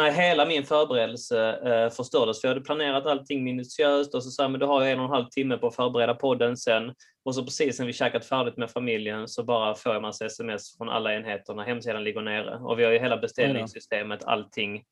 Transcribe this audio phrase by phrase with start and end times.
[0.00, 2.40] nej, hela min förberedelse eh, förstördes.
[2.40, 5.04] För jag hade planerat allting minutiöst och så sa men då har jag en och
[5.04, 6.94] en halv timme på att förbereda podden sen.
[7.24, 10.76] Och så precis när vi käkat färdigt med familjen så bara får jag massa sms
[10.76, 11.64] från alla enheterna.
[11.64, 14.84] Hemsidan ligger nere och vi har ju hela beställningssystemet, allting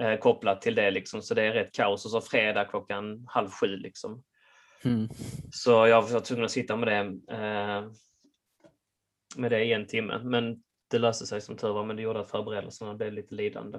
[0.00, 1.22] eh, kopplat till det liksom.
[1.22, 2.04] Så det är rätt kaos.
[2.04, 4.22] Och så fredag klockan halv sju liksom.
[4.84, 5.08] Mm.
[5.52, 7.84] Så jag var tvungen att sitta med det, eh,
[9.36, 10.20] med det i en timme.
[10.22, 13.78] Men det löste sig som tur var, men det gjorde att förberedelserna blev lite lidande.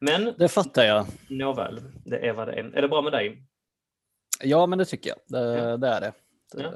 [0.00, 1.06] Men det fattar jag.
[1.28, 2.76] Nåväl, det är vad det är.
[2.76, 3.42] Är det bra med dig?
[4.42, 5.18] Ja, men det tycker jag.
[5.26, 5.76] Det, ja.
[5.76, 6.12] det är det.
[6.52, 6.62] det...
[6.62, 6.72] Ja.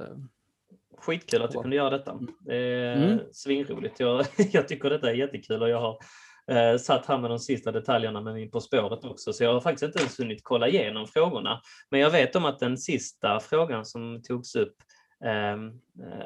[0.99, 2.19] Skitkul att du kunde göra detta.
[2.41, 3.19] Det är mm.
[3.33, 4.01] svinroligt.
[4.01, 5.99] Jag, jag tycker detta är jättekul och jag har
[6.51, 9.61] eh, satt här med de sista detaljerna med min På spåret också, så jag har
[9.61, 11.61] faktiskt inte ens hunnit kolla igenom frågorna.
[11.91, 14.77] Men jag vet om att den sista frågan som togs upp,
[15.25, 15.57] eh,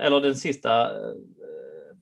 [0.01, 1.15] eller den sista, eh,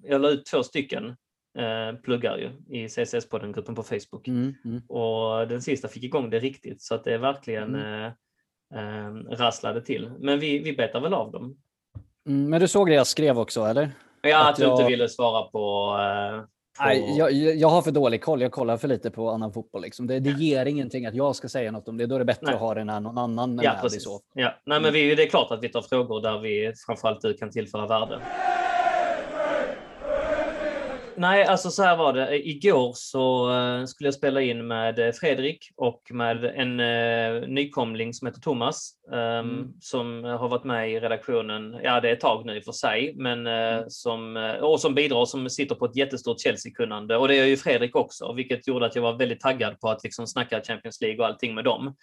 [0.02, 1.16] jag la ut två stycken
[1.58, 4.28] eh, pluggar ju i CSS-podden-gruppen på Facebook.
[4.28, 4.82] Mm, mm.
[4.88, 8.04] Och den sista fick igång det riktigt så att det verkligen mm.
[8.04, 8.12] eh,
[8.74, 10.10] eh, rasslade till.
[10.18, 11.56] Men vi, vi betar väl av dem.
[12.28, 13.90] Mm, men du såg det jag skrev också, eller?
[14.22, 14.80] Ja, att, att du jag...
[14.80, 15.96] inte ville svara på...
[16.00, 16.40] Eh,
[16.78, 16.84] på...
[16.84, 18.42] Nej, jag, jag, har för dålig koll.
[18.42, 19.82] Jag kollar för lite på annan fotboll.
[19.82, 20.06] Liksom.
[20.06, 22.06] Det, det ger ingenting att jag ska säga något om det.
[22.06, 22.54] Då är det bättre Nej.
[22.54, 23.82] att ha det när någon annan ja, med.
[23.82, 24.04] Precis.
[24.04, 24.20] Så.
[24.34, 24.92] Ja, Nej, men mm.
[24.92, 28.20] vi, det är klart att vi tar frågor där vi framförallt du kan tillföra värde.
[31.16, 32.48] Nej, alltså så här var det.
[32.48, 38.14] Igår så uh, skulle jag spela in med eh, Fredrik och med en uh, nykomling
[38.14, 39.72] som heter Thomas um, mm.
[39.80, 42.72] som har varit med i redaktionen, ja det är ett tag nu i och för
[42.72, 43.84] sig, men mm.
[43.90, 47.96] som, och som bidrar som sitter på ett jättestort Chelsea-kunnande och det gör ju Fredrik
[47.96, 51.26] också, vilket gjorde att jag var väldigt taggad på att liksom snacka Champions League och
[51.26, 51.94] allting med dem.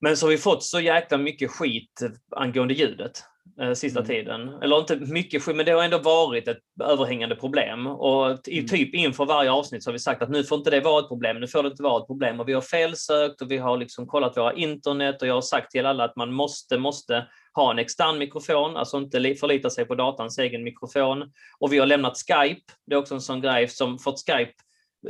[0.00, 3.22] Men så har vi fått så jäkla mycket skit angående ljudet
[3.60, 4.08] eh, sista mm.
[4.08, 4.48] tiden.
[4.62, 7.86] Eller inte mycket men det har ändå varit ett överhängande problem.
[7.86, 8.68] Och i, mm.
[8.68, 11.08] typ inför varje avsnitt så har vi sagt att nu får inte det vara ett
[11.08, 12.40] problem, nu får det inte vara ett problem.
[12.40, 15.70] Och vi har felsökt och vi har liksom kollat våra internet och jag har sagt
[15.70, 19.94] till alla att man måste, måste ha en extern mikrofon, alltså inte förlita sig på
[19.94, 21.32] datans egen mikrofon.
[21.58, 24.52] Och vi har lämnat Skype, det är också en sån grej som fått Skype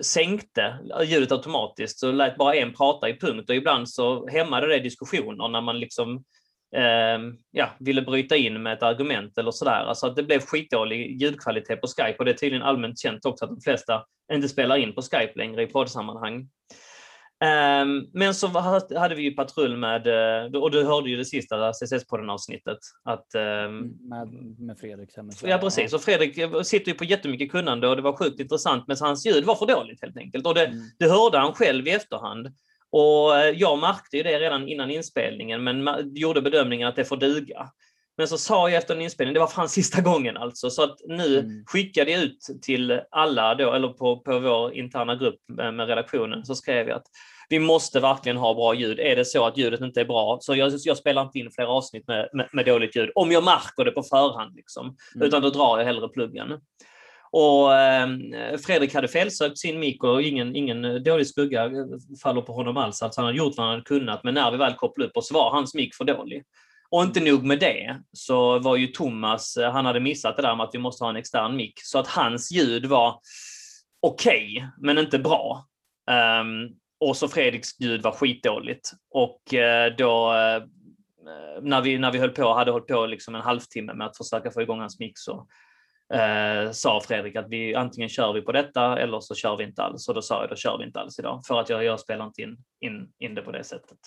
[0.02, 4.78] sänkte ljudet automatiskt så lät bara en prata i punkt och ibland så hämmade det
[4.78, 6.24] diskussioner när man liksom
[7.50, 9.84] ja, ville bryta in med ett argument eller sådär.
[9.84, 13.44] Alltså att det blev skitdålig ljudkvalitet på Skype och det är tydligen allmänt känt också
[13.44, 16.49] att de flesta inte spelar in på Skype längre i poddsammanhang.
[17.44, 18.47] Um, men så
[18.99, 22.78] hade vi ju patrull med, eh, och du hörde ju det sista CSS-podden avsnittet.
[23.04, 24.28] Att, um, med,
[24.59, 25.10] med Fredrik.
[25.43, 25.93] Ja, precis.
[25.93, 29.27] Och Fredrik eh, sitter ju på jättemycket kunnande och det var sjukt intressant, men hans
[29.27, 30.47] ljud var för dåligt helt enkelt.
[30.47, 30.78] Och det, mm.
[30.98, 32.48] det hörde han själv i efterhand.
[32.96, 37.16] Och eh, jag märkte ju det redan innan inspelningen, men gjorde bedömningen att det får
[37.16, 37.70] duga.
[38.16, 40.96] Men så sa jag efter en inspelning, det var fan sista gången alltså, så att
[41.08, 41.64] nu mm.
[41.66, 46.44] skickade jag ut till alla då, eller på, på vår interna grupp med, med redaktionen,
[46.44, 47.06] så skrev jag att
[47.48, 49.00] vi måste verkligen ha bra ljud.
[49.00, 51.64] Är det så att ljudet inte är bra, så jag, jag spelar inte in fler
[51.64, 54.96] avsnitt med, med, med dåligt ljud, om jag märker det på förhand, liksom.
[55.14, 55.26] Mm.
[55.26, 56.60] utan då drar jag hellre pluggen.
[57.38, 58.08] Och eh,
[58.66, 61.70] Fredrik hade felsökt sin mick och ingen, ingen dålig skugga
[62.22, 63.02] faller på honom alls.
[63.02, 65.32] Alltså han har gjort vad han hade kunnat, men när vi väl kopplade upp oss
[65.32, 66.44] var hans mick för dålig.
[66.91, 70.56] Och inte nog med det, så var ju Thomas, eh, han hade missat det där
[70.56, 73.20] med att vi måste ha en extern mick, så att hans ljud var
[74.00, 75.66] okej, okay, men inte bra.
[76.41, 78.91] Um, och så Fredriks ljud var skitdåligt.
[79.10, 80.64] Och uh, då, uh,
[81.62, 84.50] när, vi, när vi höll på, hade hållit på liksom en halvtimme med att försöka
[84.50, 85.47] få igång hans mick, så
[86.14, 89.82] eh, sa Fredrik att vi antingen kör vi på detta eller så kör vi inte
[89.82, 90.08] alls.
[90.08, 92.26] Och då sa jag, då kör vi inte alls idag, för att jag, jag spelar
[92.26, 93.98] inte in, in, in det på det sättet.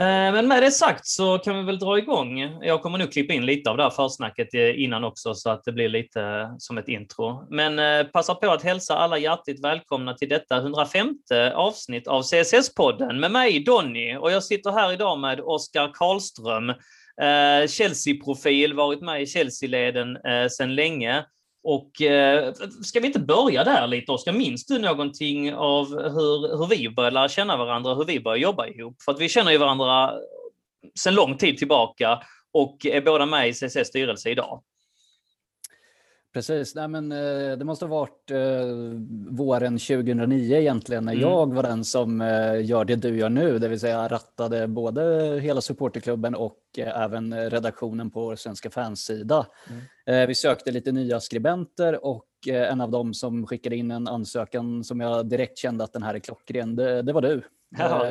[0.00, 2.40] Eh, men med det sagt så kan vi väl dra igång.
[2.62, 5.64] Jag kommer nog klippa in lite av det här försnacket eh, innan också så att
[5.64, 7.46] det blir lite eh, som ett intro.
[7.50, 11.14] Men passa på att hälsa alla hjärtligt välkomna till detta 105
[11.54, 16.72] avsnitt av CSS-podden med mig Donny och jag sitter här idag med Oskar Karlström,
[17.20, 21.24] Eh, Chelsea-profil, varit med i Chelsea-leden eh, sedan länge
[21.62, 24.32] och eh, ska vi inte börja där lite, Oskar?
[24.32, 28.66] Minns du någonting av hur, hur vi började lära känna varandra, hur vi började jobba
[28.66, 29.02] ihop?
[29.02, 30.12] För att vi känner ju varandra
[30.94, 32.22] sedan lång tid tillbaka
[32.52, 34.62] och är båda med i CCS styrelse idag.
[36.32, 38.38] Precis, Nej, men, eh, det måste ha varit eh,
[39.30, 41.22] våren 2009 egentligen när mm.
[41.22, 45.02] jag var den som eh, gör det du gör nu, det vill säga rattade både
[45.40, 49.46] hela supporterklubben och även redaktionen på Svenska fanssida.
[50.06, 50.28] Mm.
[50.28, 55.00] Vi sökte lite nya skribenter och en av dem som skickade in en ansökan som
[55.00, 57.42] jag direkt kände att den här är klockren, det, det var du.
[57.78, 58.06] Ja,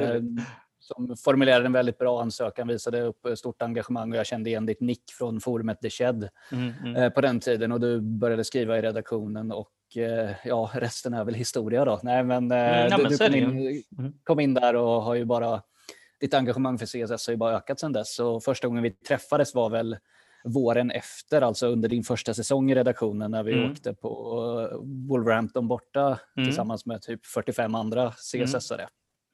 [0.96, 4.82] som formulerade en väldigt bra ansökan, visade upp stort engagemang och jag kände igen ditt
[4.82, 6.96] nick från forumet The Shed mm, mm.
[6.96, 9.72] Eh, på den tiden och du började skriva i redaktionen och
[10.44, 12.00] ja, resten är väl historia då.
[12.04, 14.14] Nej, men, mm, du, du kom, in, mm.
[14.24, 15.62] kom in där och har ju bara
[16.20, 18.16] ditt engagemang för CSS har ju bara ökat sedan dess.
[18.16, 19.98] Så första gången vi träffades var väl
[20.44, 23.72] våren efter, alltså under din första säsong i redaktionen när vi mm.
[23.72, 24.10] åkte på
[25.10, 26.48] Wolverhampton borta mm.
[26.48, 28.88] tillsammans med typ 45 andra CSS-are.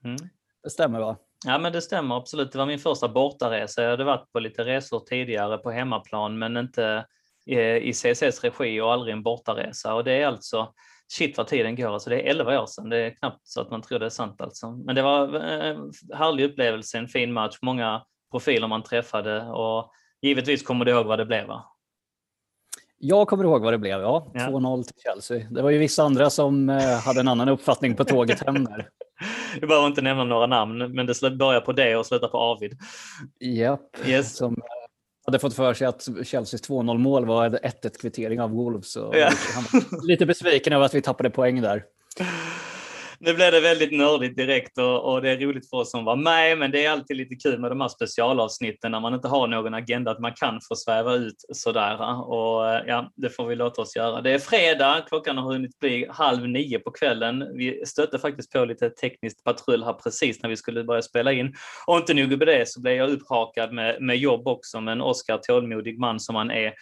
[0.03, 0.15] Mm.
[0.15, 0.29] mm.
[0.63, 1.17] Det stämmer va?
[1.45, 2.51] Ja men det stämmer absolut.
[2.51, 3.83] Det var min första bortaresa.
[3.83, 7.06] Jag hade varit på lite resor tidigare på hemmaplan men inte
[7.47, 9.94] eh, i CSS regi och aldrig en bortaresa.
[9.94, 10.74] Och det är alltså,
[11.07, 12.89] shit vad tiden går, alltså det är 11 år sedan.
[12.89, 14.71] Det är knappt så att man tror det är sant alltså.
[14.71, 19.91] Men det var en härlig upplevelse, en fin match, många profiler man träffade och
[20.21, 21.75] givetvis kommer du ihåg vad det blev va?
[22.97, 24.31] Jag kommer ihåg vad det blev, ja.
[24.33, 24.39] ja.
[24.39, 25.47] 2-0 till Chelsea.
[25.50, 28.89] Det var ju vissa andra som eh, hade en annan uppfattning på tåget hem där.
[29.59, 32.77] Jag behöver inte nämna några namn, men det börjar på det och slutar på Arvid.
[33.39, 34.36] Japp, yes.
[34.36, 34.56] som
[35.25, 38.95] hade fått för sig att Chelseas 2-0 mål var 1-1 kvittering av Wolves.
[38.95, 39.30] Ja.
[40.03, 41.83] Lite besviken över att vi tappade poäng där
[43.25, 46.16] nu blev det väldigt nördigt direkt och, och, det är roligt för oss som var
[46.16, 49.48] med, men det är alltid lite kul med de här specialavsnitten när man inte har
[49.48, 52.22] någon agenda, att man kan få sväva ut sådär.
[52.30, 54.22] Och eh, ja, det får vi låta oss göra.
[54.22, 57.57] Det är fredag, klockan har hunnit bli halv nio på kvällen.
[57.57, 61.56] Vi stötte faktiskt på lite tekniskt patrull här precis när vi skulle börja spela in.
[61.88, 65.38] Och inte nog med det så blev jag upphakad med, med jobb också, men Oskar,
[65.38, 66.74] tålmodig man som han är,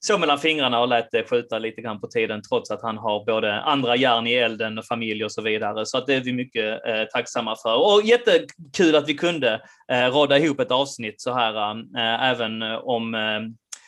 [0.00, 3.24] så mellan fingrarna och lät det skjuta lite grann på tiden trots att han har
[3.24, 5.86] både andra järn i elden och familj och så vidare.
[5.86, 7.74] Så att det är vi mycket eh, tacksamma för.
[7.74, 9.60] Och jättekul att vi kunde
[9.92, 13.40] eh, råda ihop ett avsnitt så här, eh, även om eh,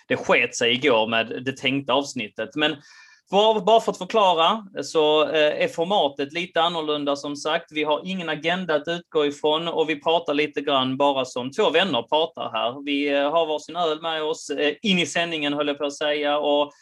[0.08, 2.56] det sket sig igår med det tänkta avsnittet.
[2.56, 2.76] Men
[3.32, 7.72] bara för att förklara så eh, är formatet lite annorlunda som sagt.
[7.72, 11.70] Vi har ingen agenda att utgå ifrån och vi pratar lite grann bara som två
[11.70, 12.84] vänner pratar här.
[12.84, 15.96] Vi eh, har varsin öl med oss eh, in i sändningen höll jag på att
[15.96, 16.72] säga och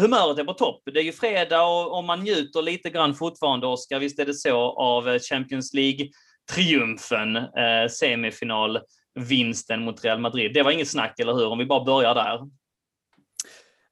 [0.00, 0.82] humöret är på topp.
[0.84, 3.98] Det är ju fredag och, man njuter lite grann fortfarande, Oskar.
[3.98, 7.48] Visst är det så av Champions League-triumfen,
[7.88, 10.54] semifinalvinsten mot Real Madrid.
[10.54, 11.46] Det var inget snack, eller hur?
[11.46, 12.40] Om vi bara börjar där.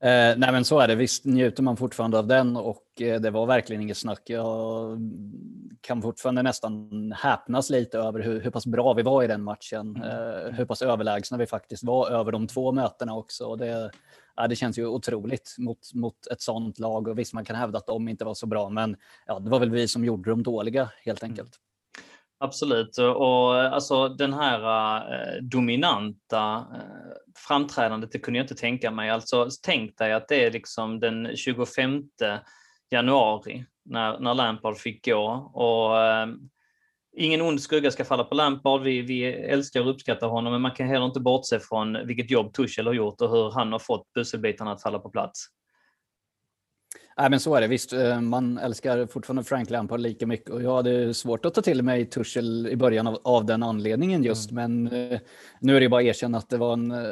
[0.03, 3.31] Eh, nej men så är det, visst njuter man fortfarande av den och eh, det
[3.31, 4.23] var verkligen inget snack.
[4.25, 4.99] Jag
[5.81, 9.97] kan fortfarande nästan häpnas lite över hur, hur pass bra vi var i den matchen.
[9.97, 10.03] Mm.
[10.03, 13.57] Eh, hur pass överlägsna vi faktiskt var över de två mötena också.
[13.57, 13.91] Det,
[14.37, 17.79] ja, det känns ju otroligt mot, mot ett sånt lag och visst man kan hävda
[17.79, 18.97] att de inte var så bra men
[19.27, 21.51] ja, det var väl vi som gjorde dem dåliga helt enkelt.
[22.43, 24.61] Absolut, och alltså den här
[25.13, 29.11] eh, dominanta eh, framträdandet, det kunde jag inte tänka mig.
[29.11, 32.03] Alltså tänk dig att det är liksom den 25
[32.91, 36.27] januari när, när Lampard fick gå och eh,
[37.17, 38.83] ingen ond skugga ska falla på Lampard.
[38.83, 42.53] Vi, vi älskar och uppskattar honom, men man kan heller inte bortse från vilket jobb
[42.53, 45.47] Tuchel har gjort och hur han har fått pusselbitarna att falla på plats.
[47.19, 47.93] Nej, men så är det visst.
[47.93, 51.83] Eh, man älskar fortfarande Frank Lampard lika mycket och jag hade svårt att ta till
[51.83, 54.51] mig Tuchel i början av, av den anledningen just.
[54.51, 54.83] Mm.
[54.83, 55.21] Men eh,
[55.61, 57.07] nu är det bara att erkänna att det var en uh,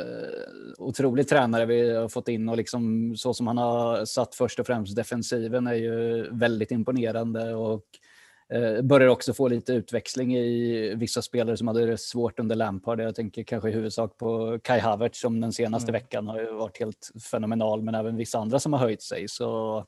[0.78, 4.66] otrolig tränare vi har fått in och liksom så som han har satt först och
[4.66, 7.84] främst defensiven är ju väldigt imponerande och
[8.54, 13.00] uh, börjar också få lite utväxling i vissa spelare som hade det svårt under Lampard.
[13.00, 16.00] Jag tänker kanske i huvudsak på Kai Havertz som den senaste mm.
[16.00, 19.28] veckan har varit helt fenomenal, men även vissa andra som har höjt sig.
[19.28, 19.84] Så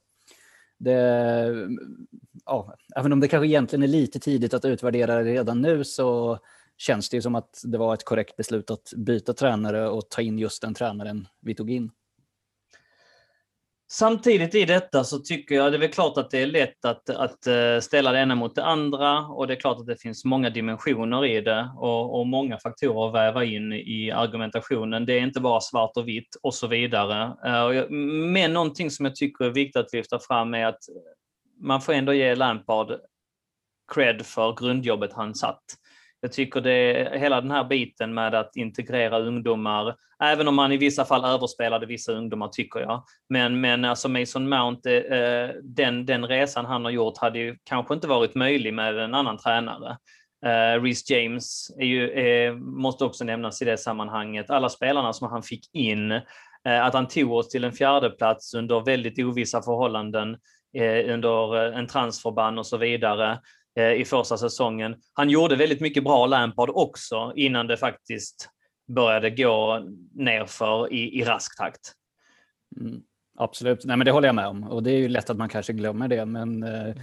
[0.78, 1.68] det,
[2.44, 6.38] ja, även om det kanske egentligen är lite tidigt att utvärdera det redan nu så
[6.78, 10.38] känns det som att det var ett korrekt beslut att byta tränare och ta in
[10.38, 11.90] just den tränaren vi tog in.
[13.92, 17.10] Samtidigt i detta så tycker jag det är väl klart att det är lätt att,
[17.10, 20.24] att eh, ställa det ena mot det andra och det är klart att det finns
[20.24, 25.06] många dimensioner i det och, och många faktorer att väva in i argumentationen.
[25.06, 27.22] Det är inte bara svart och vitt och så vidare.
[27.46, 27.90] Eh,
[28.32, 30.80] men någonting som jag tycker är viktigt att lyfta fram är att
[31.60, 33.00] man får ändå ge Lampard
[33.94, 35.64] cred för grundjobbet han satt.
[36.20, 40.76] Jag tycker det hela den här biten med att integrera ungdomar, även om man i
[40.76, 43.04] vissa fall överspelade vissa ungdomar tycker jag.
[43.28, 47.94] Men, men alltså Mason Mount, eh, den, den resan han har gjort hade ju kanske
[47.94, 49.96] inte varit möjlig med en annan tränare.
[50.46, 54.50] Eh, uh, Reece James är ju, är, måste också nämnas i det sammanhanget.
[54.50, 56.20] Alla spelarna som han fick in, uh,
[56.64, 60.28] att han tog oss till en fjärde plats under väldigt ovissa förhållanden
[60.78, 63.38] uh, under en transferban och så vidare.
[63.78, 64.96] Eh, i första säsongen.
[65.12, 68.48] Han gjorde väldigt mycket bra Lampard också innan det faktiskt
[68.88, 71.92] började gå nerför i, i rask takt.
[72.80, 73.02] Mm,
[73.38, 75.48] absolut, Nej, men det håller jag med om och det är ju lätt att man
[75.48, 76.26] kanske glömmer det.
[76.26, 76.98] Men, eh, mm.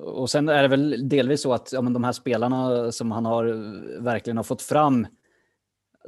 [0.00, 3.44] Och sen är det väl delvis så att ja, de här spelarna som han har
[4.02, 5.06] verkligen har fått fram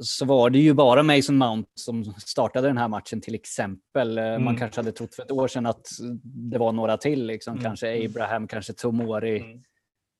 [0.01, 4.17] så var det ju bara Mason Mount som startade den här matchen till exempel.
[4.17, 4.43] Mm.
[4.43, 5.87] Man kanske hade trott för ett år sedan att
[6.23, 7.53] det var några till, liksom.
[7.53, 7.63] Mm.
[7.63, 8.11] kanske mm.
[8.11, 9.63] Abraham, kanske Tomori, mm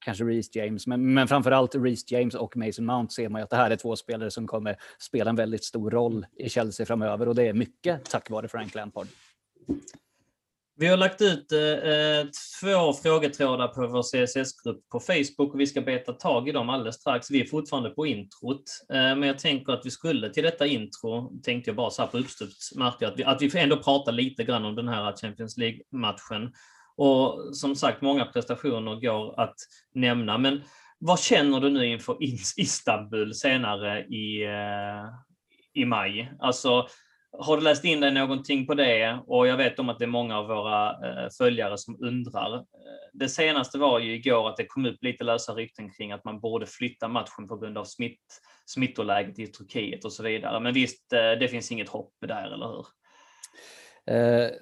[0.01, 0.87] kanske Reece James.
[0.87, 3.75] Men, men framförallt Reece James och Mason Mount ser man ju att det här är
[3.75, 7.53] två spelare som kommer spela en väldigt stor roll i Chelsea framöver och det är
[7.53, 9.07] mycket tack vare Frank Lampard.
[10.81, 12.29] Vi har lagt ut eh,
[12.61, 16.95] två frågetrådar på vår CSS-grupp på Facebook och vi ska beta tag i dem alldeles
[16.95, 17.31] strax.
[17.31, 21.39] Vi är fortfarande på introt, eh, men jag tänker att vi skulle till detta intro,
[21.43, 24.65] tänkte jag bara så här på uppstuds, att vi, att vi ändå pratar lite grann
[24.65, 26.53] om den här Champions League-matchen.
[27.01, 29.55] Och som sagt, många prestationer går att
[29.93, 30.61] nämna, men
[30.99, 32.17] vad känner du nu inför
[32.57, 35.09] Istanbul senare i, eh,
[35.73, 36.33] i maj?
[36.39, 36.87] Alltså,
[37.37, 39.19] har du läst in dig någonting på det?
[39.27, 42.55] Och jag vet om att det är många av våra eh, följare som undrar.
[42.55, 42.61] Eh,
[43.13, 46.39] det senaste var ju igår att det kom upp lite lösa rykten kring att man
[46.39, 50.59] borde flytta matchen på grund av smitt, smittoläget i Turkiet och så vidare.
[50.59, 52.85] Men visst, det finns inget hopp där, eller hur?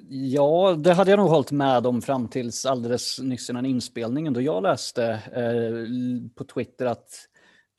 [0.09, 4.41] Ja, det hade jag nog hållit med om fram tills alldeles nyss innan inspelningen då
[4.41, 5.19] jag läste
[6.35, 7.09] på Twitter att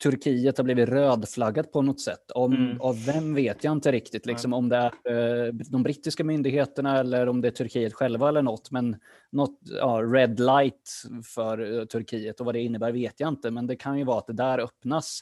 [0.03, 2.31] Turkiet har blivit rödflaggat på något sätt.
[2.31, 2.81] Om, mm.
[2.81, 7.29] Av vem vet jag inte riktigt, liksom, om det är eh, de brittiska myndigheterna eller
[7.29, 8.71] om det är Turkiet själva eller något.
[8.71, 8.95] Men
[9.31, 11.03] något ja, red light
[11.35, 13.51] för Turkiet och vad det innebär vet jag inte.
[13.51, 15.21] Men det kan ju vara att det där öppnas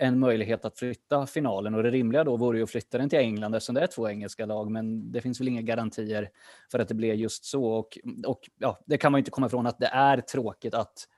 [0.00, 3.18] en möjlighet att flytta finalen och det rimliga då vore ju att flytta den till
[3.18, 4.70] England eftersom det är två engelska lag.
[4.70, 6.30] Men det finns väl inga garantier
[6.70, 7.64] för att det blir just så.
[7.64, 11.08] Och, och ja, det kan man inte komma ifrån att det är tråkigt att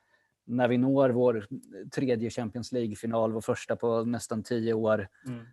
[0.45, 1.47] när vi når vår
[1.95, 5.45] tredje Champions League-final, vår första på nästan tio år, mm.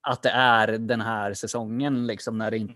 [0.00, 2.72] att det är den här säsongen, liksom, när det in,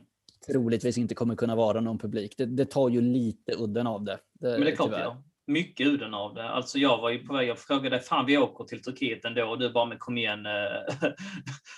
[0.47, 2.35] troligtvis inte kommer kunna vara någon publik.
[2.37, 4.19] Det, det tar ju lite udden av det.
[4.33, 5.23] det Men det är klart, ja.
[5.49, 6.49] Mycket uden av det.
[6.49, 9.59] Alltså jag var ju på väg, jag frågade, fan vi åker till Turkiet ändå och
[9.59, 11.11] du bara, men kom igen eh,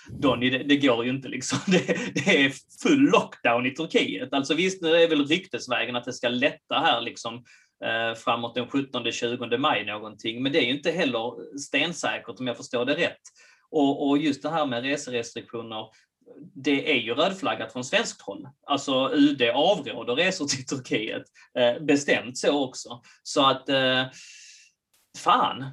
[0.21, 1.59] Donny, det, det, går ju inte liksom.
[1.67, 4.33] Det, det, är full lockdown i Turkiet.
[4.33, 7.35] Alltså visst, nu är väl ryktesvägen att det ska lätta här liksom
[7.85, 10.43] eh, framåt den 17-20 maj någonting.
[10.43, 13.21] Men det är ju inte heller stensäkert om jag förstår det rätt.
[13.69, 15.85] Och, och just det här med reserestriktioner,
[16.55, 18.47] det är ju rödflaggat från svenskt håll.
[18.67, 21.23] Alltså UD avråder resor till Turkiet.
[21.59, 23.01] Eh, bestämt så också.
[23.23, 24.05] Så att, eh,
[25.17, 25.65] fan,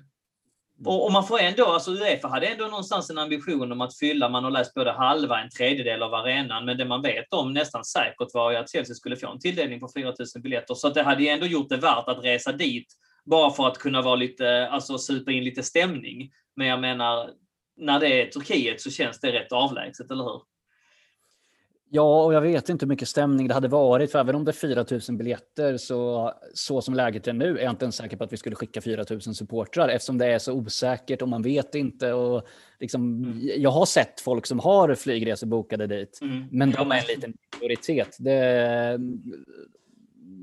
[0.84, 4.28] och, och, man får ändå, alltså Uefa hade ändå någonstans en ambition om att fylla,
[4.28, 7.84] man har läst både halva, en tredjedel av arenan, men det man vet om nästan
[7.84, 10.74] säkert var ju att Chelsea skulle få en tilldelning på 4000 biljetter.
[10.74, 12.86] Så det hade ju ändå gjort det värt att resa dit,
[13.24, 16.30] bara för att kunna vara lite, alltså supa in lite stämning.
[16.56, 17.30] Men jag menar,
[17.78, 20.40] när det är Turkiet så känns det rätt avlägset, eller hur?
[21.90, 24.50] Ja, och jag vet inte hur mycket stämning det hade varit, för även om det
[24.50, 28.16] är 4 000 biljetter så, så som läget är nu är jag inte ens säker
[28.16, 31.42] på att vi skulle skicka 4 000 supportrar eftersom det är så osäkert och man
[31.42, 32.12] vet inte.
[32.12, 32.46] Och
[32.80, 33.40] liksom, mm.
[33.56, 36.44] Jag har sett folk som har flygresor bokade dit, mm.
[36.50, 38.16] men de är en liten minoritet.
[38.18, 38.98] Det,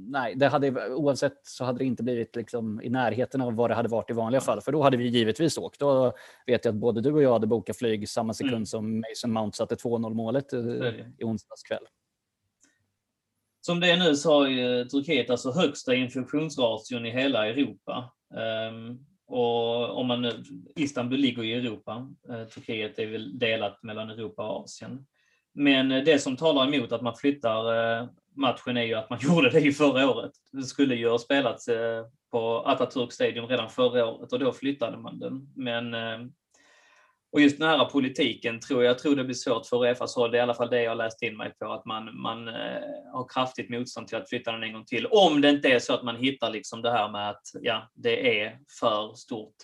[0.07, 3.75] nej, det hade, oavsett så hade det inte blivit liksom i närheten av vad det
[3.75, 4.61] hade varit i vanliga fall.
[4.61, 5.79] För då hade vi givetvis åkt.
[5.79, 6.13] Då
[6.45, 8.65] vet jag att både du och jag hade bokat flyg samma sekund mm.
[8.65, 10.59] som Mason Mount satte 2-0 målet eh,
[11.17, 11.83] i onsdags kväll.
[13.61, 18.13] Som det är nu så har ju Turkiet alltså högsta infektionsration i hela Europa.
[18.69, 20.43] Um, och om man nu,
[20.75, 22.07] Istanbul ligger i Europa.
[22.29, 25.05] Uh, Turkiet är väl delat mellan Europa och Asien.
[25.53, 28.01] Men det som talar emot att man flyttar
[28.35, 30.31] matchen är ju att man gjorde det ju förra året.
[30.51, 34.97] Det skulle ju ha spelats eh, på Atatürk Stadium redan förra året och då flyttade
[34.97, 35.53] man den.
[35.55, 36.19] Men eh,
[37.35, 40.31] och just den här politiken tror jag, jag tror det blir svårt för Uefas håll,
[40.31, 43.13] det är i alla fall det jag läst in mig på, att man, man eh,
[43.13, 45.05] har kraftigt motstånd till att flytta den en gång till.
[45.05, 48.41] Om det inte är så att man hittar liksom det här med att ja, det
[48.41, 49.55] är för stort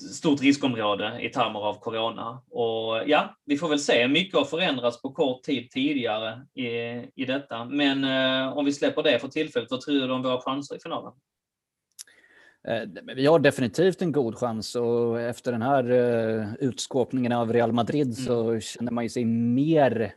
[0.00, 2.42] stort riskområde i termer av corona.
[2.50, 4.08] Och ja, vi får väl se.
[4.08, 6.68] Mycket har förändrats på kort tid tidigare i,
[7.22, 7.64] i detta.
[7.64, 10.80] Men eh, om vi släpper det för tillfället, vad tror du om våra chanser i
[10.80, 11.12] finalen?
[12.68, 17.72] Eh, vi har definitivt en god chans och efter den här uh, utskåpningen av Real
[17.72, 18.14] Madrid mm.
[18.14, 20.14] så känner man ju sig mer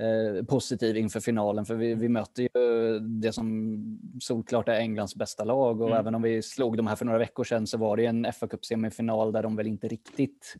[0.00, 1.64] Eh, positiv inför finalen.
[1.66, 3.78] För vi, vi möter ju det som
[4.20, 5.80] solklart är Englands bästa lag.
[5.80, 6.00] Och mm.
[6.00, 8.48] även om vi slog dem här för några veckor sedan så var det en fa
[8.48, 10.56] Cup semifinal där de väl inte riktigt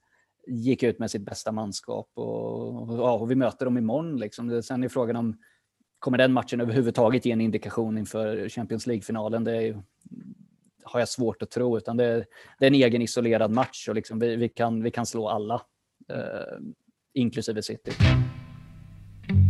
[0.47, 2.11] gick ut med sitt bästa manskap.
[2.14, 4.16] Och, och, ja, och vi möter dem imorgon.
[4.16, 4.62] Liksom.
[4.62, 5.37] Sen är frågan om
[5.99, 9.45] kommer den matchen överhuvudtaget ge en indikation inför Champions League-finalen?
[9.45, 9.83] Det är,
[10.83, 11.76] har jag svårt att tro.
[11.76, 12.25] Utan det,
[12.59, 15.62] det är en egen isolerad match och liksom vi, vi, kan, vi kan slå alla,
[16.09, 16.59] eh,
[17.14, 17.92] inklusive City.
[19.28, 19.40] Hjärtligt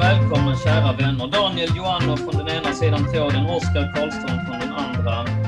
[0.00, 1.26] välkommen kära vänner.
[1.26, 5.41] Daniel Joanno från den ena sidan tråden, Oskar Karlström från den andra.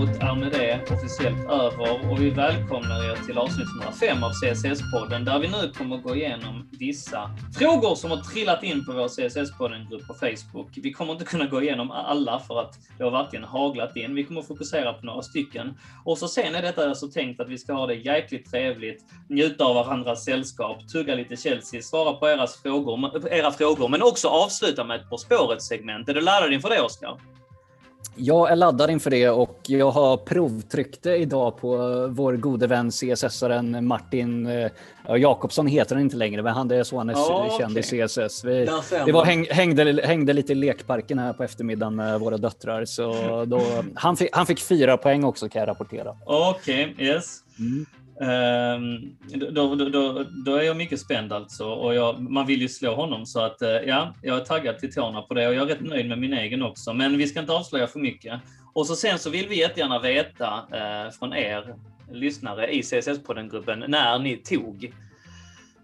[0.00, 5.24] Introt är med det officiellt över och vi välkomnar er till avsnitt 105 av CSS-podden
[5.24, 10.06] där vi nu kommer gå igenom vissa frågor som har trillat in på vår CSS-podden-grupp
[10.06, 10.68] på Facebook.
[10.76, 14.14] Vi kommer inte kunna gå igenom alla för att det har verkligen haglat in.
[14.14, 15.78] Vi kommer fokusera på några stycken.
[16.04, 19.64] Och så sen är detta alltså tänkt att vi ska ha det jäkligt trevligt, njuta
[19.64, 24.84] av varandras sällskap, tugga lite Chelsea, svara på era frågor, era frågor men också avsluta
[24.84, 26.08] med ett På spåret-segment.
[26.08, 27.39] Är du laddad inför det, Oskar?
[28.16, 31.76] Jag är laddad inför det och jag har provtryckt det idag på
[32.10, 34.70] vår gode vän CSS-aren Martin eh,
[35.16, 38.02] Jakobsson heter han inte längre, men han är så är oh, känd okay.
[38.02, 38.44] i CSS.
[38.44, 38.68] Vi,
[39.06, 42.84] vi var, häng, hängde, hängde lite i lekparken här på eftermiddagen med våra döttrar.
[42.84, 43.62] Så då,
[43.94, 46.16] han, fick, han fick fyra poäng också kan jag rapportera.
[46.26, 47.38] Okej, okay, yes.
[47.58, 47.86] Mm.
[48.20, 49.16] Ehm,
[49.50, 52.94] då, då, då, då, är jag mycket spänd alltså och jag, man vill ju slå
[52.94, 55.74] honom så att eh, ja, jag är taggad till tårna på det och jag är
[55.74, 56.92] rätt nöjd med min egen också.
[56.92, 58.40] Men vi ska inte avslöja för mycket.
[58.72, 61.74] Och så sen så vill vi jättegärna veta eh, från er
[62.12, 64.92] lyssnare i CSS-podden-gruppen när ni tog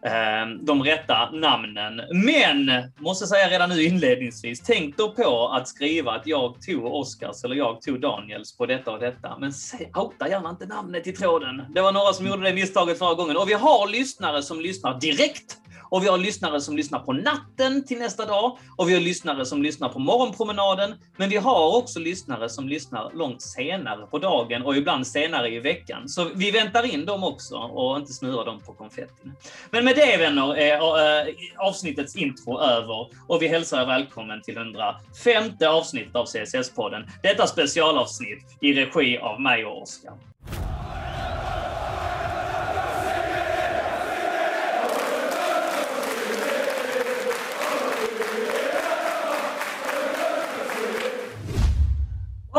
[0.07, 2.01] Ehm, de rätta namnen.
[2.13, 7.45] Men, måste säga redan nu inledningsvis, tänk då på att skriva att jag tog Oscars
[7.45, 9.39] eller jag tog Daniels på detta och detta.
[9.39, 9.53] Men
[9.95, 11.63] outa gärna inte namnet i tråden.
[11.75, 13.37] Det var några som gjorde det misstaget förra gången.
[13.37, 15.59] Och vi har lyssnare som lyssnar direkt
[15.91, 18.59] och vi har lyssnare som lyssnar på natten till nästa dag.
[18.77, 20.95] Och vi har lyssnare som lyssnar på morgonpromenaden.
[21.17, 25.61] Men vi har också lyssnare som lyssnar långt senare på dagen och ibland senare i
[25.61, 26.09] veckan.
[26.09, 29.33] Så vi väntar in dem också och inte snurrar dem på konfettin.
[29.71, 34.57] Men med det vänner är eh, avsnittets intro över och vi hälsar er välkommen till
[34.57, 37.09] 105 avsnittet av CSS-podden.
[37.23, 40.13] Detta specialavsnitt i regi av mig och Oskar.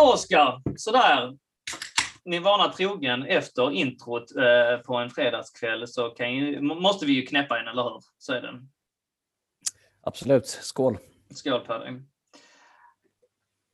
[0.01, 1.37] Oskar, sådär.
[2.25, 7.60] Ni vana trogen efter introt eh, på en fredagskväll så ju, måste vi ju knäppa
[7.60, 8.01] en, eller hur?
[8.17, 8.62] Så är det.
[10.01, 10.47] Absolut.
[10.47, 10.97] Skål.
[11.33, 12.01] Skål på dig.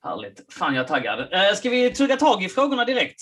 [0.04, 0.54] Härligt.
[0.54, 1.34] Fan, jag är taggad.
[1.34, 3.22] Eh, ska vi tugga tag i frågorna direkt?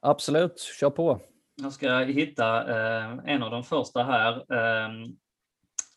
[0.00, 0.60] Absolut.
[0.60, 1.20] Kör på.
[1.54, 4.32] Jag ska hitta eh, en av de första här.
[4.32, 4.88] Eh,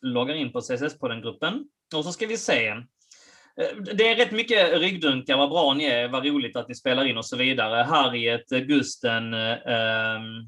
[0.01, 1.63] loggar in på CSS-podden-gruppen.
[1.95, 2.73] Och så ska vi se.
[3.61, 7.05] Eh, det är rätt mycket ryggdunkar, vad bra ni är, vad roligt att ni spelar
[7.05, 7.83] in och så vidare.
[7.83, 10.47] Harriet, Gusten, eh, ehm,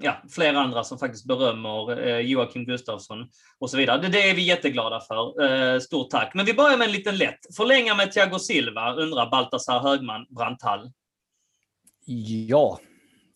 [0.00, 4.02] ja, flera andra som faktiskt berömmer eh, Joakim Gustafsson och så vidare.
[4.02, 5.44] Det, det är vi jätteglada för.
[5.44, 6.34] Eh, stort tack.
[6.34, 7.56] Men vi börjar med en liten lätt.
[7.56, 10.92] Förlänga med Thiago Silva, undrar Baltasar Högman, Brantall.
[12.48, 12.78] Ja,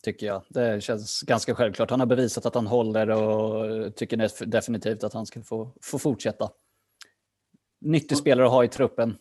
[0.03, 0.43] tycker jag.
[0.49, 1.89] Det känns ganska självklart.
[1.89, 6.49] Han har bevisat att han håller och tycker definitivt att han ska få, få fortsätta
[7.85, 9.17] nyttig spelare att ha i truppen.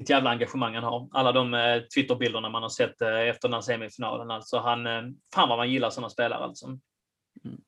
[0.00, 1.08] Ett jävla engagemang han har.
[1.12, 4.30] Alla de eh, Twitterbilderna man har sett eh, efter den här semifinalen.
[4.30, 5.02] Alltså han, eh,
[5.34, 6.66] fan vad man gillar sådana spelare alltså.
[6.66, 7.60] Mm.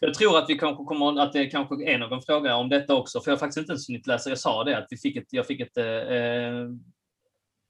[0.00, 3.20] Jag tror att vi kanske kommer, att det kanske är någon fråga om detta också,
[3.20, 4.28] för jag har faktiskt inte ens hunnit läsa.
[4.28, 6.68] Jag sa det, att vi fick ett, jag fick ett eh,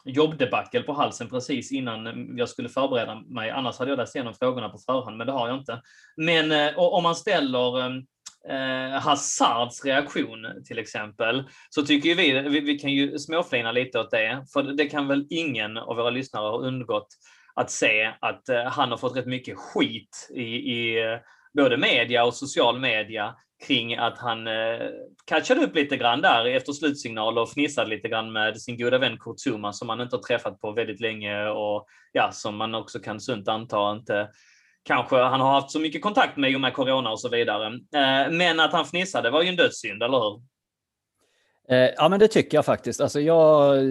[0.04, 3.50] jobbdebackel på halsen precis innan jag skulle förbereda mig.
[3.50, 5.82] Annars hade jag läst igenom frågorna på förhand, men det har jag inte.
[6.16, 8.02] Men eh, om man ställer
[8.48, 14.10] eh, Hazards reaktion till exempel, så tycker vi, vi, vi kan ju småflina lite åt
[14.10, 17.08] det, för det kan väl ingen av våra lyssnare ha undgått
[17.54, 21.18] att se att eh, han har fått rätt mycket skit i, i eh,
[21.54, 23.34] både media och social media
[23.66, 24.88] kring att han eh,
[25.24, 29.18] catchade upp lite grann där efter slutsignal och fnissade lite grann med sin goda vän
[29.18, 32.98] Kurt Zuma som han inte har träffat på väldigt länge och ja, som man också
[32.98, 34.28] kan sunt anta inte
[34.82, 37.66] kanske han har haft så mycket kontakt med i och med corona och så vidare.
[37.66, 40.42] Eh, men att han fnissade var ju en dödssynd, eller hur?
[41.70, 43.00] Eh, ja, men det tycker jag faktiskt.
[43.00, 43.84] Alltså jag,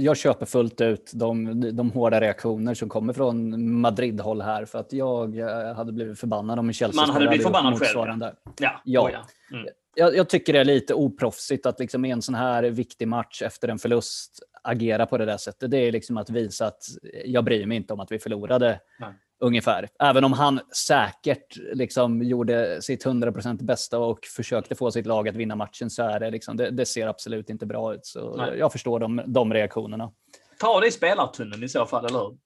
[0.00, 4.64] jag köper fullt ut de, de hårda reaktioner som kommer från Madrid-håll här.
[4.64, 8.22] För att jag eh, hade blivit förbannad om en Chelsea Man hade blivit förbannad själv.
[8.58, 8.80] Ja.
[8.84, 9.02] ja.
[9.02, 9.24] Oh, ja.
[9.56, 9.68] Mm.
[9.94, 13.42] Jag, jag, tycker det är lite oproffsigt att liksom i en sån här viktig match
[13.42, 15.70] efter en förlust agera på det där sättet.
[15.70, 16.82] Det är liksom att visa att
[17.24, 18.80] jag bryr mig inte om att vi förlorade.
[19.00, 19.88] Nej ungefär.
[20.00, 25.36] Även om han säkert liksom gjorde sitt 100% bästa och försökte få sitt lag att
[25.36, 28.06] vinna matchen så är det, liksom, det, det ser absolut inte bra ut.
[28.06, 28.58] Så Nej.
[28.58, 30.12] jag förstår de, de reaktionerna.
[30.58, 32.36] Ta det i spelartunneln i så fall, eller hur?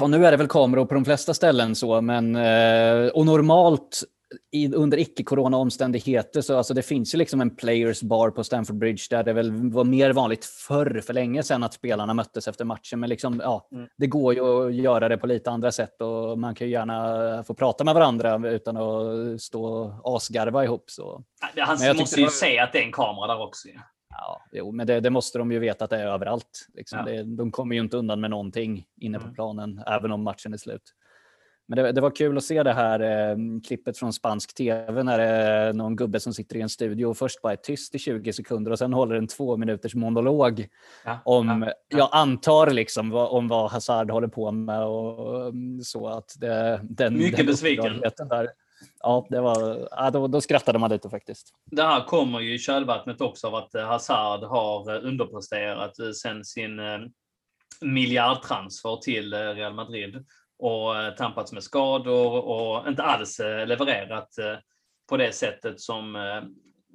[0.00, 4.02] Ja, nu är det väl kameror på de flesta ställen så, men eh, och normalt
[4.52, 8.76] i, under icke-corona omständigheter så alltså det finns ju liksom en players bar på Stamford
[8.76, 12.64] Bridge där det väl var mer vanligt förr för länge sedan att spelarna möttes efter
[12.64, 13.00] matchen.
[13.00, 13.88] Men liksom, ja, mm.
[13.96, 17.44] det går ju att göra det på lite andra sätt och man kan ju gärna
[17.44, 19.64] få prata med varandra utan att stå
[20.02, 20.84] och asgarva ihop.
[20.90, 21.24] Så.
[21.56, 22.30] Han men måste ju var...
[22.30, 23.68] se att det är en kamera där också.
[24.10, 26.66] Ja, jo, men det, det, måste de ju veta att det är överallt.
[26.74, 26.98] Liksom.
[26.98, 27.04] Ja.
[27.04, 29.34] Det, de kommer ju inte undan med någonting inne på mm.
[29.34, 30.82] planen, även om matchen är slut.
[31.70, 35.18] Men det, det, var kul att se det här eh, klippet från spansk tv när
[35.18, 37.98] det är någon gubbe som sitter i en studio och först bara är tyst i
[37.98, 40.68] 20 sekunder och sen håller en två minuters monolog
[41.04, 41.98] ja, om, ja, ja.
[41.98, 46.80] jag antar liksom vad, om vad Hazard håller på med och mm, så att det,
[46.82, 48.00] den, Mycket den besviken.
[48.28, 48.48] Där,
[49.00, 51.54] ja, det var, ja då, då skrattade man lite faktiskt.
[51.64, 56.44] Det här kommer ju i kölvattnet också av att Hazard har eh, underpresterat eh, sen
[56.44, 56.98] sin eh,
[57.80, 60.24] miljardtransfer till Real Madrid
[60.60, 64.56] och eh, tampats med skador och inte alls eh, levererat eh,
[65.08, 66.12] på det sättet som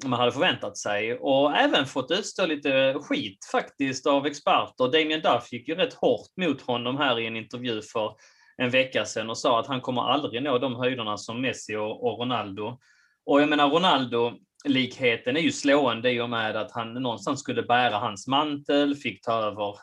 [0.06, 4.92] man hade förväntat sig och även fått utstå lite skit faktiskt av experter.
[4.92, 8.16] Damien Duff gick ju rätt hårt mot honom här i en intervju för
[8.58, 12.20] en vecka sedan och sa att han kommer aldrig nå de höjderna som Messi och,
[12.20, 12.80] Ronaldo.
[13.26, 14.34] Och jag menar Ronaldo,
[14.66, 19.22] likheten är ju slående i och med att han någonstans skulle bära hans mantel, fick
[19.22, 19.76] ta över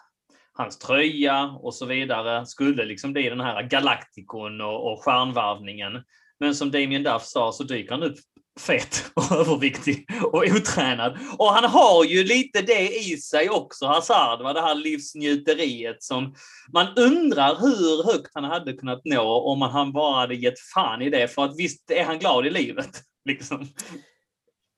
[0.55, 5.93] hans tröja och så vidare skulle liksom bli den här galaktikon och, och stjärnvarvningen.
[6.41, 8.17] Men som Damien Duff sa så dyker han upp
[8.61, 11.19] fet och överviktig och otränad.
[11.39, 14.53] Och han har ju lite det i sig också, Hazard, va?
[14.53, 16.35] det här livsnjuteriet som
[16.73, 21.11] man undrar hur högt han hade kunnat nå om han bara hade gett fan i
[21.11, 21.29] det.
[21.29, 23.03] För att visst är han glad i livet.
[23.25, 23.69] Liksom.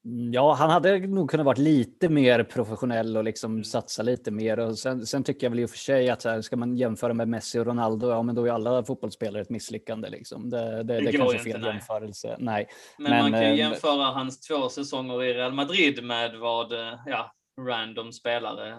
[0.05, 3.63] Mm, ja, han hade nog kunnat vara lite mer professionell och liksom mm.
[3.63, 4.59] satsa lite mer.
[4.59, 7.13] Och sen, sen tycker jag väl i och för sig att här, ska man jämföra
[7.13, 10.09] med Messi och Ronaldo, ja men då är alla fotbollsspelare ett misslyckande.
[10.09, 10.49] Liksom.
[10.49, 11.69] Det, det, det, det är kanske fel nej.
[11.69, 12.35] jämförelse.
[12.39, 12.67] Nej.
[12.97, 16.71] Men, men, man kan ju äh, jämföra hans två säsonger i Real Madrid med vad
[16.71, 18.77] eh, ja, random spelare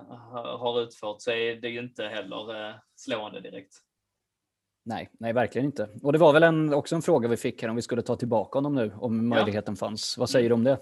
[0.58, 3.72] har utfört, så är det ju inte heller eh, slående direkt.
[4.84, 5.88] Nej, nej, verkligen inte.
[6.02, 8.16] Och det var väl en, också en fråga vi fick här om vi skulle ta
[8.16, 9.86] tillbaka honom nu, om möjligheten ja.
[9.86, 10.18] fanns.
[10.18, 10.78] Vad säger du om det?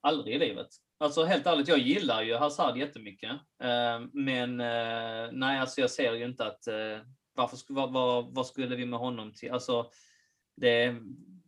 [0.00, 0.68] Aldrig i livet.
[0.98, 3.30] Alltså helt ärligt, jag gillar ju Hazard jättemycket.
[3.62, 6.98] Eh, men eh, nej, alltså jag ser ju inte att eh,
[7.34, 9.50] varför, vad, vad, vad skulle vi med honom till?
[9.50, 9.90] Alltså,
[10.56, 10.96] det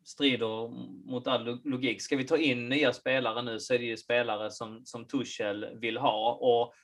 [0.05, 0.69] strider
[1.11, 2.03] mot all logik.
[2.03, 5.79] Ska vi ta in nya spelare nu så är det ju spelare som, som Tuchel
[5.79, 6.33] vill ha.
[6.33, 6.75] Och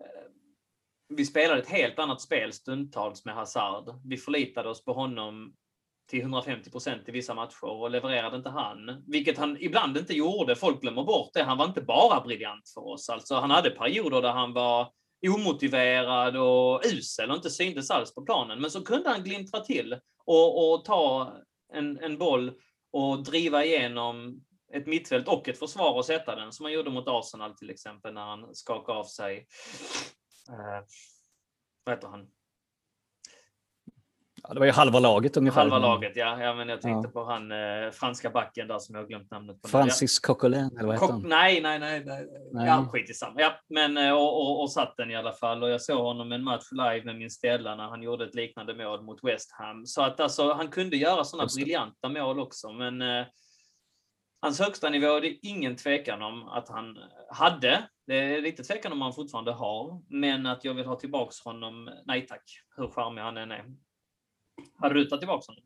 [0.00, 0.30] eh,
[1.08, 4.00] vi spelade ett helt annat spel stundtals med Hazard.
[4.04, 5.54] Vi förlitade oss på honom
[6.08, 10.56] till 150 procent i vissa matcher och levererade inte han, vilket han ibland inte gjorde.
[10.56, 11.42] Folk glömmer bort det.
[11.42, 13.08] Han var inte bara briljant för oss.
[13.08, 14.92] Alltså, han hade perioder där han var
[15.26, 18.60] omotiverad och usel och inte syntes alls på planen.
[18.60, 21.32] Men så kunde han glimtra till och, och ta
[21.72, 22.52] en, en boll
[22.92, 24.40] och driva igenom
[24.72, 28.14] ett mittfält och ett försvar och sätta den som han gjorde mot Arsenal till exempel
[28.14, 29.46] när han skakade av sig,
[30.48, 30.84] eh,
[31.84, 32.26] vad heter han,
[34.48, 35.60] Ja, det var ju halva laget ungefär.
[35.60, 36.42] Halva laget, ja.
[36.42, 37.20] ja men jag tänkte ja.
[37.20, 39.68] på han eh, franska backen där som jag glömt namnet på.
[39.68, 41.22] Francis Coquelin, eller vad heter han?
[41.26, 42.04] Nej, nej, nej.
[42.06, 42.26] nej.
[42.52, 42.66] nej.
[42.66, 43.40] Ja, skit i samma.
[43.40, 45.62] Ja, men eh, och, och, och satt den i alla fall.
[45.62, 48.74] Och jag såg honom en match live med min Stella när han gjorde ett liknande
[48.74, 49.86] mål mot West Ham.
[49.86, 53.26] Så att alltså, han kunde göra sådana briljanta mål också, men eh,
[54.40, 56.98] Hans högsta nivå, det är ingen tvekan om att han
[57.30, 57.88] hade.
[58.06, 61.90] Det är lite tvekan om han fortfarande har, men att jag vill ha tillbaks honom,
[62.04, 62.42] nej tack,
[62.76, 63.64] hur charmig han än är.
[64.76, 65.62] Hade du tagit tillbaka honom?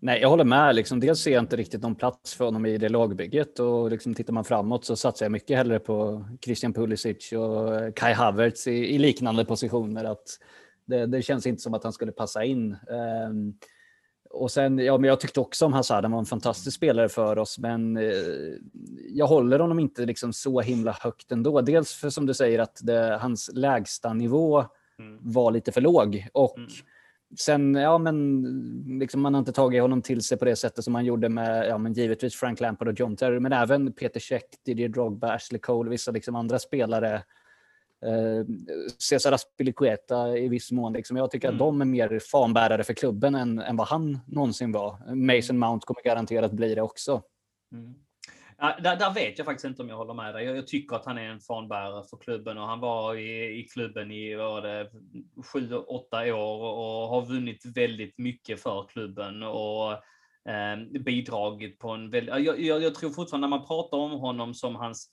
[0.00, 0.74] Nej, jag håller med.
[0.74, 4.14] Liksom, dels ser jag inte riktigt någon plats för honom i det lagbygget och liksom,
[4.14, 8.94] tittar man framåt så satsar jag mycket hellre på Christian Pulisic och Kai Havertz i,
[8.94, 10.04] i liknande positioner.
[10.04, 10.24] Att
[10.86, 12.76] det, det, känns inte som att han skulle passa in.
[13.28, 13.58] Um,
[14.30, 17.38] och sen, ja, men jag tyckte också om Hazard, han var en fantastisk spelare för
[17.38, 18.02] oss, men eh,
[19.08, 21.60] jag håller honom inte liksom så himla högt ändå.
[21.60, 24.64] Dels för som du säger att det, hans lägsta nivå
[24.98, 25.18] mm.
[25.20, 26.70] var lite för låg och mm
[27.38, 28.42] sen, ja men,
[28.98, 31.68] liksom man har inte tagit honom till sig på det sättet som man gjorde med,
[31.68, 35.60] ja men givetvis Frank Lampard och John Terry, men även Peter Cech, Didier Drogba, Ashley
[35.60, 37.14] Cole, vissa liksom andra spelare.
[38.06, 38.46] Eh,
[38.98, 40.92] Cesar Aspilicueta i viss mån.
[40.92, 41.16] Liksom.
[41.16, 41.56] Jag tycker mm.
[41.56, 45.14] att de är mer fanbärare för klubben än, än vad han någonsin var.
[45.14, 47.22] Mason Mount kommer garanterat bli det också.
[47.72, 47.94] Mm.
[48.58, 50.44] Ja, där, där, vet jag faktiskt inte om jag håller med dig.
[50.44, 53.68] Jag, jag, tycker att han är en fanbärare för klubben och han var i, i
[53.68, 54.90] klubben i det,
[55.52, 59.92] sju, åtta år och har vunnit väldigt mycket för klubben och
[60.52, 62.34] eh, bidragit på en väldigt...
[62.44, 65.10] Jag, jag, jag, tror fortfarande när man pratar om honom som hans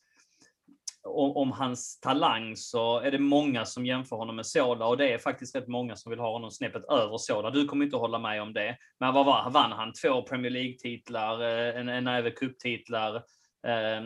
[1.04, 5.14] om, om, hans talang så är det många som jämför honom med Sola och det
[5.14, 7.50] är faktiskt rätt många som vill ha honom snäppet över Sola.
[7.50, 8.78] Du kommer inte hålla med om det.
[9.00, 9.94] Men vad var, vann han?
[9.94, 13.16] Två Premier League-titlar, eh, en, en näve cuptitlar,
[13.68, 14.04] eh,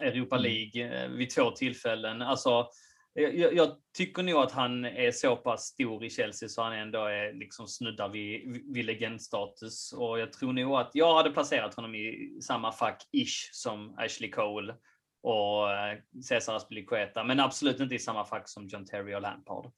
[0.00, 0.42] Europa mm.
[0.42, 2.22] League vid två tillfällen.
[2.22, 2.68] Alltså,
[3.14, 7.04] jag, jag, tycker nog att han är så pass stor i Chelsea så han ändå
[7.04, 9.92] är liksom snuddar vid, vid legendstatus.
[9.92, 14.74] Och jag tror nog att jag hade placerat honom i samma fack-ish som Ashley Cole
[15.22, 19.70] och eh, Cesar Aspilicueta, men absolut inte i samma fack som John Terry och Lampard.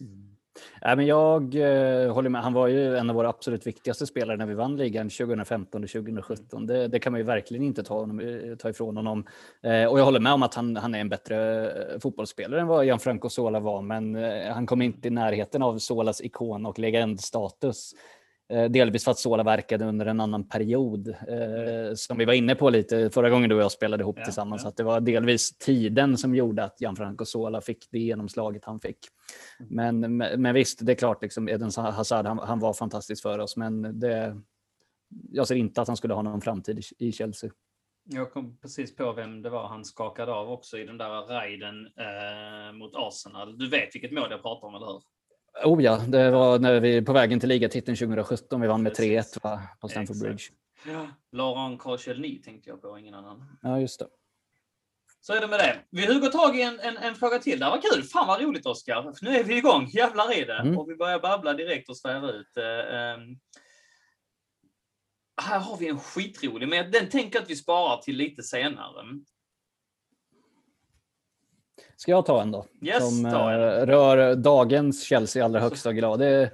[0.00, 0.36] Mm.
[0.82, 2.42] Äh, men jag eh, håller med.
[2.42, 5.90] Han var ju en av våra absolut viktigaste spelare när vi vann ligan 2015 och
[5.90, 6.66] 2017.
[6.66, 9.26] Det, det kan man ju verkligen inte ta, honom, eh, ta ifrån honom.
[9.62, 12.66] Eh, och jag håller med om att han, han är en bättre eh, fotbollsspelare än
[12.66, 16.78] vad Gianfranco Sola var, men eh, han kom inte i närheten av Solas ikon och
[16.78, 17.94] legendstatus.
[18.48, 22.54] Eh, delvis för att Sola verkade under en annan period eh, som vi var inne
[22.54, 24.62] på lite förra gången du och jag spelade ihop ja, tillsammans.
[24.62, 24.68] Ja.
[24.68, 28.98] Att det var delvis tiden som gjorde att Gianfranco Sola fick det genomslaget han fick.
[29.60, 30.00] Mm.
[30.00, 33.56] Men, men visst, det är klart, liksom, Eden Hazard, han, han var fantastisk för oss,
[33.56, 34.36] men det,
[35.30, 37.50] jag ser inte att han skulle ha någon framtid i, i Chelsea.
[38.10, 41.86] Jag kom precis på vem det var han skakade av också i den där rajden
[41.86, 43.58] eh, mot Arsenal.
[43.58, 45.00] Du vet vilket mål jag pratar om, eller hur?
[45.64, 48.60] Oh ja, det var när vi på vägen till ligatiteln 2017.
[48.60, 50.42] Vi vann med 3-1 på Stamford Bridge.
[50.86, 51.08] Ja.
[51.32, 53.58] Laurent Koscielny tänkte jag på, ingen annan.
[53.62, 54.06] Ja, just det.
[55.20, 55.78] Så är det med det.
[55.90, 57.58] Vi hugger tag i en, en, en fråga till.
[57.58, 58.02] Det var kul.
[58.02, 59.14] Fan vad roligt Oskar.
[59.22, 59.86] Nu är vi igång.
[59.86, 60.58] Jävlar i det.
[60.58, 60.78] Mm.
[60.78, 62.56] Och vi börjar babbla direkt och svära ut.
[62.56, 63.38] Um,
[65.42, 69.04] här har vi en skitrolig, men den tänker att vi sparar till lite senare.
[71.96, 72.66] Ska jag ta en då?
[72.82, 73.26] Yes, som.
[73.26, 73.32] Eh,
[73.86, 76.18] rör dagens Chelsea i allra högsta grad.
[76.18, 76.50] Det är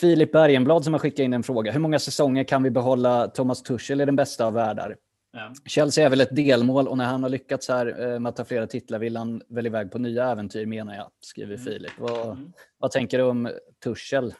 [0.00, 1.72] Filip Bergenblad som har skickat in en fråga.
[1.72, 4.96] Hur många säsonger kan vi behålla Thomas Tuchel i den bästa av världar?
[5.32, 5.52] Ja.
[5.66, 8.44] Chelsea är väl ett delmål och när han har lyckats här eh, med att ta
[8.44, 11.64] flera titlar vill han väl iväg på nya äventyr menar jag, skriver mm.
[11.64, 11.92] Filip.
[11.98, 12.52] Vad, mm.
[12.78, 13.50] vad tänker du om
[13.84, 14.34] Tuchel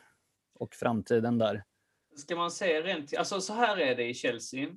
[0.58, 1.64] och framtiden där?
[2.16, 4.68] Ska man se rent, alltså så här är det i Chelsea,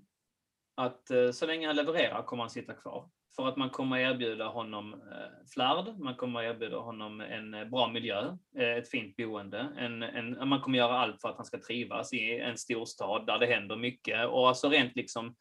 [0.75, 3.09] att eh, så länge han levererar kommer han sitta kvar.
[3.35, 7.87] För att man kommer erbjuda honom eh, flärd, man kommer erbjuda honom en eh, bra
[7.87, 9.73] miljö, eh, ett fint boende.
[9.77, 13.39] En, en, man kommer göra allt för att han ska trivas i en storstad där
[13.39, 14.27] det händer mycket.
[14.27, 15.35] Och alltså rent liksom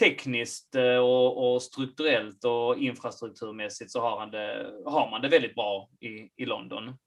[0.00, 5.88] tekniskt och, och strukturellt och infrastrukturmässigt så har, han det, har man det väldigt bra
[6.00, 6.98] i, i London.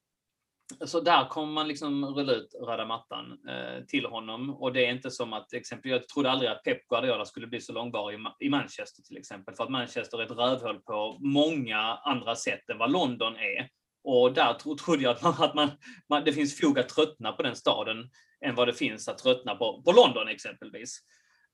[0.85, 4.49] Så där kommer man liksom rulla ut röda mattan eh, till honom.
[4.49, 7.61] Och det är inte som att, exempel, jag trodde aldrig att Pep Guardiola skulle bli
[7.61, 9.55] så långvarig i Manchester till exempel.
[9.55, 13.69] För att Manchester är ett rövhål på många andra sätt än vad London är.
[14.03, 15.71] Och där tro, trodde jag att, man, att man,
[16.09, 18.09] man, det finns fog att tröttna på den staden
[18.45, 20.99] än vad det finns att tröttna på, på London exempelvis.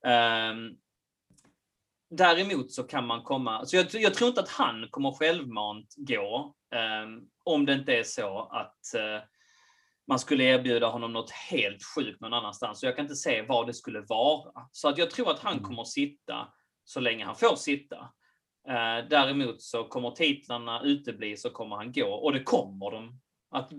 [0.06, 0.78] Um,
[2.10, 6.56] Däremot så kan man komma, så jag, jag, tror inte att han kommer självmant gå
[7.04, 9.24] um, om det inte är så att uh,
[10.08, 12.80] man skulle erbjuda honom något helt sjukt någon annanstans.
[12.80, 14.68] Så jag kan inte se vad det skulle vara.
[14.72, 15.64] Så att jag tror att han mm.
[15.64, 16.48] kommer sitta
[16.84, 17.96] så länge han får sitta.
[18.70, 23.20] Uh, däremot så kommer titlarna utebli så kommer han gå och det kommer de
[23.52, 23.72] att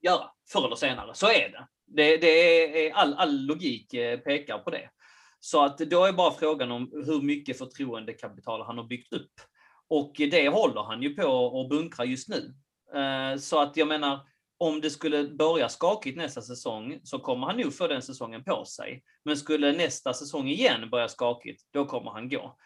[0.00, 1.14] göra förr eller senare.
[1.14, 1.66] Så är det.
[1.86, 2.28] Det, det
[2.88, 4.90] är all, all logik eh, pekar på det.
[5.44, 9.32] Så att då är bara frågan om hur mycket förtroendekapital han har byggt upp.
[9.88, 12.54] Och det håller han ju på att bunkra just nu.
[12.94, 14.20] Eh, så att jag menar,
[14.58, 18.64] om det skulle börja skakigt nästa säsong så kommer han nog få den säsongen på
[18.64, 19.02] sig.
[19.24, 22.56] Men skulle nästa säsong igen börja skakigt, då kommer han gå.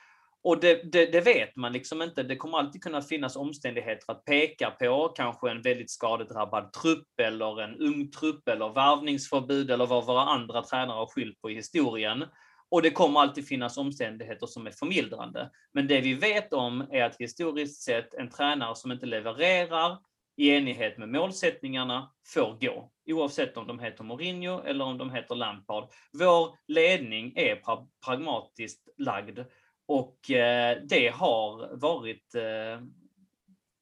[0.42, 2.22] Och det, det, det, vet man liksom inte.
[2.22, 7.62] Det kommer alltid kunna finnas omständigheter att peka på, kanske en väldigt skadedrabbad trupp eller
[7.62, 12.24] en ung trupp eller varvningsförbud eller vad våra andra tränare har skyllt på i historien.
[12.68, 15.50] Och det kommer alltid finnas omständigheter som är förmildrande.
[15.72, 19.98] Men det vi vet om är att historiskt sett en tränare som inte levererar
[20.36, 22.90] i enighet med målsättningarna får gå.
[23.06, 25.88] Oavsett om de heter Mourinho eller om de heter Lampard.
[26.12, 29.38] Vår ledning är pra pragmatiskt lagd
[29.86, 32.86] och eh, det har varit eh,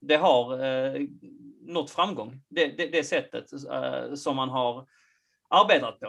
[0.00, 1.02] det har eh,
[1.60, 4.86] nått framgång, det, det, det sättet eh, som man har
[5.60, 6.06] arbetat på.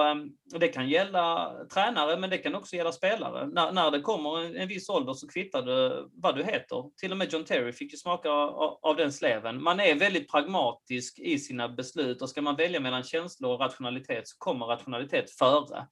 [0.00, 3.46] Ehm, och det kan gälla tränare, men det kan också gälla spelare.
[3.46, 6.90] När, när det kommer en, en viss ålder så kvittar det vad du heter.
[6.96, 9.62] Till och med John Terry fick ju smaka av, av den sleven.
[9.62, 14.28] Man är väldigt pragmatisk i sina beslut och ska man välja mellan känslor och rationalitet
[14.28, 15.86] så kommer rationalitet före.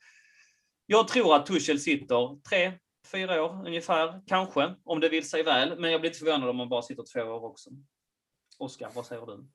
[0.87, 2.73] Jag tror att Tuchel sitter tre,
[3.13, 5.81] fyra år ungefär, kanske, om det vill sig väl.
[5.81, 7.71] Men jag blir inte förvånad om man bara sitter två år också.
[8.59, 9.49] Oskar, vad säger du?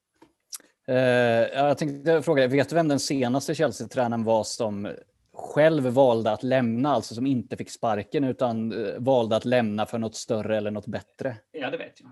[0.89, 4.93] Uh, jag tänkte fråga, vet du vem den senaste Chelsea-tränaren var som
[5.33, 9.97] själv valde att lämna, alltså som inte fick sparken utan eh, valde att lämna för
[9.97, 11.37] något större eller något bättre?
[11.51, 12.11] Ja, det vet jag.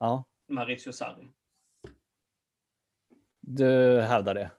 [0.00, 1.32] Ja, Maurizio Sarri.
[3.40, 4.50] du hävdar det?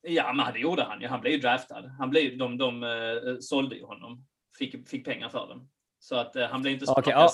[0.00, 1.06] Ja, men det gjorde han ju.
[1.06, 1.82] Han blev ju draftad.
[1.98, 4.26] Han blev, de de uh, sålde ju honom.
[4.58, 5.68] Fick, fick pengar för den.
[5.98, 7.30] Så att han blev inte Okej, ja.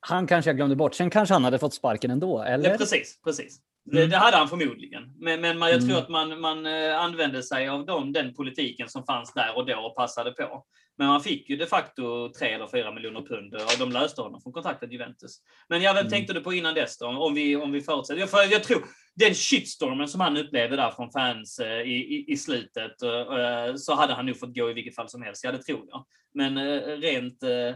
[0.00, 0.94] Han kanske jag glömde bort.
[0.94, 2.70] Sen kanske han hade fått sparken ändå, eller?
[2.70, 3.60] Ja, precis, precis.
[3.88, 4.10] Det, Mm.
[4.10, 5.02] det hade han förmodligen.
[5.18, 6.02] Men, men man, jag tror Mm.
[6.02, 9.76] att man, man eh, använde sig av dem, den politiken som fanns där och då
[9.78, 10.64] och passade på.
[10.98, 14.40] Men man fick ju de facto 3 eller 4 miljoner pund och de löste honom
[14.40, 15.38] från kontraktet Juventus.
[15.68, 16.10] Men jag vem Mm.
[16.10, 17.06] tänkte du på innan dess då?
[17.06, 18.20] Om vi, om vi förutsätter.
[18.20, 18.82] Jag, för jag tror
[19.14, 24.14] den shitstormen som han upplevde där från fans eh, i, i, slutet eh, så hade
[24.14, 25.44] han nog fått gå i vilket fall som helst.
[25.44, 26.06] Ja, det tror jag.
[26.34, 27.74] Men eh, rent eh, eh,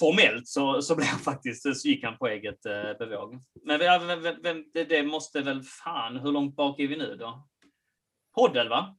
[0.00, 3.38] formellt så, så blev han faktiskt, så gick han på eget eh, bevåg.
[3.64, 7.48] Men vem, vem, det, det måste väl fan, hur långt bak är vi nu då?
[8.32, 8.96] Hoddle va?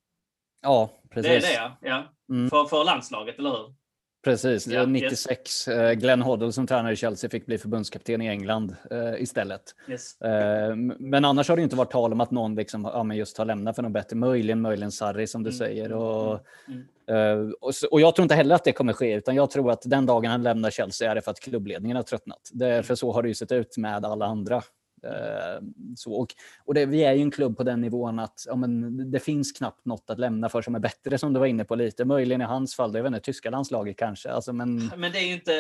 [0.62, 1.32] Ja, precis.
[1.32, 1.78] Det är det ja.
[1.82, 2.36] ja.
[2.36, 2.50] Mm.
[2.50, 3.76] För, för landslaget, eller hur?
[4.24, 5.68] Precis, Ja, 96.
[5.68, 9.62] eh, Glenn Hoddle som tränare i Chelsea fick bli förbundskapten i England eh, istället.
[9.90, 10.22] Yes.
[10.22, 13.38] Eh, men annars har det inte varit tal om att någon liksom, ja, men just
[13.38, 14.16] har lämnat för något bättre.
[14.16, 15.86] Möjligen, möjligen Sarri som du Mm, säger.
[15.86, 17.52] mm, Och, mm, eh,
[17.92, 20.32] och, jag tror inte heller att det kommer ske, utan jag tror att den dagen
[20.32, 22.50] han lämnar Chelsea är det för att klubbledningen har tröttnat.
[22.54, 24.62] Det, för så har det ju sett ut med alla andra.
[25.04, 25.62] Eh,
[25.96, 26.28] så, och
[26.66, 29.52] och det, vi är ju en klubb på den nivån att ja, men det finns
[29.52, 32.06] knappt något att lämna för som är bättre som du var inne på lite.
[32.06, 34.32] Möjligen i hans fall, det är väl tyska landslaget kanske.
[34.32, 35.54] Alltså, men, Men det är ju inte,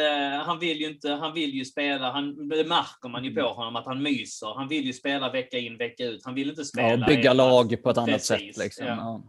[0.46, 3.34] han vill ju inte, han vill ju spela, han, det märker man Mm.
[3.34, 4.54] ju på honom att han myser.
[4.56, 6.26] Han vill ju spela vecka in, vecka ut.
[6.26, 6.90] Han vill inte spela.
[6.90, 8.58] ja, bygga lag på ett annat Precis, sätt.
[8.64, 8.86] Liksom.
[8.86, 8.96] ja.
[8.96, 9.24] Ja.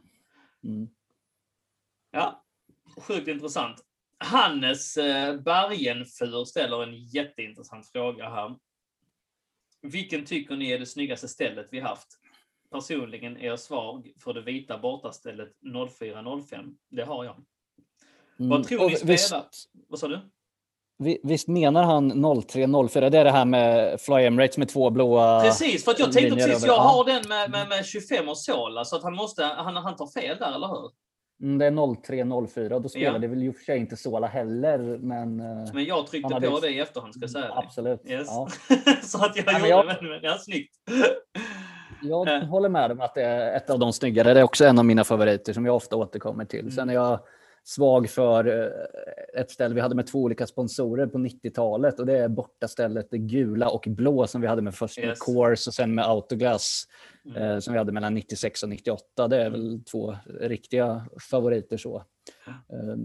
[0.68, 0.88] Mm.
[2.12, 2.44] Ja,
[3.01, 3.77] sjukt intressant.
[4.18, 8.57] Hannes eh, Bergenfur ställer en jätteintressant fråga här.
[9.83, 12.09] Vilken tycker ni är det snyggaste stället vi haft?
[12.73, 15.49] Personligen är jag svag för det vita bortastället
[15.99, 16.75] 0405.
[16.90, 17.37] Det har jag.
[18.37, 18.62] Vad Mm.
[18.62, 19.47] tror ni Och visst, spelar?
[19.88, 20.21] Vad sa du?
[20.99, 22.09] vi- visst menar han
[22.42, 23.11] 0304?
[23.11, 25.40] Det är det här med Fly Emirates med två blåa...
[25.42, 26.81] Precis, för att jag tänkte precis, över- jag ja.
[26.83, 30.21] har den med, med, med 25 och Sola, så att han måste, han, han tar
[30.21, 30.90] fel där, eller hur?
[31.42, 31.70] Mm, det är
[32.02, 33.18] 0304 och då spelar Ja.
[33.18, 34.78] det väl i och för sig inte Sola heller.
[34.98, 37.52] Men, eh, Men jag tryckte Han på hade- det i efterhand, ska jag säga det.
[37.55, 38.00] absolut.
[38.07, 38.26] Yes.
[38.31, 38.48] Ja.
[39.02, 40.74] så att jag Ja, gjorde jag- det, men ja, snyggt.
[42.02, 42.42] Jag Eh.
[42.48, 44.35] håller med om att det är ett av de snyggare.
[44.35, 46.61] Det är också en av mina favoriter som jag ofta återkommer till.
[46.61, 46.70] Mm.
[46.70, 47.20] Sen är jag
[47.64, 52.18] svag för eh, ett ställe vi hade med två olika sponsorer på 90-talet och det
[52.18, 55.18] är bortastället det gula och blå som vi hade med först med Yes.
[55.20, 56.85] Course och sen med Autoglass
[57.25, 57.42] Mm.
[57.42, 59.29] eh, som vi hade mellan 96 och 98.
[59.29, 61.96] Det är väl två riktiga favoriter så.
[62.46, 62.96] Eh,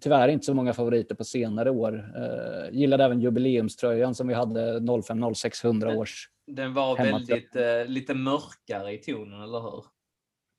[0.00, 2.12] tyvärr inte så många favoriter på senare år.
[2.16, 6.28] Eh, gillade även jubileumströjan som vi hade 0506 100 års.
[6.46, 9.84] Den var väldigt, eh, lite mörkare i tonen, eller hur?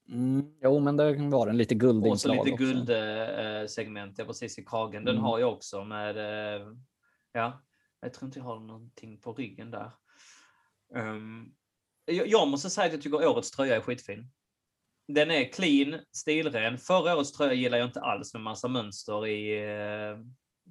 [0.10, 4.66] Mm, jo, men det var en lite Och så guldinslag lite guldsegment, ja precis i
[4.66, 5.06] kragen.
[5.06, 5.24] Den Mm.
[5.24, 6.68] har jag också med, eh,
[7.32, 7.64] ja,
[8.02, 9.92] jag tror inte jag har någonting på ryggen där.
[10.96, 11.46] Ehm,
[12.06, 14.32] jag, jag måste säga att jag tycker årets tröja är skitfin.
[15.08, 16.78] Den är clean, stilren.
[16.78, 20.18] Förra årets tröja gillar jag inte alls med massa mönster i eh,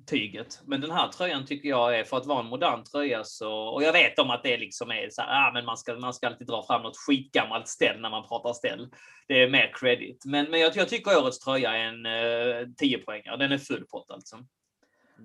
[0.06, 0.60] tyget.
[0.66, 3.82] Men den här tröjan tycker jag är, för att vara en modern tröja så, och
[3.82, 6.26] jag vet om att det liksom är så här, ah, men man ska, man ska
[6.26, 8.88] alltid dra fram något skitgammalt ställ när man pratar ställ.
[9.28, 10.22] Det är mer credit.
[10.24, 13.36] Men, men jag, jag tycker årets tröja är en eh, 10 poängare.
[13.36, 14.36] Den är full pott alltså.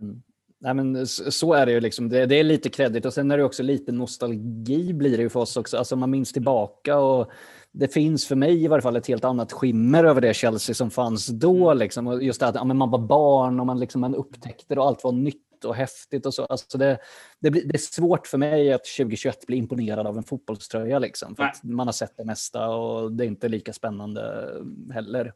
[0.01, 0.21] Mm.
[0.63, 1.79] Nej, men så är det ju.
[1.79, 2.09] Liksom.
[2.09, 5.29] Det, det är lite kredit och sen är det också lite nostalgi blir det ju
[5.29, 5.77] för oss också.
[5.77, 7.31] Alltså man minns tillbaka och
[7.73, 10.91] det finns för mig i varje fall ett helt annat skimmer över det Chelsea som
[10.91, 11.73] fanns då.
[11.73, 12.07] Liksom.
[12.07, 14.87] Och just det att ja, men man var barn och man, liksom, man upptäckte och
[14.87, 16.45] allt var nytt och häftigt och så.
[16.45, 16.99] Alltså det,
[17.39, 20.99] det, blir, det är svårt för mig att 2021 bli imponerad av en fotbollströja.
[20.99, 24.49] Liksom, för att man har sett det mesta och det är inte lika spännande
[24.93, 25.33] heller.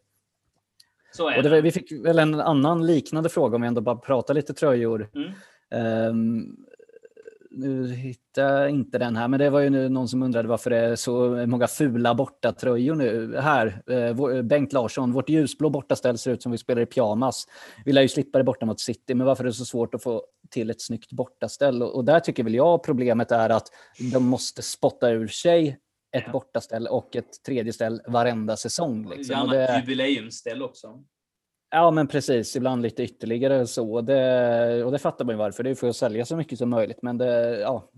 [1.42, 1.62] Det, det.
[1.62, 5.10] vi fick väl en annan liknande fråga om vi ändå bara pratar lite tröjor.
[5.16, 5.32] Mm.
[5.72, 6.56] Ehm,
[7.56, 10.70] nu hittar jag inte den här, men det var ju nu någon som undrade varför
[10.70, 13.38] det är så många fula bortatröjor nu.
[13.38, 17.46] Här, eh, vår- Bengt Larsson, vårt ljusblå bortaställ ser ut som vi spelar i pyjamas.
[17.86, 20.04] Vi lär ju slippa det borta mot City, men varför är det så svårt att
[20.04, 21.84] få till ett snyggt bortaställ?
[21.84, 23.68] Och, och där tycker väl jag problemet är att
[24.14, 25.68] de måste spotta ur sig
[26.18, 26.32] ett Ja.
[26.32, 29.10] bortaställ och ett tredje ställ varenda säsong.
[29.10, 29.36] Liksom.
[29.36, 31.04] Gärna det- jubileumsställ också.
[31.76, 32.56] Ja, men precis.
[32.56, 34.02] Ibland lite ytterligare så.
[34.02, 35.64] Det, och det fattar man ju varför.
[35.64, 37.02] Det är för att sälja så mycket som möjligt.
[37.02, 37.90] Men det, ja,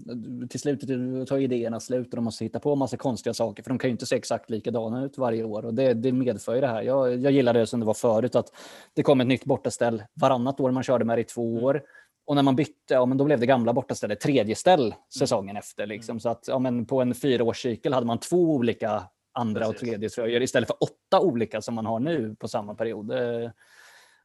[0.49, 0.81] till slut
[1.27, 3.63] tar idéerna slut och de måste hitta på massa konstiga saker.
[3.63, 5.65] För de kan ju inte se exakt likadana ut varje år.
[5.65, 6.81] Och det, det medför ju det här.
[6.81, 8.35] Jag, jag gillar det som det var förut.
[8.35, 8.51] Att
[8.93, 10.71] det kom ett nytt bortaställ varannat år.
[10.71, 11.81] Man körde med det i två år.
[12.25, 15.85] Och när man bytte, ja, men då blev det gamla bortastället tredje ställ säsongen efter.
[15.85, 16.19] Liksom.
[16.19, 19.03] Så att ja, men på en fyraårscykel hade man två olika
[19.37, 19.81] andra Precis.
[19.81, 23.11] och tredje tröjor istället för åtta olika som man har nu på samma period.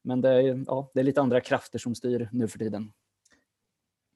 [0.03, 2.93] Men det är, ja, det är lite andra krafter som styr nu för tiden.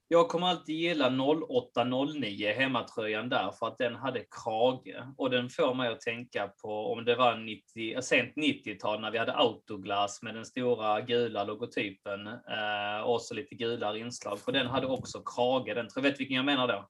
[0.09, 5.05] Jag kommer alltid gilla 0809 hemmatröjan där för att den hade krage.
[5.17, 9.19] Och den får mig att tänka på om det var 90, sent 90-tal när vi
[9.19, 14.39] hade autoglass med den stora gula logotypen eh, och så lite gulare inslag.
[14.39, 15.75] För den hade också krage.
[15.75, 16.89] Den, tror jag vet vilken jag menar då?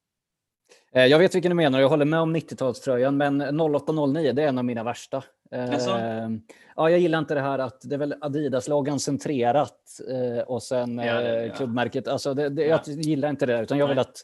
[0.93, 1.81] Eh, jag vet vilken du menar.
[1.81, 5.25] Jag håller med om 90-talströjan, men 0809 det är en av mina värsta.
[5.73, 5.91] Alltså?
[6.77, 10.99] Ja, jag gillar inte det här att det är väl Adidas-loggan centrerat eh, och sen
[10.99, 11.55] ja, ja.
[11.55, 12.09] klubbmärket.
[12.09, 14.17] Alltså det, det, jag gillar inte det, utan jag vill att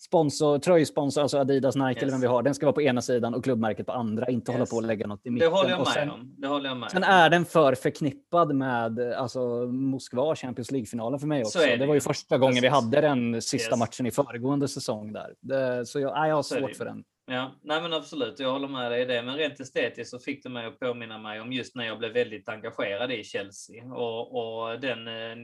[0.00, 2.02] sponsor, tröjsponsor, alltså Adidas, Nike yes.
[2.02, 4.28] eller vem vi har, den ska vara på ena sidan och klubbmärket på andra.
[4.28, 4.56] Inte yes.
[4.56, 5.50] hålla på och lägga något i mitten.
[5.50, 6.34] Det håller jag med sen, om.
[6.38, 11.26] Det håller jag med sen är den för förknippad med alltså, Moskva, Champions League-finalen för
[11.26, 11.58] mig också.
[11.58, 11.76] Det.
[11.76, 11.86] det.
[11.86, 12.64] var ju första gången Precis.
[12.64, 13.78] vi hade den sista yes.
[13.78, 15.34] matchen i föregående säsong där.
[15.40, 17.04] Det, så jag, nej, jag har svårt för den.
[17.32, 19.22] Ja, nej men absolut, jag håller med dig i det.
[19.22, 22.12] Men rent estetiskt så fick det mig att påminna mig om just när jag blev
[22.12, 23.84] väldigt engagerad i Chelsea.
[23.84, 25.36] Och, och den eh,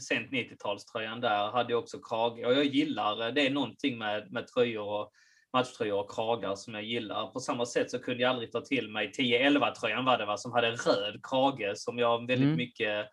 [0.00, 2.46] sent 90-talströjan där hade också krage.
[2.46, 5.12] Och jag gillar, det är någonting med, med tröjor och
[5.52, 7.26] matchtröjor och kragar som jag gillar.
[7.26, 10.36] På samma sätt så kunde jag aldrig ta till mig 10-11 tröjan var det va,
[10.36, 12.56] som hade röd krage som jag väldigt mm.
[12.56, 13.06] mycket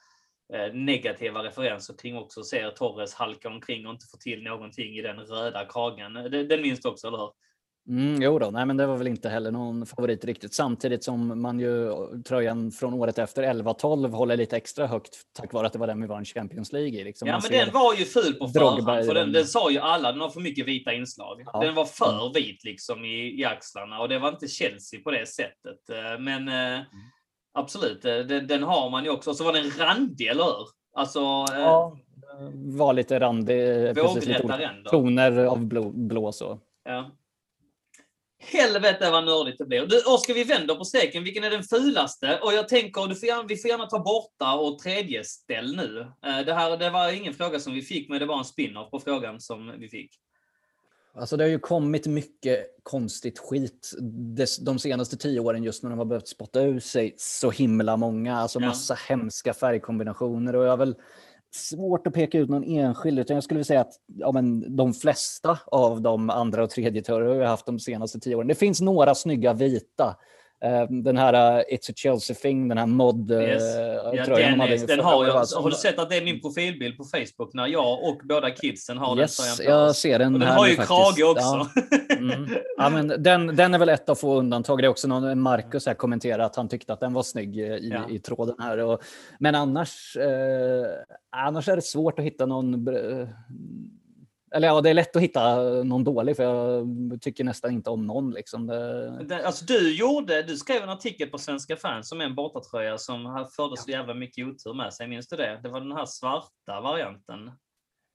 [0.53, 2.43] eh, negativa referenser kring också.
[2.43, 6.13] Ser Torres halka omkring och inte få till någonting i den röda kragen.
[6.13, 7.46] Den, den minns du också, eller hur?
[7.89, 10.53] Mm, jo då, nej men det var väl inte heller någon favorit riktigt.
[10.53, 15.67] Samtidigt som man ju tröjan från året efter 11-12 håller lite extra högt tack vare
[15.67, 17.03] att det var den vi vann Champions League i.
[17.03, 17.27] Liksom.
[17.27, 19.05] Ja, men den var ju ful på förhand.
[19.05, 21.43] För den, den sa ju alla, den har för mycket vita inslag.
[21.45, 21.59] Ja.
[21.59, 22.33] Den var för mm.
[22.33, 25.89] vit liksom i, i axlarna och det var inte Chelsea på det sättet.
[25.91, 26.85] Eh, men eh, mm.
[27.53, 29.29] absolut, eh, den, den, har man ju också.
[29.29, 30.67] Och så var den randig, eller hur?
[30.95, 31.19] Alltså,
[31.53, 31.97] ja,
[32.53, 33.95] var lite randig.
[33.95, 36.59] Precis, lite toner av blå, blå så.
[36.83, 37.11] Ja.
[38.39, 39.85] Helvete vad nördigt det blir.
[39.85, 41.23] Du, Oskar, vi vänder på steken.
[41.23, 42.39] Vilken är den fulaste?
[42.43, 45.99] Och jag tänker, du får gärna, vi får gärna ta borta och tredje ställ nu.
[45.99, 48.91] Eh, det, här, det var ingen fråga som vi fick, men det var en spin-off
[48.91, 50.11] på frågan som vi fick.
[51.15, 53.91] Alltså det har ju kommit mycket konstigt skit
[54.61, 58.37] de senaste tio åren just när de har behövt spotta ur sig så himla många.
[58.37, 59.15] Alltså massa ja.
[59.15, 60.95] hemska färgkombinationer och jag har väl
[61.51, 64.93] svårt att peka ut någon enskild, utan jag skulle vilja säga att ja, men de
[64.93, 68.47] flesta av de andra och tredje har vi har haft de senaste tio åren.
[68.47, 70.15] Det finns några snygga vita,
[70.89, 73.63] den här uh, It's a Chelsea thing, den här mod uh, yes.
[74.13, 74.25] ja.
[74.25, 77.67] Den, den har, jag, har du sett att det är min profilbild på Facebook när
[77.67, 80.33] jag och båda kidsen har yes, den jag ser den.
[80.33, 81.41] Och den har ju krage också.
[81.41, 81.69] Ja.
[82.19, 82.49] Mm.
[82.77, 82.89] ja.
[82.89, 84.77] men den, den är väl ett av få undantag.
[84.77, 87.89] Det är också någon Marcus här kommenterar att han tyckte att den var snygg i,
[87.93, 88.09] ja.
[88.09, 88.77] i tråden här.
[88.77, 89.01] Och,
[89.39, 90.85] men annars, eh,
[91.29, 92.85] annars är det svårt att hitta någon
[94.51, 98.07] eller ja, det är lätt att hitta någon dålig för jag tycker nästan inte om
[98.07, 98.31] någon.
[98.31, 98.67] Liksom.
[98.67, 99.45] Det...
[99.45, 103.77] Alltså, du, gjorde, du skrev en artikel på Svenska fans som en bortatröja som förde
[103.77, 105.07] så jävla mycket otur med sig.
[105.07, 105.59] Minns du det?
[105.63, 107.51] Det var den här svarta varianten.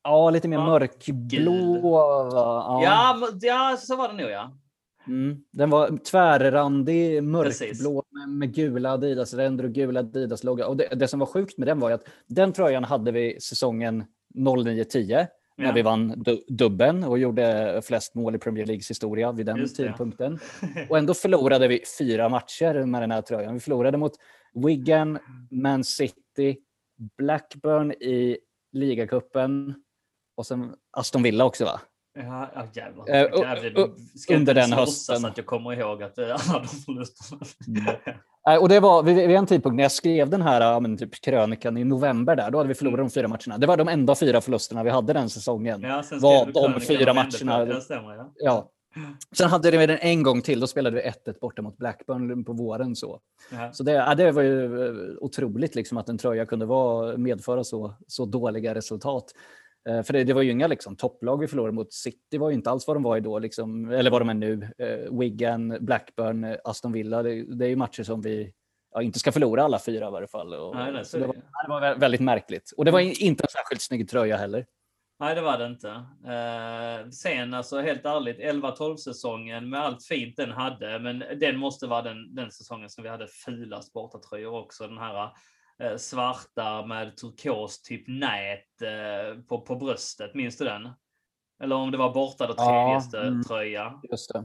[0.03, 1.81] Ja, lite mer mörkblå.
[1.83, 2.81] Ja.
[2.85, 4.53] ja, ja, så var det nog ja.
[5.07, 5.45] Mm.
[5.53, 10.67] Den var tvärrandig, mörkblå med, med gula Adidas-ränder och gula Adidas-logga.
[10.67, 14.05] Och det, det, som var sjukt med den var att den tröjan hade vi säsongen
[14.35, 15.27] 09-10
[15.63, 15.75] när ja.
[15.75, 19.77] vi vann du dubben och gjorde flest mål i Premier Leagues historia vid den Just
[19.77, 20.39] tidpunkten.
[20.89, 23.55] och ändå förlorade vi fyra matcher med den här tröjan.
[23.55, 24.13] Vi förlorade mot
[24.55, 25.19] Wigan,
[25.51, 26.57] Man City,
[27.19, 28.39] Blackburn i
[28.73, 29.75] ligacupen
[30.37, 31.81] och sen Aston Villa också va?
[32.15, 33.09] Ja, ja jävlar.
[33.09, 33.91] Uh, jävlar.
[34.31, 35.21] under den hösten.
[35.21, 37.41] Så att jag kommer ihåg att alla de förlusterna.
[37.69, 38.63] Mm.
[38.63, 41.85] Och det var vid, en tidpunkt när jag skrev den här men, typ, krönikan i
[41.85, 43.07] november, där, då hade vi förlorat mm.
[43.09, 43.59] de fyra matcherna.
[43.59, 45.83] Det var de enda fyra förlusterna vi hade den säsongen.
[45.83, 47.81] Ja, var de fyra matcherna.
[47.81, 48.33] Stämmer, ja.
[48.39, 48.71] ja.
[49.37, 52.53] Sen hade vi den en gång till, då spelade vi 1-1 borta mot Blackburn på
[52.53, 52.97] våren.
[52.97, 53.21] Så,
[53.53, 53.73] ja.
[53.73, 57.65] så det, ja, det var ju eh, otroligt liksom, att en tröja kunde vara, medföra
[57.65, 59.25] så, så dåliga resultat.
[59.89, 61.93] Eh, för det, det, var ju inga liksom, topplag vi förlorade mot.
[61.93, 64.71] City var ju inte alls vad de var då, liksom, eller vad de är nu.
[64.83, 67.23] Uh, Wigan, Blackburn, eh, Aston Villa.
[67.23, 68.53] Det, det, är ju matcher som vi
[68.95, 70.55] ja, inte ska förlora alla fyra i varje fall.
[70.55, 72.73] Och, Nej, det, det, var, det, var, väldigt märkligt.
[72.77, 73.15] Och det var mm.
[73.21, 74.67] inte en särskilt snygg tröja heller.
[75.21, 75.89] Nej, det var det inte.
[76.27, 81.87] Eh, sen, alltså helt ärligt, 11-12 säsongen med allt fint den hade, men den måste
[81.87, 84.87] vara den, den säsongen som vi hade fulast bortatröjor också.
[84.87, 85.31] Den här Eh,
[85.97, 90.35] svarta med turkos typ nät eh, på, på bröstet.
[90.35, 90.89] Minns du den?
[91.63, 94.01] Eller om det var borta då tredje ja, mm, tröja.
[94.11, 94.45] Just det.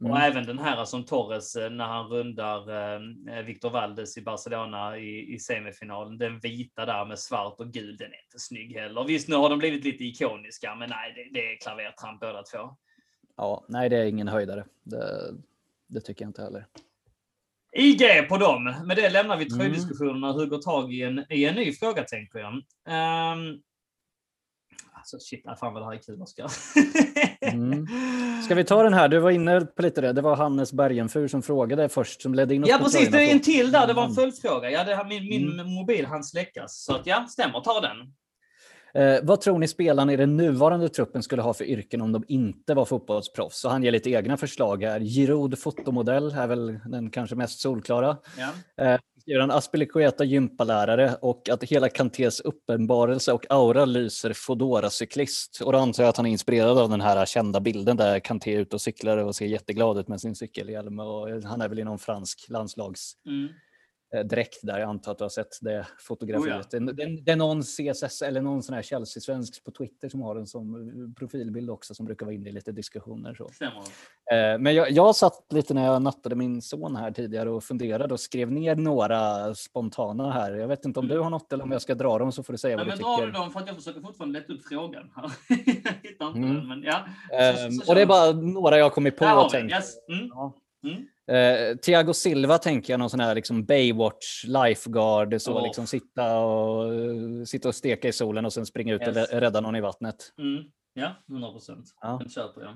[0.00, 0.12] Mm.
[0.12, 2.68] Och även den här som Torres eh, när han rundar
[3.36, 6.18] eh, Victor Valdes i Barcelona i, i semifinalen.
[6.18, 9.04] Den vita där med svart och gul, den är inte snygg heller.
[9.04, 12.76] Visst, nu har de blivit lite ikoniska, men nej, det, det är klavertramp båda två.
[13.36, 14.64] Ja, nej, det är ingen höjdare.
[14.82, 15.34] Det,
[15.86, 16.66] det tycker jag inte heller.
[17.76, 18.74] IG på dem.
[18.84, 22.38] Med det lämnar vi tröjdiskussionerna och hugger tag i en, i en ny fråga, tänker
[22.38, 22.52] jag.
[22.52, 23.60] Um,
[24.92, 26.50] alltså shit, fan vad det här är kul, Oskar.
[27.42, 27.86] Mm.
[28.44, 29.08] Ska vi ta den här?
[29.08, 30.12] Du var inne på lite det.
[30.12, 33.08] Det var Hannes Bergenfur som frågade först, som ledde in oss Ja, precis.
[33.08, 33.86] Det är en till där.
[33.86, 34.14] Det var en Mm.
[34.16, 34.70] följdfråga.
[34.70, 36.84] Ja, det här, min, min mobil hann släckas.
[36.84, 37.60] Så att, ja, stämmer.
[37.60, 37.96] Ta den.
[38.94, 42.24] Eh, vad tror ni spelarna i den nuvarande truppen skulle ha för yrken om de
[42.28, 43.60] inte var fotbollsproffs?
[43.60, 45.00] Så han ger lite egna förslag här.
[45.00, 48.16] Giroud fotomodell är väl den kanske mest solklara.
[48.38, 48.84] Ja.
[48.84, 49.00] Eh,
[49.50, 55.62] Aspilicueta gympalärare och att hela Kantés uppenbarelse och aura lyser Foodora-cyklist.
[55.64, 58.54] Och då antar jag att han är inspirerad av den här kända bilden där Kanté
[58.54, 61.00] är ute och cyklar och ser jätteglad ut med sin cykelhjälm.
[61.00, 63.48] Och han är väl i någon fransk landslags Mm.
[64.14, 64.78] Eh, dräkt där.
[64.78, 66.74] Jag antar att du har sett det fotografiet.
[66.74, 66.92] Oh ja.
[66.92, 70.46] det, det, är någon CSS eller någon sån här Chelsea-svensk på Twitter som har den
[70.46, 73.34] som eh, profilbild också som brukar vara inne i lite diskussioner.
[73.34, 73.48] Så.
[73.48, 74.52] Stämmer.
[74.54, 78.14] Eh, Men jag, jag satt lite när jag nattade min son här tidigare och funderade
[78.14, 80.52] och skrev ner några spontana här.
[80.52, 82.52] Jag vet inte om du har något eller om jag ska dra dem så får
[82.52, 83.38] du säga Nej, vad men du du tycker.
[83.38, 85.10] dem för att jag försöker fortfarande leta upp frågan.
[85.16, 85.30] här.
[85.48, 86.54] jag hittar inte Mm.
[86.54, 87.04] den, men ja.
[87.38, 89.72] Ehm, och det är bara några jag kommit på och tänkt.
[89.72, 89.94] Yes.
[90.08, 90.26] Mm.
[90.34, 90.52] Ja.
[91.30, 91.70] Mm.
[91.70, 95.62] Eh, Thiago Silva tänker jag någon sån här liksom Baywatch, lifeguard, så Åh.
[95.62, 99.08] liksom sitta och, eh, sitta och steka i solen och sen springa ut Yes.
[99.08, 100.32] och rä- rädda någon i vattnet.
[100.38, 100.64] Mm.
[100.94, 101.86] Ja, 100 procent.
[102.00, 102.16] Ja.
[102.20, 102.70] Den köper jag.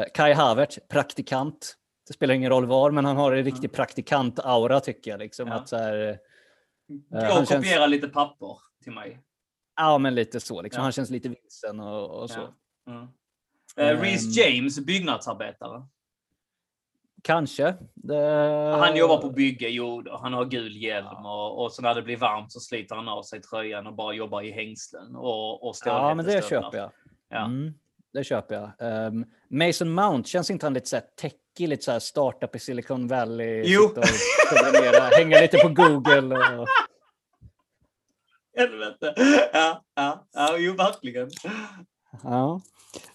[0.00, 1.74] Eh, Kai Havertz, praktikant.
[2.06, 5.18] Det spelar ingen roll var, men han har en riktig praktikant-aura tycker jag.
[5.20, 5.54] Liksom, Ja.
[5.54, 6.18] att så här,
[7.12, 9.20] eh, han känns- kopiera lite papper till mig.
[9.76, 10.62] ja, men lite så.
[10.62, 10.78] Liksom.
[10.80, 10.82] Ja.
[10.82, 12.40] Han känns lite vilsen och, och så.
[12.86, 12.92] Ja.
[12.92, 13.08] Mm.
[13.76, 14.54] Eh, Reece Ehm.
[14.56, 15.82] James, byggnadsarbetare.
[17.24, 17.74] Kanske.
[17.94, 18.76] Det...
[18.80, 22.16] Han jobbar på bygge, jo, han har gul hjälm och, och så när det blir
[22.16, 26.14] varmt så sliter han av sig tröjan och bara jobbar i hängslen och, och Ja,
[26.14, 26.70] men det stålhättestövlar.
[26.70, 26.90] köper jag.
[27.28, 27.44] Ja.
[27.44, 27.74] Mm,
[28.12, 28.70] det köper jag.
[28.78, 32.58] Ehm, Mason Mount, känns inte han lite så här techig, lite så här startup i
[32.58, 33.62] Silicon Valley?
[33.66, 33.84] Jo.
[33.84, 36.68] och hänga lite på Google och...
[38.56, 39.14] Helvete.
[39.52, 41.30] Ja, ja, ja, jo, verkligen.
[42.22, 42.60] Ja.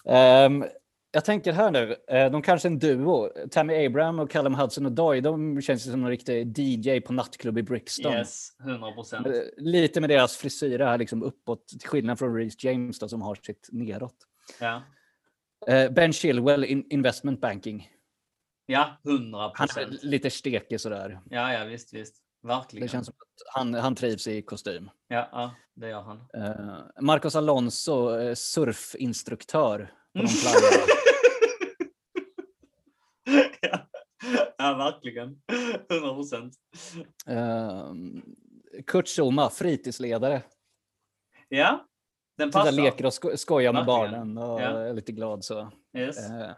[0.04, 0.64] Ehm,
[1.12, 3.28] jag tänker här nu, eh, de kanske är en duo.
[3.50, 7.58] Tammy Abraham och Callum hudson och Doy, de känns som en riktig DJ på nattklubb
[7.58, 8.12] i Brixton.
[8.12, 9.26] Yes, 100 procent.
[9.26, 13.22] Eh, Lite med deras frisyrer här liksom uppåt, till skillnad från Reece James då, som
[13.22, 14.16] har sitt neråt.
[14.60, 14.82] Ja.
[15.66, 17.88] Eh, ben Chilwell, in investment banking.
[18.66, 21.20] ja, 100 Han är lite stekig sådär.
[21.30, 22.16] Ja, ja, visst, visst.
[22.42, 22.86] Verkligen.
[22.86, 24.90] Det känns som att han, han trivs i kostym.
[25.08, 26.20] Ja, ja, det gör han.
[27.00, 30.30] Marcos Alonso, surfinstruktör på Mm.
[33.60, 33.78] ja.
[34.58, 35.42] ja, verkligen.
[35.90, 36.54] 100 procent.
[37.26, 37.92] Eh,
[38.86, 40.42] Kurt Zuma, fritidsledare.
[41.48, 41.86] Ja,
[42.38, 42.72] den passar.
[42.72, 44.34] där, leker och sko- skojar med Verkligen.
[44.34, 44.66] barnen och Ja.
[44.80, 45.70] är lite glad så.
[45.98, 46.30] Yes.
[46.30, 46.50] Eh,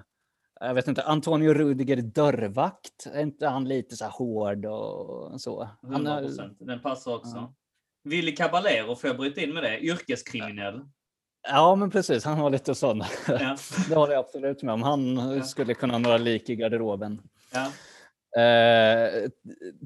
[0.61, 5.69] jag vet inte, Antonio Rudiger dörrvakt, är inte han lite så hård och så?
[5.83, 6.57] Han 100 är, procent.
[6.61, 7.37] Den passar också.
[7.37, 7.55] Ja.
[8.05, 9.81] Willy Caballero, får jag bryta in med det?
[9.81, 10.81] Yrkeskriminell.
[11.49, 13.03] Ja, men precis, han var lite sån.
[13.29, 13.57] Ja.
[13.89, 14.83] det håller jag absolut med om.
[14.83, 15.43] Han Ja.
[15.45, 17.23] skulle kunna ha några lik i garderoben.
[17.53, 17.67] Ja.
[18.43, 19.29] Eh,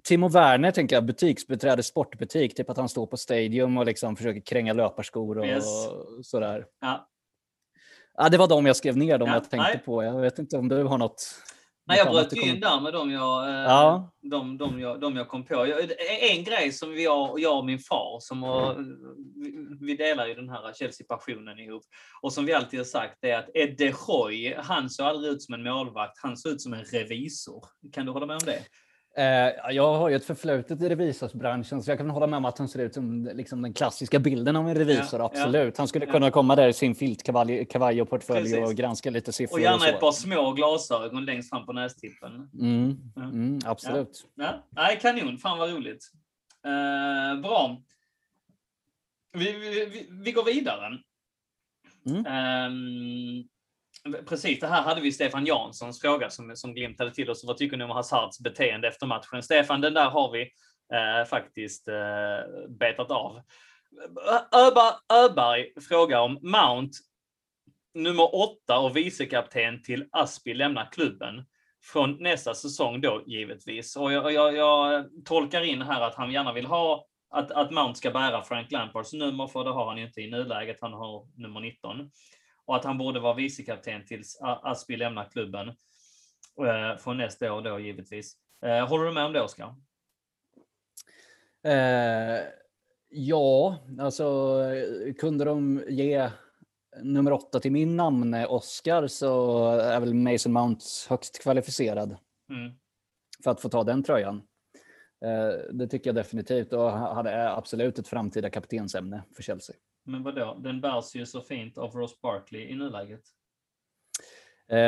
[0.05, 4.41] Timo Werner tänker jag, butiksbeträde sportbutik, typ att han står på Stadium och liksom försöker
[4.41, 5.65] kränga löparskor och Yes.
[6.23, 6.65] sådär.
[6.81, 7.09] Ja.
[8.19, 9.79] Ja, det var de jag skrev ner, de Ja, jag tänkte nej.
[9.85, 10.05] på.
[10.05, 11.23] Jag vet inte om du har något?
[11.89, 14.11] Nej, jag bröt ju in där med dem jag, eh, Ja.
[14.23, 15.67] de, de, jag, de jag kom på.
[16.31, 18.75] En grej som jag, jag och min far, som har,
[19.37, 21.83] vi, vi delar ju den här Chelsea-passionen ihop,
[22.23, 25.43] och som vi alltid har sagt är att Ed de Roy, han såg aldrig ut
[25.43, 27.65] som en målvakt, han såg ut som en revisor.
[27.93, 28.63] Kan du hålla med om det?
[29.19, 32.59] Eh, jag har ju ett förflutet i revisorsbranschen så jag kan hålla med om att
[32.59, 35.21] han ser ut som liksom, den klassiska bilden av en revisor.
[35.21, 35.41] Ja, ja.
[35.41, 35.79] absolut.
[35.79, 36.13] Han skulle Ja.
[36.13, 38.69] kunna komma där i sin filtkavaj kavaj och portfölj Precis.
[38.69, 39.57] och granska lite siffror.
[39.57, 39.87] Och gärna så.
[39.89, 42.51] ett par små glasögon längst fram på nästippen.
[42.61, 43.23] Mm, Ja.
[43.23, 44.25] mm, absolut.
[44.35, 45.39] Ja, nej, kanon.
[45.39, 46.11] Fan vad roligt.
[46.67, 47.83] Eh, bra.
[49.33, 50.99] Vi, vi, vi, går vidare.
[52.07, 52.27] Mm.
[52.27, 53.49] Ehm,
[54.29, 57.45] precis, det här hade vi Stefan Janssons fråga som, som glimtade till oss.
[57.47, 59.43] Vad tycker ni om Hazards beteende efter matchen?
[59.43, 60.43] Stefan, den där har vi
[60.95, 61.95] eh, faktiskt eh,
[62.69, 63.41] betat av.
[64.53, 66.93] Öberg, Öberg frågar om Mount,
[67.95, 71.45] nummer åtta och vicekapten till Aspi lämnar klubben
[71.93, 73.97] från nästa säsong då givetvis.
[73.97, 77.95] Och jag, jag, jag tolkar in här att han gärna vill ha att, att Mount
[77.95, 80.79] ska bära Frank Lampards nummer, för det har han ju inte i nuläget.
[80.81, 82.11] Han har nummer 19.
[82.67, 85.69] Och att han borde vara vicekapten tills Aspi lämnar klubben.
[86.65, 88.37] Eh, från nästa år då givetvis.
[88.65, 89.75] Eh, håller du med om det, Oskar?
[91.65, 92.41] Eh,
[93.09, 94.63] ja, alltså
[95.19, 96.31] kunde de ge
[97.03, 102.17] nummer åtta till min namne Oscar så är väl Mason Mount högst kvalificerad.
[102.51, 102.73] mm.
[103.45, 104.43] för att få ta den tröjan.
[105.25, 109.77] Eh, det tycker jag definitivt och han är absolut ett framtida kaptensämne för Chelsea.
[110.07, 113.23] Men vadå, den bärs ju så fint av Ross Barkley i nuläget.
[114.69, 114.79] Eh,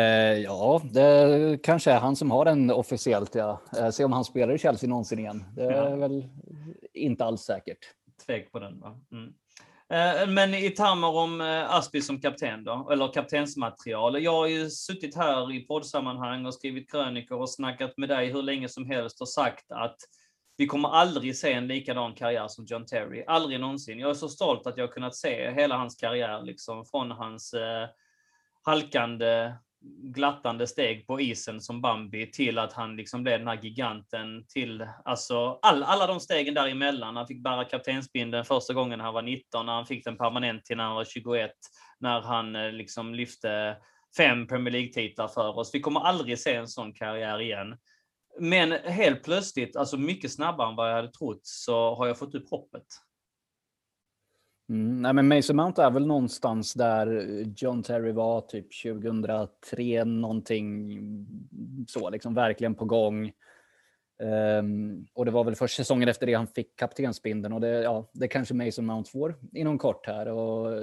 [0.42, 3.34] ja, det kanske är han som har den officiellt.
[3.34, 3.60] Ja.
[3.78, 5.44] Eh, se om han spelar i Chelsea någonsin igen.
[5.56, 5.96] Det är ja.
[5.96, 6.28] väl
[6.94, 7.78] inte alls säkert.
[8.26, 9.00] Tvek på den va?
[9.12, 9.34] Mm.
[9.90, 14.22] Eh, men i termer om eh, Aspi som kapten då, eller kaptensmaterial.
[14.22, 18.42] Jag har ju suttit här i poddsammanhang och skrivit krönikor och snackat med dig hur
[18.42, 19.96] länge som helst och sagt att
[20.58, 23.24] vi kommer aldrig se en likadan karriär som John Terry.
[23.26, 23.98] Aldrig någonsin.
[23.98, 27.88] Jag är så stolt att jag kunnat se hela hans karriär, liksom från hans eh,
[28.62, 29.52] halkande
[30.02, 34.86] glattande steg på isen som Bambi till att han liksom blev den här giganten till
[35.04, 37.16] alltså all, alla de stegen däremellan.
[37.16, 40.64] Han fick bära kaptensbindeln första gången när han var 19, när han fick den permanent
[40.64, 41.50] till när han var 21,
[41.98, 43.76] när han eh, liksom lyfte
[44.16, 45.74] fem Premier League-titlar för oss.
[45.74, 47.76] Vi kommer aldrig se en sån karriär igen.
[48.38, 52.34] Men helt plötsligt, alltså mycket snabbare än vad jag hade trott, så har jag fått
[52.34, 52.86] upp hoppet.
[54.68, 57.06] Mm, nej, men Mason Mount är väl någonstans där
[57.56, 60.98] John Terry var typ 2003 någonting
[61.88, 63.32] så, liksom verkligen på gång.
[64.22, 68.10] Um, och det var väl först säsongen efter det han fick kaptensbindeln och det, ja,
[68.12, 70.28] det kanske Mason Mount får inom kort här.
[70.28, 70.80] Och eh,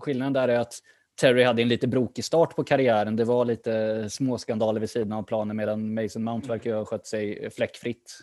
[0.00, 0.74] skillnaden där är att
[1.20, 3.16] Terry hade en lite brokig start på karriären.
[3.16, 6.58] Det var lite småskandaler vid sidan av planen medan Mason Mount mm.
[6.58, 8.18] verkar ha skött sig fläckfritt.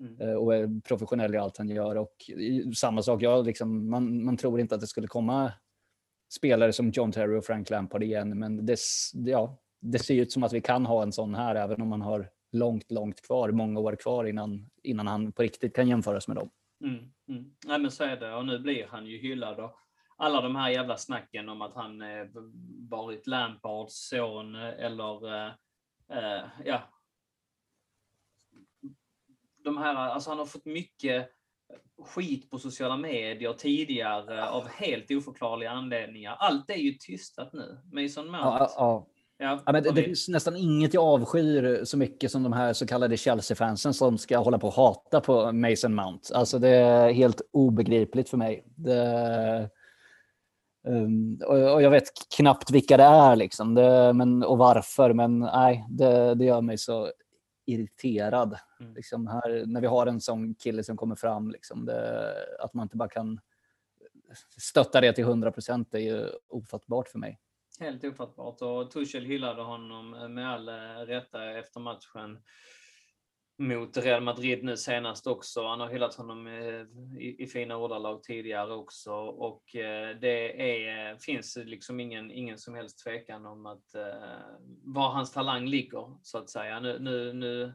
[0.00, 0.20] Mm.
[0.20, 1.96] Eh, och är professionell i allt han gör.
[1.96, 2.30] Och
[2.76, 5.52] samma sak, jag liksom, man, man tror inte att det skulle komma
[6.32, 8.78] spelare som John Terry och Frank Lampard igen, men det,
[9.12, 12.02] ja, det ser ut som att vi kan ha en sån här, även om man
[12.02, 16.36] har långt, långt kvar, många år kvar innan, innan han på riktigt kan jämföras med
[16.36, 16.50] dem.
[16.84, 16.94] Mm,
[17.28, 17.54] mm.
[17.66, 19.60] Nej, men så är det, och nu blir han ju hyllad.
[19.60, 19.76] Och
[20.22, 22.26] alla de här jävla snacken om att han eh,
[22.90, 25.52] varit Lampards son eller eh,
[26.08, 26.82] eh ja,
[29.64, 31.28] de här, alltså han har fått mycket
[32.02, 36.36] skit på sociala medier tidigare av helt oförklarliga anledningar.
[36.38, 37.80] Allt är ju tystat nu.
[37.92, 38.46] Mason Mount.
[38.46, 39.08] Ja, ja.
[39.38, 42.72] Ja, ja, men det, det finns nästan inget jag avskyr så mycket som de här
[42.72, 46.34] så kallade Chelsea-fansen som ska hålla på och hata på Mason Mount.
[46.34, 48.64] Alltså det är helt obegripligt för mig.
[48.76, 49.70] Det,
[50.84, 52.04] um, och, och, jag vet
[52.36, 56.78] knappt vilka det är liksom, det, men, och varför, men nej, det, det gör mig
[56.78, 57.12] så
[57.66, 58.58] irriterad.
[58.80, 58.94] Mm.
[58.94, 62.82] Liksom här, när vi har en sån kille som kommer fram, liksom det, att man
[62.84, 63.40] inte bara kan
[64.58, 67.38] stötta det till 100 procent är ju ofattbart för mig.
[67.80, 70.68] Helt ofattbart och Tuchel hyllade honom med all
[71.06, 72.38] rätta efter matchen
[73.62, 75.66] mot Real Madrid nu senast också.
[75.66, 81.16] Han har hyllat honom eh, i, i fina ordalag tidigare också och eh, det är,
[81.16, 84.04] finns liksom ingen, ingen som helst tvekan om att eh,
[84.84, 86.80] var hans talang ligger så att säga.
[86.80, 87.72] Nu, nu, nu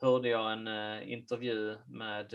[0.00, 2.32] hörde jag en eh, intervju med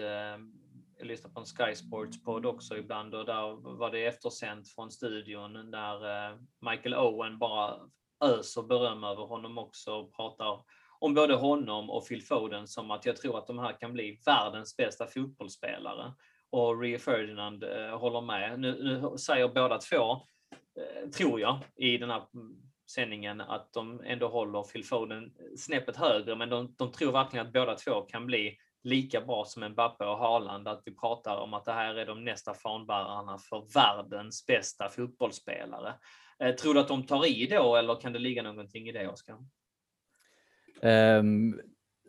[0.97, 4.91] jag lyssnar på en Sky Sports podd också ibland och där var det eftersänt från
[4.91, 6.37] studion där
[6.71, 7.79] Michael Owen bara
[8.23, 10.63] öser beröm över honom också och pratar
[11.01, 14.19] om både honom och Phil Foden som att jag tror att de här kan bli
[14.25, 16.13] världens bästa fotbollsspelare.
[16.49, 18.59] Och Rio Ferdinand eh, håller med.
[18.59, 22.55] Nu, nu, säger båda två, eh, tror jag, i den här mm,
[22.91, 27.47] sändningen att de ändå håller Phil Foden eh, snäppet högre, men de, de tror verkligen
[27.47, 31.53] att båda två kan bli lika bra som Mbappé och Haaland, att vi pratar om
[31.53, 35.93] att det här är de nästa fanbärarna för världens bästa fotbollsspelare.
[36.39, 39.07] Eh, tror du att de tar i då eller kan det ligga någonting i det,
[39.07, 39.37] Oskar?
[40.83, 41.61] Um,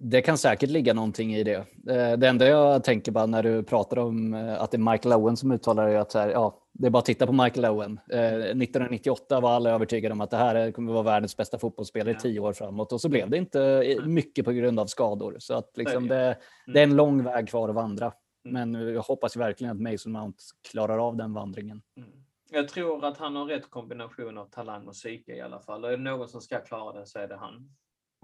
[0.05, 1.59] det kan säkert ligga någonting i det.
[1.59, 5.15] Uh, det enda jag tänker bara när du pratar om uh, att det är Michael
[5.15, 8.01] Owen som uttalar det, att här, ja, det är bara att titta på Michael Owen.
[8.13, 12.15] Uh, eh, 1998 var alla övertygade om att det här kommer vara världens bästa fotbollsspelare
[12.15, 15.37] i tio år framåt och så blev det inte mycket på grund av skador.
[15.39, 18.13] Så att liksom det, det, är en lång väg kvar att vandra.
[18.49, 18.71] Mm.
[18.71, 20.39] Men jag hoppas verkligen att Mason Mount
[20.71, 21.83] klarar av den vandringen.
[21.97, 22.11] Mm.
[22.51, 25.85] Jag tror att han har rätt kombination av talang och psyke i alla fall.
[25.85, 27.69] Är det någon som ska klara det så är det han.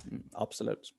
[0.04, 0.94] Mm, absolut.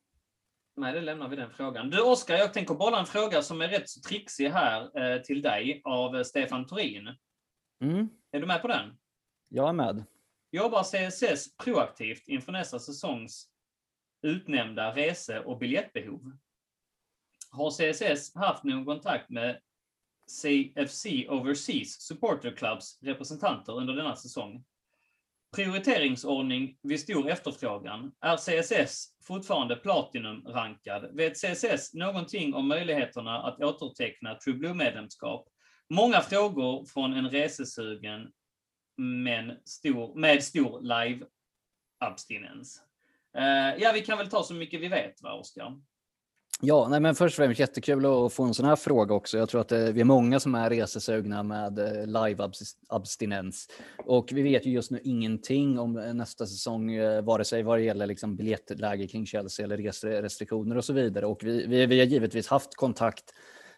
[0.76, 1.90] Nej, det lämnar vi den frågan.
[1.90, 5.42] Du Oskar, jag tänker bolla en fråga som är rätt så trixig här eh, till
[5.42, 7.16] dig av eh, Stefan Torin.
[7.84, 8.10] Mm.
[8.32, 8.98] Är du med på den?
[9.50, 10.04] Jag är med.
[10.52, 13.50] Jobbar CSS proaktivt inför nästa säsongs
[14.22, 16.32] utnämnda rese och biljettbehov?
[17.52, 19.62] Har CSS haft någon kontakt med
[20.28, 24.64] CFC Overseas Supporter Clubs representanter under denna säsong?
[25.56, 28.12] Prioriteringsordning vid stor efterfrågan.
[28.22, 31.16] Är CSS fortfarande Platinum-rankad?
[31.16, 35.48] Vet CSS någonting om möjligheterna att återteckna TrueBlue-medlemskap?
[35.90, 38.32] Många frågor från en resesugen
[38.98, 42.82] men stor, med stor live-abstinens.
[43.38, 45.82] Eh, ja, vi kan väl ta så mycket vi vet, va, Oskar?
[46.62, 49.38] Ja, nej, men först och främst jättekul att få en sån här fråga också.
[49.38, 53.70] Jag tror att det, vi är många som är resesugna med eh, live-abstinens.
[53.98, 56.92] Och vi vet ju just nu ingenting om eh, nästa säsong,
[57.24, 61.26] vare sig vad det gäller liksom biljettläge kring Chelsea eller reserestriktioner och så vidare.
[61.26, 63.34] Och vi, vi, vi har givetvis haft kontakt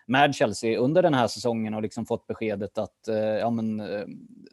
[0.06, 4.06] med Chelsea under den här säsongen och liksom fått beskedet att eh, ja, men, eh,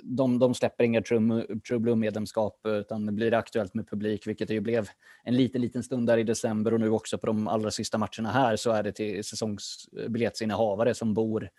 [0.02, 4.54] de, de släpper inga True, True Blue-medlemskap utan det blir aktuellt med publik, vilket det
[4.54, 4.88] ju blev
[5.24, 6.74] en liten, liten stund där i december.
[6.74, 11.14] Och nu också på de allra sista matcherna här så är det till säsongsbiljettsinnehavare som
[11.14, 11.50] bor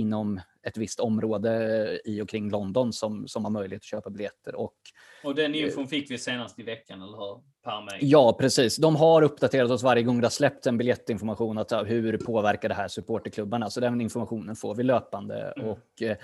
[0.00, 4.54] inom ett visst område i och kring London som, som har möjlighet att köpa biljetter.
[4.54, 4.74] Och,
[5.24, 7.40] och den infon fick vi senast i veckan, eller hur?
[7.64, 7.98] Per.
[8.00, 8.76] Ja, precis.
[8.76, 11.58] De har uppdaterat oss varje gång det har släppts en biljettinformation.
[11.58, 13.70] Att, hur påverkar det här supporterklubbarna?
[13.70, 15.52] Så den informationen får vi löpande.
[15.56, 15.68] Mm.
[15.68, 16.16] Och, eh,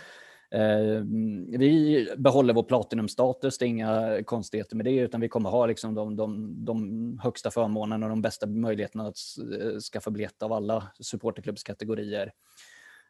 [1.58, 5.94] vi behåller vår Platinum-status, det är inga konstigheter med det, utan vi kommer ha liksom
[5.94, 9.16] de, de, de högsta förmånerna och de bästa möjligheterna att
[9.60, 12.32] eh, skaffa biljett av alla supporterklubbskategorier.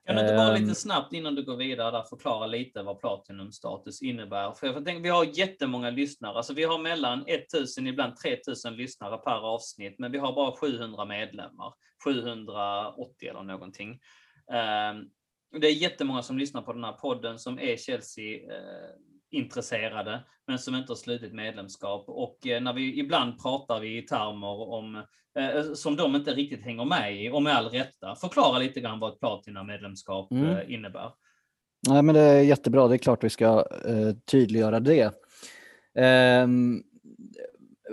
[0.06, 0.74] Kan du inte bara lite ehm.
[0.74, 4.52] snabbt innan du går vidare där förklara lite vad Platinum status innebär?
[4.52, 9.18] För jag tänker, vi har jättemånga lyssnare, alltså vi har mellan 1000, ibland 3000 lyssnare
[9.18, 14.00] per avsnitt, men vi har bara 700 medlemmar, 780 eller någonting.
[14.52, 15.04] Ehm,
[15.60, 18.90] det är jättemånga som lyssnar på den här podden som är Chelsea eh,
[19.36, 22.04] intresserade, men som inte har slutit medlemskap.
[22.08, 25.02] Och eh, när vi ibland pratar vi i termer om
[25.38, 28.16] eh, som de inte riktigt hänger med i, och med all rätta.
[28.16, 30.44] Förklara lite grann vad ett Platina-medlemskap mm.
[30.44, 31.10] Eh, innebär.
[31.88, 32.88] Nej, men det är jättebra.
[32.88, 35.12] Det är klart vi ska eh, tydliggöra det.
[36.44, 36.82] Um,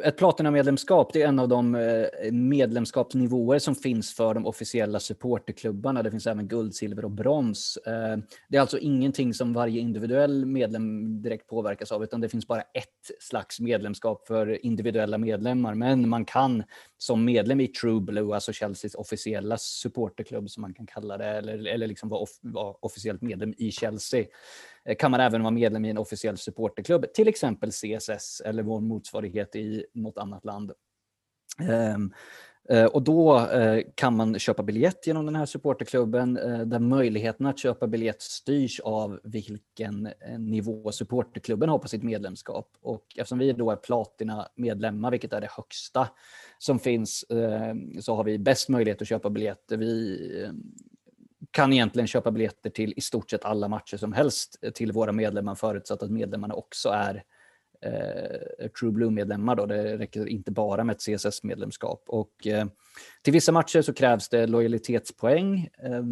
[0.04, 6.04] ett Platina-medlemskap är en av de eh, medlemskapsnivåer som finns för de officiella supporterklubbarna.
[6.04, 7.78] Det finns även guld, silver och brons.
[7.78, 8.18] Eh,
[8.50, 12.62] det är alltså ingenting som varje individuell medlem direkt påverkas av, utan det finns bara
[12.62, 15.76] ett slags medlemskap för individuella medlemmar.
[15.76, 16.64] Men man kan
[16.98, 21.68] som medlem i True Blue, alltså Chelseas officiella supporterklubb som man kan kalla det, eller,
[21.68, 24.26] eller liksom vara, off, vara officiellt medlem i Chelsea,
[24.86, 28.82] Eh, kan man även vara medlem i en officiell supporterklubb, till exempel CSS eller vår
[28.82, 30.72] motsvarighet i något annat land.
[31.60, 32.14] Ehm,
[32.70, 36.34] eh, och då eh, kan man köpa biljett genom den här supporterklubben
[36.66, 42.70] där möjligheten att köpa biljett styrs av vilken nivå supporterklubben har på sitt medlemskap.
[42.82, 46.10] Och eftersom vi då är platina-medlemmar, vilket är det högsta
[46.60, 49.78] som finns, ehm, så har vi bäst möjlighet att köpa biljetter.
[49.78, 50.74] Vi ehm,
[51.52, 55.12] kan egentligen köpa biljetter till i stort sett alla matcher som helst eh, till våra
[55.12, 57.24] medlemmar förutsatt att medlemmarna också är
[57.82, 59.68] eh, True Blue-medlemmar.
[59.68, 62.04] Det räcker inte bara med ett CSS-medlemskap.
[62.08, 62.66] Och, eh,
[63.22, 65.70] till vissa matcher så krävs det lojalitetspoäng.
[65.84, 66.04] Eh,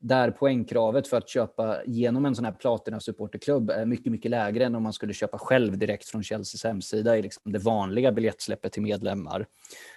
[0.00, 4.64] där poängkravet för att köpa genom en sån här Platina supporterklubb är mycket, mycket lägre
[4.64, 8.72] än om man skulle köpa själv direkt från Chelseas hemsida i liksom det vanliga biljettsläppet
[8.72, 9.46] till medlemmar.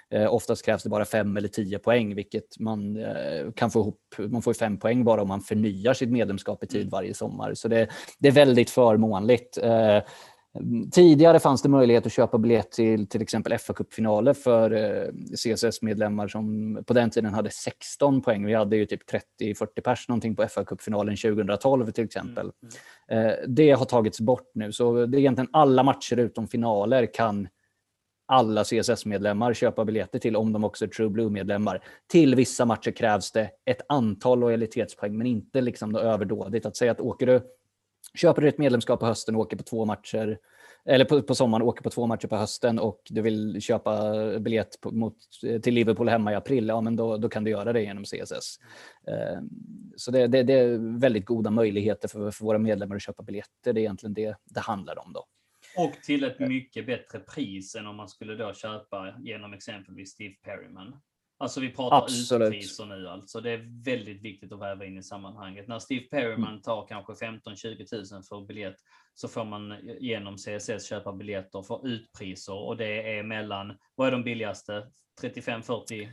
[0.10, 3.99] Eh, oftast krävs det bara fem eller tio poäng, vilket man eh, kan få ihop.
[4.18, 6.89] Man får fem poäng bara om man förnyar sitt medlemskap i tid mm.
[6.89, 7.54] varje sommar.
[7.54, 7.88] Så det,
[8.20, 9.58] det är väldigt förmånligt.
[9.58, 9.99] Eh,
[10.91, 16.28] Tidigare fanns det möjlighet att köpa biljett till till exempel fa Cup-finaler för eh, CSS-medlemmar
[16.28, 18.45] som på den tiden hade 16 poäng.
[18.45, 19.02] Vi hade ju typ
[19.41, 22.52] 30-40 pers någonting på fa Cup-finalen 2012 till exempel.
[23.10, 23.26] Mm.
[23.26, 23.56] mm.
[23.56, 27.47] Det har tagits bort nu, så det är egentligen alla matcher utom finaler kan
[28.32, 31.84] alla CSS-medlemmar köpa biljetter till om de också är True Blue-medlemmar.
[32.08, 36.66] Till vissa matcher krävs det ett antal lojalitetspoäng, men inte liksom överdådigt.
[36.66, 37.41] Att säga att åker du,
[38.18, 40.38] köper du ett medlemskap på hösten och åker på två matcher,
[40.86, 44.82] eller på, på sommaren åker på två matcher på hösten och du vill köpa biljett
[44.82, 45.18] på, mot,
[45.64, 48.59] till Liverpool hemma i april, ja men då, då kan du göra det genom CSS.
[49.07, 49.41] Eh,
[49.95, 53.74] så det, det, det, är väldigt goda möjligheter för, för våra medlemmar att köpa biljetter.
[53.74, 55.26] Det är egentligen det det handlar om då.
[55.78, 60.34] Och till ett mycket bättre pris än om man skulle då köpa genom exempelvis Steve
[60.34, 60.95] Perryman.
[61.42, 62.48] Alltså vi pratar Absolut.
[62.48, 63.42] utpriser nu alltså.
[63.42, 65.68] Det är väldigt viktigt att väva in i sammanhanget.
[65.68, 66.62] När Steve Perryman mm.
[66.62, 68.76] tar kanske 15-20 000 för biljett
[69.14, 74.12] så får man genom CSS köpa biljetter för utpriser och det är mellan, vad är
[74.12, 74.88] de billigaste?
[75.22, 76.08] 35-40?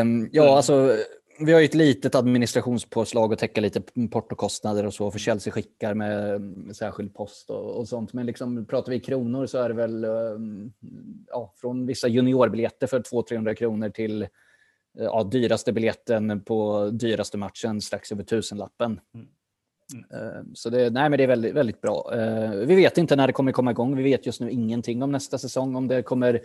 [0.00, 0.96] Um, ja, alltså
[1.38, 5.94] vi har ju ett litet administrationspåslag och täcka lite portokostnader och så för Chelsea skickar
[5.94, 6.40] med
[6.76, 8.12] särskild post och, och, sånt.
[8.12, 10.72] Men liksom, pratar vi kronor så är det väl ehm,
[11.26, 14.26] ja, från vissa juniorbiljetter för 200-300 kronor till
[14.98, 19.00] ja, dyraste biljetten på dyraste matchen strax över tusenlappen.
[19.14, 19.26] Mm.
[20.12, 20.54] Mm.
[20.54, 22.14] Så det, nej, men det är väldigt, väldigt bra.
[22.14, 23.96] Eh, vi vet inte när det kommer komma igång.
[23.96, 26.40] Vi vet just nu ingenting om nästa säsong, om det kommer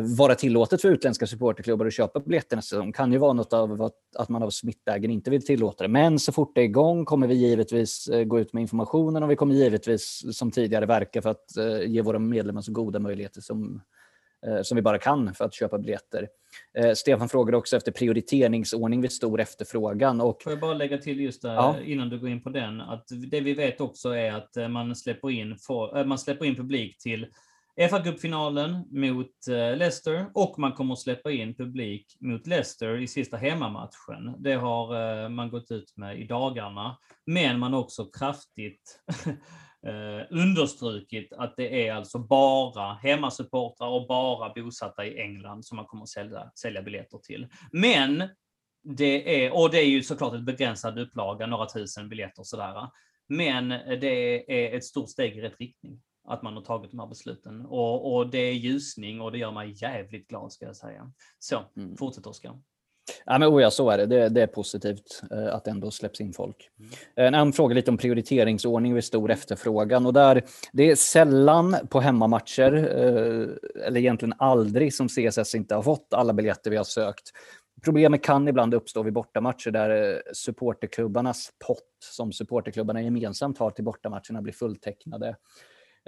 [0.00, 3.82] vara tillåtet för utländska supporterklubbar att köpa biljetter nästa säsong kan ju vara något av
[4.16, 5.88] att, man av smittvägen inte vill tillåta det.
[5.88, 9.36] Men så fort det är igång kommer vi givetvis gå ut med informationen och vi
[9.36, 11.46] kommer givetvis som tidigare verka för att
[11.86, 13.82] ge våra medlemmar så goda möjligheter som,
[14.62, 16.28] som vi bara kan för att köpa biljetter.
[16.78, 20.20] Eh, Stefan frågade också efter prioriteringsordning vid stor efterfrågan.
[20.20, 21.76] Och, Får jag bara lägga till just där, ja.
[21.84, 24.96] innan du går in på den, att det vi vet också är att eh, man
[24.96, 27.26] släpper in, för, eh, man släpper in publik till
[27.90, 33.08] fa Cup-finalen mot eh, Leicester och man kommer att släppa in publik mot Leicester i
[33.08, 34.34] sista hemmamatchen.
[34.38, 36.98] Det har eh, man gått ut med i dagarna.
[37.26, 39.00] Men man har också kraftigt
[39.86, 45.86] eh, understrukit att det är alltså bara hemmasupportrar och bara bosatta i England som man
[45.86, 47.48] kommer att sälja, sälja biljetter till.
[47.72, 48.28] Men
[48.84, 52.88] det är, och det är ju såklart ett begränsad upplaga, några tusen biljetter sådär.
[53.28, 53.68] Men
[54.00, 57.66] det är ett stort steg i rätt riktning att man har tagit de här besluten.
[57.66, 61.12] Och, och det är ljusning och det gör mig jävligt glad ska jag säga.
[61.38, 61.96] Så, mm.
[61.96, 62.58] fortsätt Oskar.
[63.24, 64.06] Ja, men, oh ja, så är det.
[64.06, 64.28] det.
[64.28, 66.70] det är positivt eh, att det ändå släpps in folk.
[66.78, 66.90] Mm.
[67.16, 70.06] En annan fråga lite om prioriteringsordning vid stor efterfrågan.
[70.06, 70.42] Och där,
[70.72, 76.32] det är sällan på hemmamatcher, eh, eller egentligen aldrig, som CSS inte har fått alla
[76.32, 77.30] biljetter vi har sökt.
[77.84, 83.84] Problemet kan ibland uppstå vid bortamatcher där eh, supporterklubbarnas pott som supporterklubbarna gemensamt har till
[83.84, 85.36] bortamatcherna blir fulltecknade.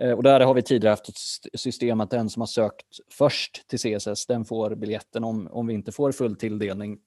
[0.01, 3.68] Eh, och där har vi tidigare haft ett system att den som har sökt först
[3.68, 6.99] till CSS, den får biljetten om, om vi inte får full tilldelning.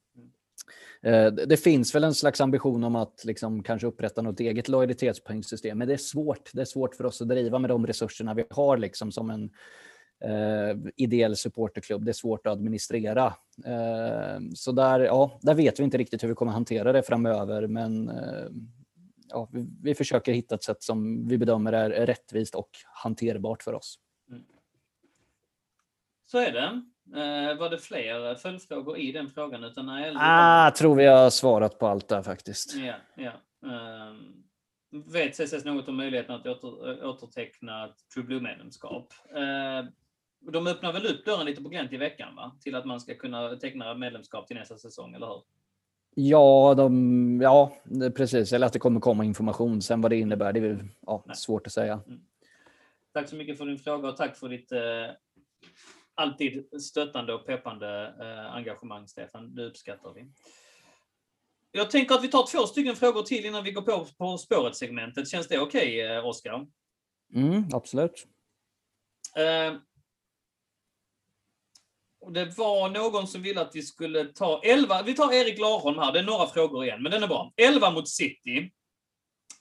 [1.01, 5.77] Eh, det finns väl en slags ambition om att liksom kanske upprätta något eget lojalitetspoängsystem,
[5.77, 6.49] men det är svårt.
[6.53, 9.49] Det är svårt för oss att driva med de resurserna vi har liksom som en
[10.23, 12.05] eh, ideell supporterklubb.
[12.05, 13.25] Det är svårt att administrera.
[13.65, 17.67] Eh, så där, ja, där vet vi inte riktigt hur vi kommer hantera det framöver,
[17.67, 18.45] men eh,
[19.29, 22.69] ja, vi, vi, försöker hitta ett sätt som vi bedömer är rättvist och
[23.03, 23.99] hanterbart för oss.
[24.29, 24.43] Mm.
[26.25, 26.81] Så är det.
[27.15, 29.63] Eh, var det fler följdfrågor i den frågan?
[29.63, 32.75] Utan nej, ah, jag tror vi har svarat på allt där faktiskt.
[32.75, 33.31] Ja, ja.
[33.69, 34.13] Eh,
[34.91, 39.13] vet CSS något om möjligheten att åter, återteckna ett True Blue-medlemskap?
[39.35, 39.89] Eh,
[40.51, 42.57] de öppnar väl upp dörren lite på glänt i veckan va?
[42.61, 45.41] till att man ska kunna teckna medlemskap till nästa säsong, eller hur?
[46.19, 47.77] Ja, de, ja,
[48.15, 48.53] precis.
[48.53, 49.81] Eller att det kommer komma information.
[49.81, 52.01] Sen vad det innebär, det är ja, svårt att säga.
[52.07, 52.19] Mm.
[53.13, 54.81] Tack så mycket för din fråga och tack för ditt eh,
[56.15, 59.55] alltid stöttande och peppande eh, engagemang, Stefan.
[59.55, 60.25] Det uppskattar vi.
[61.71, 65.29] Jag tänker att vi tar två stycken frågor till innan vi går på på spåret-segmentet.
[65.29, 66.67] Känns det okej, okay, eh, Oskar?
[67.33, 68.27] Mm, absolut.
[72.27, 75.01] Och det var någon som ville att vi skulle ta 11.
[75.01, 76.11] Vi tar Erik Larholm här.
[76.11, 77.53] Det är några frågor igen, men den är bra.
[77.57, 78.71] 11 mot City.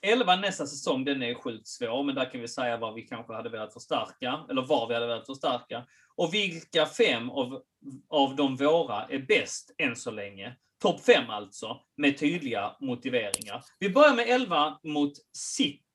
[0.01, 3.33] 11 nästa säsong, den är sjukt svår, men där kan vi säga vad vi kanske
[3.33, 5.85] hade velat förstärka, eller var vi hade velat förstärka.
[6.15, 7.61] Och vilka fem av,
[8.09, 10.55] av de våra är bäst än så länge?
[10.81, 13.63] Topp fem alltså, med tydliga motiveringar.
[13.79, 15.86] Vi börjar med 11 mot City.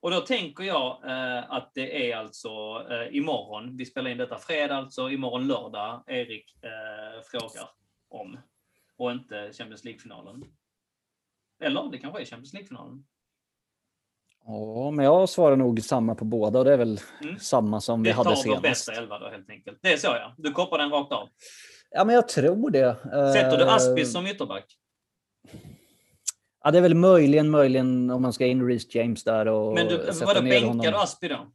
[0.00, 2.48] Och då tänker jag eh, att det är alltså
[2.90, 7.68] eh, imorgon, vi spelar in detta fredag alltså, imorgon lördag Erik eh, frågar
[8.08, 8.38] om.
[8.96, 10.44] Och inte Champions League-finalen.
[11.62, 13.04] Eller det kanske är Champions League-finalen.
[14.46, 17.38] Ja, men jag svarar nog samma på båda och det är väl mm.
[17.38, 18.46] samma som vi, hade senast.
[18.46, 19.78] Vi tar vår bästa elva då helt enkelt.
[19.82, 20.34] Det är så ja.
[20.38, 21.28] Du koppar den rakt av.
[21.90, 22.96] Ja, men jag tror det.
[23.32, 24.64] Sätter du Aspis som ytterback?
[26.64, 29.88] Ja, det är väl möjligen, möjligen om man ska in Reece James där och Men
[29.88, 31.46] du, vadå, bänkar du Aspi då?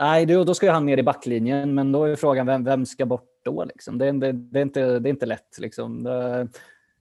[0.00, 2.86] Nej, då, då ska ju han ner i backlinjen, men då är frågan vem, vem
[2.86, 3.64] ska bort då?
[3.64, 3.98] Liksom?
[3.98, 5.58] Det, det, det, är inte, det är inte lätt.
[5.58, 6.02] Liksom.
[6.02, 6.48] Det,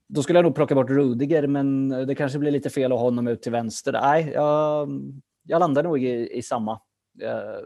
[0.07, 3.05] då skulle jag nog plocka bort Rudiger, men det kanske blir lite fel att ha
[3.05, 3.91] honom ut till vänster.
[3.91, 4.89] Nej, jag,
[5.43, 6.79] jag landar nog i, i samma.
[7.21, 7.59] Eh,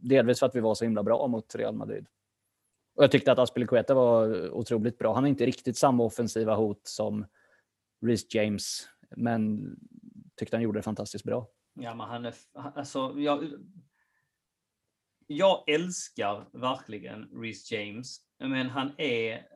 [0.00, 2.06] delvis för att vi var så himla bra mot Real Madrid.
[2.96, 5.14] Och jag tyckte att Aspilicueta var otroligt bra.
[5.14, 7.26] Han har inte riktigt samma offensiva hot som
[8.06, 9.74] Reece James men
[10.36, 11.48] tyckte han gjorde det fantastiskt bra.
[11.74, 13.52] Ja, men han är, alltså, jag,
[15.26, 19.46] jag älskar verkligen Reece James, men han är,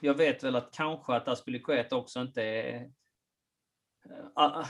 [0.00, 2.82] jag vet väl att kanske att Aspilicueta också inte är,
[4.10, 4.66] eh, ah,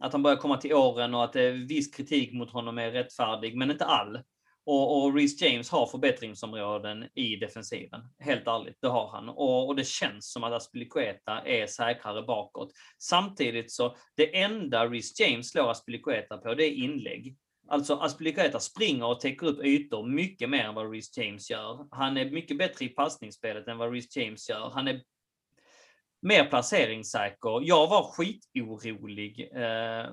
[0.00, 2.90] att han börjar komma till åren och att det är viss kritik mot honom är
[2.90, 4.22] rättfärdig, men inte all.
[4.66, 8.00] Och, och Reece James har förbättringsområden i defensiven.
[8.18, 9.28] Helt ärligt, det har han.
[9.28, 12.72] Och, och det känns som att Aspilicueta är säkrare bakåt.
[12.98, 17.36] Samtidigt så, det enda Reece James slår Aspilicueta på, det är inlägg.
[17.68, 21.86] Alltså Aspilicueta springer och täcker upp ytor mycket mer än vad Reece James gör.
[21.90, 24.70] Han är mycket bättre i passningsspelet än vad Reece James gör.
[24.74, 25.02] Han är
[26.22, 27.60] mer placeringssäker.
[27.62, 30.10] Jag var skitorolig eh,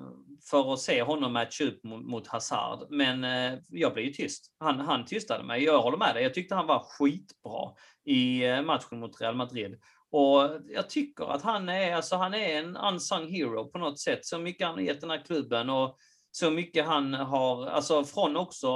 [0.50, 4.54] för att se honom matcha upp mot, mot Hazard, men eh, jag blev ju tyst.
[4.58, 5.64] Han, han tystade mig.
[5.64, 6.22] Jag håller med dig.
[6.22, 7.70] Jag tyckte han var skitbra
[8.04, 9.80] i eh, matchen mot Real Madrid.
[10.10, 14.26] Och jag tycker att han är, alltså han är en unsung hero på något sätt.
[14.26, 15.98] Så mycket han har gett den här klubben och
[16.30, 18.68] så mycket han har, alltså från också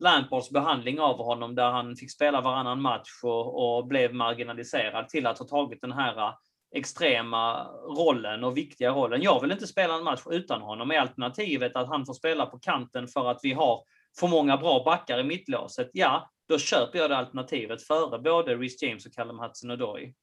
[0.00, 5.26] Lampards behandling av honom där han fick spela varannan match och, och blev marginaliserad till
[5.26, 6.32] att ha tagit den här
[6.76, 7.64] extrema
[7.96, 9.22] rollen och viktiga rollen.
[9.22, 10.90] Jag vill inte spela en match utan honom.
[10.90, 13.84] Är alternativet att han får spela på kanten för att vi har
[14.20, 15.90] för många bra backar i mittlåset?
[15.92, 20.14] Ja, då köper jag det alternativet före både Rhys James och Callum Hudson-Odoi.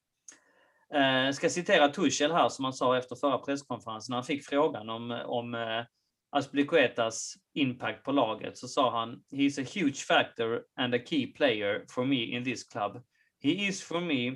[0.94, 4.90] Eh, ska citera Tuchel här som han sa efter förra presskonferensen när han fick frågan
[4.90, 5.84] om, om eh,
[6.32, 11.86] Aspilicuetas impact på laget så sa han He's a huge factor and a key player
[11.90, 13.04] for me in this club.
[13.44, 14.32] He is for me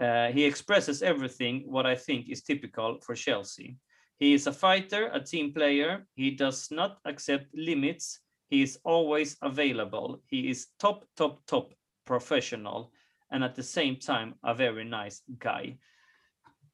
[0.00, 3.76] Uh, he expresses everything what I think is typical for Chelsea.
[4.18, 6.06] He is a fighter, a team player.
[6.14, 8.20] He does not accept limits.
[8.50, 10.22] He is always available.
[10.26, 11.72] He is top, top, top
[12.04, 12.92] professional
[13.30, 15.78] and at the same time a very nice guy.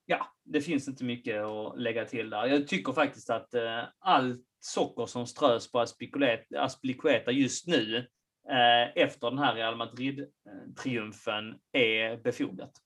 [0.07, 2.47] Ja, det finns inte mycket att lägga till där.
[2.47, 5.81] Jag tycker faktiskt att eh, allt socker som strös på
[6.57, 7.97] Aspilicueta just nu
[8.51, 12.84] eh, efter den här Real Madrid-triumfen eh, är befogat.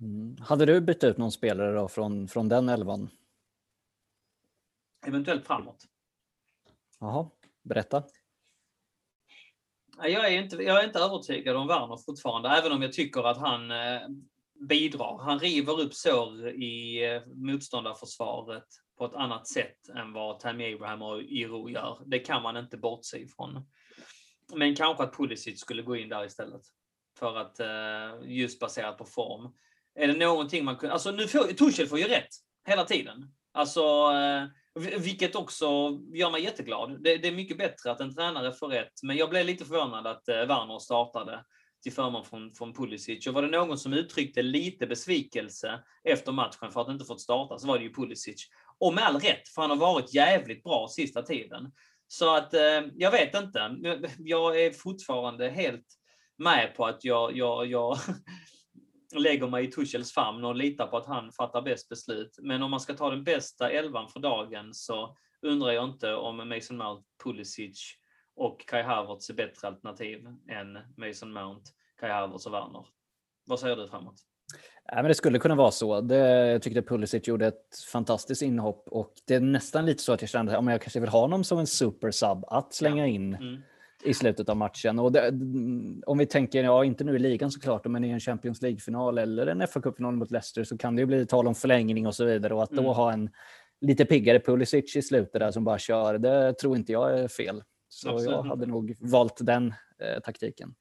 [0.00, 0.36] Mm.
[0.40, 3.10] Hade du bytt ut någon spelare då från, från den elvan?
[5.06, 5.86] Eventuellt framåt.
[7.00, 7.30] Jaha,
[7.62, 8.02] berätta.
[9.98, 13.38] Jag är, inte, jag är inte övertygad om Werner fortfarande, även om jag tycker att
[13.38, 14.00] han eh,
[14.68, 15.18] bidrar.
[15.22, 18.64] Han river upp sår i eh, motståndarförsvaret
[18.98, 22.02] på ett annat sätt än vad Tammy Abraham och Iro gör.
[22.06, 23.66] Det kan man inte bortse ifrån.
[24.54, 26.62] Men kanske att Pulisic skulle gå in där istället.
[27.18, 29.52] För att eh, just baserat på form.
[29.94, 30.92] Är det någonting man kunde...
[30.92, 32.28] Alltså nu får Tuchel får ju rätt
[32.66, 33.32] hela tiden.
[33.52, 33.80] Alltså,
[34.12, 34.44] eh,
[34.98, 35.66] vilket också
[36.14, 37.02] gör mig jätteglad.
[37.02, 40.06] Det, det, är mycket bättre att en tränare får rätt, men jag blev lite förvånad
[40.06, 41.44] att eh, Werner startade
[41.82, 43.26] till förmån från, från Pulisic.
[43.26, 47.58] Och var det någon som uttryckte lite besvikelse efter matchen för att inte fått starta
[47.58, 48.48] så var det ju Pulisic.
[48.78, 51.72] Och med all rätt, för han har varit jävligt bra sista tiden.
[52.08, 53.76] Så att eh, jag vet inte.
[54.18, 55.86] Jag är fortfarande helt
[56.38, 57.98] med på att jag, jag, jag
[59.20, 62.38] lägger mig i Tuchels famn och litar på att han fattar bäst beslut.
[62.42, 66.48] Men om man ska ta den bästa elvan för dagen så undrar jag inte om
[66.48, 67.94] Mason Mount, Pulisic
[68.36, 72.86] och Kai Havertz är bättre alternativ än Mason Mount, Kai Havertz och Werner.
[73.46, 74.16] Vad säger du framåt?
[74.84, 76.00] Ja, men det skulle kunna vara så.
[76.00, 80.20] Det, jag tyckte Pulisic gjorde ett fantastiskt inhopp och det är nästan lite så att
[80.20, 83.34] jag kände att jag kanske vill ha honom som en super sub att slänga in.
[83.34, 83.62] Mm
[84.04, 84.98] i slutet av matchen.
[84.98, 85.28] Och det,
[86.06, 89.46] om vi tänker, ja inte nu i ligan såklart, men i en Champions League-final eller
[89.46, 92.24] en fa Cup-final mot Leicester så kan det ju bli tal om förlängning och så
[92.24, 92.54] vidare.
[92.54, 92.84] Och att mm.
[92.84, 93.30] då ha en
[93.80, 97.62] lite piggare Pulisic i slutet där som bara kör, det tror inte jag är fel.
[97.88, 98.30] Så Absolut.
[98.30, 100.74] jag hade nog valt den eh, taktiken.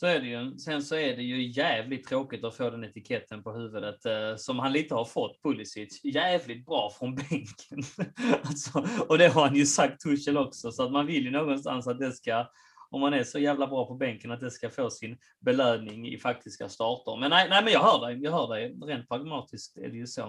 [0.00, 0.58] Så är det ju.
[0.58, 4.58] Sen så är det ju jävligt tråkigt att få den etiketten på huvudet eh, som
[4.58, 6.04] han lite har fått, Pulisic.
[6.04, 8.04] Jävligt bra från bänken.
[8.42, 11.86] alltså, och det har han ju sagt Tuchel också, så att man vill ju någonstans
[11.86, 12.46] att det ska
[12.90, 16.18] om man är så jävla bra på bänken att det ska få sin belöning i
[16.18, 17.20] faktiska starter.
[17.20, 18.22] Men nej, nej men jag hör dig.
[18.22, 18.76] Jag hör dig.
[18.82, 20.22] Rent pragmatiskt är det ju så.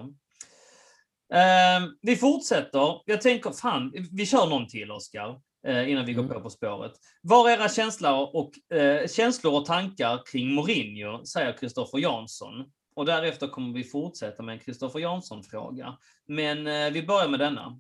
[1.34, 3.02] Uh, vi fortsätter.
[3.06, 6.34] Jag tänker, fan, vi kör någon till Oskar uh, innan vi går mm.
[6.34, 6.92] på På spåret.
[7.22, 12.66] Var era känslor och, uh, känslor och tankar kring Mourinho, säger Kristoffer Jansson.
[12.96, 15.98] Och därefter kommer vi fortsätta med en Kristoffer Jansson-fråga.
[16.26, 17.80] Men eh, vi börjar med denna.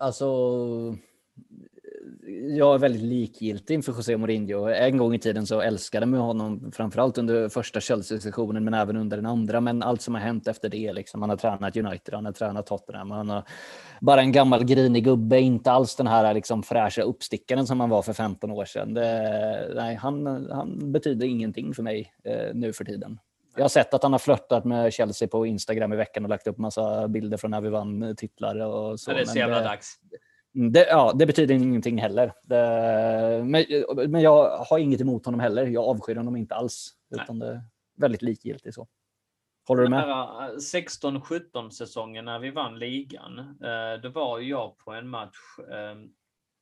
[0.00, 0.26] Alltså,
[2.40, 4.68] jag är väldigt likgiltig inför José Mourinho.
[4.68, 9.16] En gång i tiden så älskade jag honom, framförallt under första Chelsea-sessionen, men även under
[9.16, 9.60] den andra.
[9.60, 12.66] Men allt som har hänt efter det, liksom, han har tränat United, han har tränat
[12.66, 13.42] Tottenham, han har
[14.00, 18.02] bara en gammal grinig gubbe, inte alls den här liksom, fräscha uppstickaren som han var
[18.02, 18.94] för 15 år sedan.
[18.94, 23.18] Det, nej, han, han betyder ingenting för mig eh, nu för tiden.
[23.56, 26.46] Jag har sett att han har flörtat med Chelsea på Instagram i veckan och lagt
[26.46, 29.12] upp massa bilder från när vi vann titlar och så.
[29.12, 29.98] Det är så jävla dags.
[30.58, 32.32] Det, ja, det betyder ingenting heller.
[32.42, 33.64] Det, men,
[34.10, 35.66] men jag har inget emot honom heller.
[35.66, 36.90] Jag avskyr honom inte alls.
[37.10, 37.62] Utan det är
[37.96, 38.88] väldigt likgiltigt så.
[39.68, 40.04] Håller du med?
[40.04, 45.36] 16-17 eh, säsongen när vi vann ligan, eh, då var jag på en match
[45.70, 45.96] eh,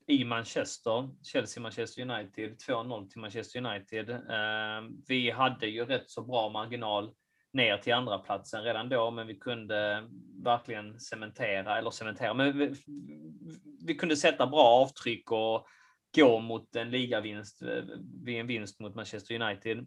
[0.07, 4.21] i Manchester, Chelsea-Manchester United, 2-0 till Manchester United.
[5.09, 7.11] Vi hade ju rätt så bra marginal
[7.53, 10.09] ner till andra platsen redan då, men vi kunde
[10.45, 12.75] verkligen cementera, eller cementera, men vi,
[13.87, 15.67] vi kunde sätta bra avtryck och
[16.17, 17.63] gå mot en ligavinst
[18.25, 19.87] vid en vinst mot Manchester United.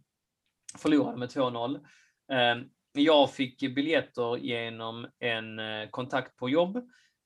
[0.78, 1.86] förlorade med 2-0.
[2.32, 6.78] Ehm, jag fick biljetter genom en eh, kontakt på jobb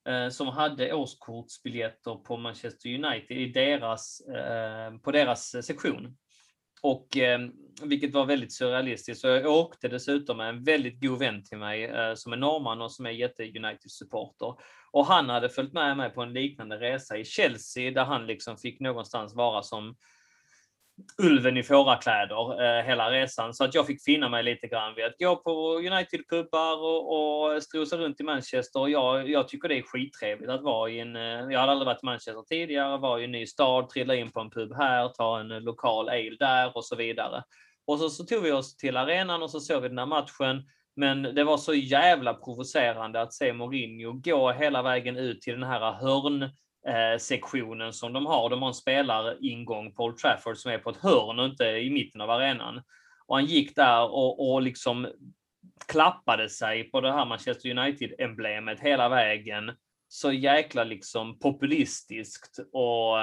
[0.10, 4.22] eh, som hade årskortsbiljetter på Manchester United i deras,
[5.04, 6.18] på deras sektion.
[6.84, 7.40] Och eh,
[7.82, 9.22] vilket var väldigt surrealistiskt.
[9.22, 12.82] Så jag åkte dessutom med en väldigt god vän till mig eh, som är norrman
[12.82, 14.56] och som är jätte-United-supporter.
[14.92, 18.58] Och han hade följt med mig på en liknande resa i Chelsea där han liksom
[18.58, 19.96] fick någonstans vara som
[21.18, 23.54] ulven i fårakläder eh, hela resan.
[23.54, 27.64] Så att jag fick finna mig lite grann vid att gå på United-pubbar och, och
[27.64, 28.88] strosa runt i Manchester.
[28.88, 31.16] Jag, jag tycker det är skittrevligt att vara i en...
[31.16, 34.32] Eh, jag hade aldrig varit i Manchester tidigare, var i en ny stad, trilla in
[34.32, 37.44] på en pub här, ta en eh, lokal ale där och så vidare.
[37.88, 40.64] Och så, så tog vi oss till arenan och så såg vi den här matchen.
[40.96, 45.70] Men det var så jävla provocerande att se Mourinho gå hela vägen ut till den
[45.70, 46.50] här hörn
[46.88, 48.50] Eh, sektionen som de har.
[48.50, 52.22] De har en spelaringång Paul Trafford som är på ett hörn och inte i mitten
[52.22, 52.82] av arenan.
[53.26, 55.08] Och han gick där och, och liksom
[55.88, 59.72] klappade sig på det här Manchester United-emblemet hela vägen.
[60.08, 63.18] Så jäkla liksom populistiskt och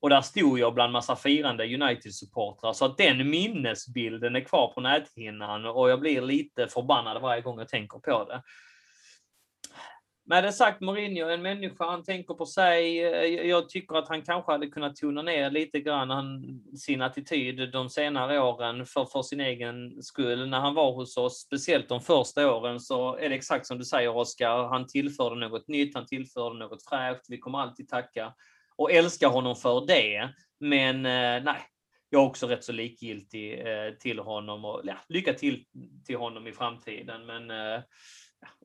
[0.00, 2.72] och där stod jag bland massa firande United-supportrar.
[2.72, 7.58] Så att den minnesbilden är kvar på näthinnan och jag blir lite förbannad varje gång
[7.58, 8.42] jag tänker på det.
[10.28, 13.04] Med det sagt, Mourinho är en människa, han tänker på sig.
[13.04, 17.72] Eh, jag tycker att han kanske hade kunnat tona ner lite grann han, sin attityd
[17.72, 20.48] de senare åren för, för sin egen skull.
[20.48, 23.84] När han var hos oss, speciellt de första åren, så är det exakt som du
[23.84, 24.68] säger Oskar.
[24.68, 27.24] Han tillförde något nytt, han tillförde något fräscht.
[27.28, 28.34] Vi kommer alltid tacka
[28.76, 30.28] och älska honom för det.
[30.60, 31.62] Men eh, nej,
[32.10, 35.64] jag är också rätt så likgiltig eh, till honom och ja, lycka till
[36.04, 37.26] till honom i framtiden.
[37.26, 37.82] Men eh,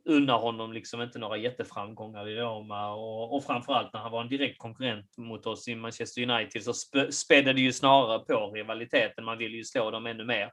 [0.06, 4.30] unnar honom liksom inte några jätteframgångar i Roma och, och framförallt när han var en
[4.30, 9.26] direkt konkurrent mot oss i Manchester United så sp spädde det ju snarare på rivaliteten.
[9.26, 10.52] Man vill ju slå dem ännu mer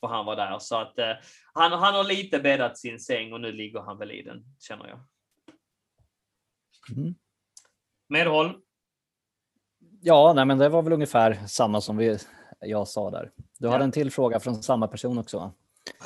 [0.00, 0.58] för han var där.
[0.58, 1.12] Så att eh,
[1.52, 4.88] han, han har lite bäddat sin säng och nu ligger han väl i den, känner
[4.88, 5.00] jag.
[6.96, 7.14] Mm.
[8.08, 8.60] Medhåll?
[10.00, 12.18] Ja, nej, men det var väl ungefär samma som vi,
[12.60, 13.30] jag sa där.
[13.58, 13.72] Du ja.
[13.72, 15.52] hade en till fråga från samma person också?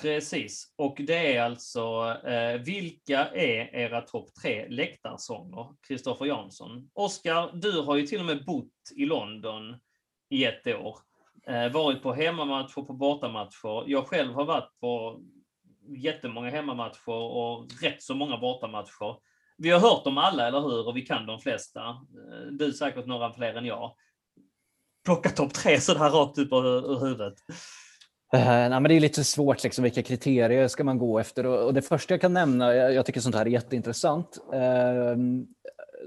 [0.03, 5.66] Precis, och det är alltså eh, vilka är era topp tre läktarsånger?
[5.89, 6.91] Kristoffer Jansson.
[6.93, 9.77] Oskar, du har ju till och med bott i London
[10.31, 10.99] i ett år.
[11.47, 13.85] Eh, varit på hemmamatcher på bortamatcher.
[13.87, 15.20] Jag själv har varit på
[15.97, 19.16] jättemånga hemmamatcher och rätt så många bortamatcher.
[19.57, 20.89] Vi har hört dem alla, eller hur?
[20.89, 21.81] Och vi kan de flesta.
[21.89, 23.95] Eh, du säkert några fler än jag.
[25.05, 27.35] Plocka topp tre sådär rakt upp ur, ur huvudet.
[28.35, 31.47] Uh, nej, men det är lite svårt, liksom, vilka kriterier ska man gå efter?
[31.47, 35.16] Och, det första jag kan nämna, jag, tycker sånt här är jätteintressant, uh,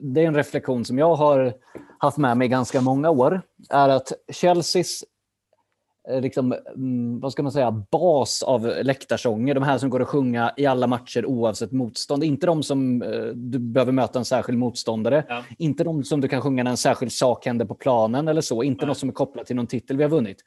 [0.02, 1.54] det är en reflektion som jag har
[2.00, 5.04] haft med mig i ganska många år, är att Chelseas
[6.12, 10.08] uh, liksom, um, vad ska man säga, bas av läktarsånger, de här som går att
[10.08, 13.00] sjunga i alla matcher oavsett motstånd, inte de som
[13.36, 15.44] du behöver möta en särskild motståndare, ja.
[15.58, 18.64] inte de som du kan sjunga när en särskild sak händer på planen eller så,
[18.64, 18.88] inte Nej.
[18.88, 20.44] något som är kopplat till någon titel vi har vunnit.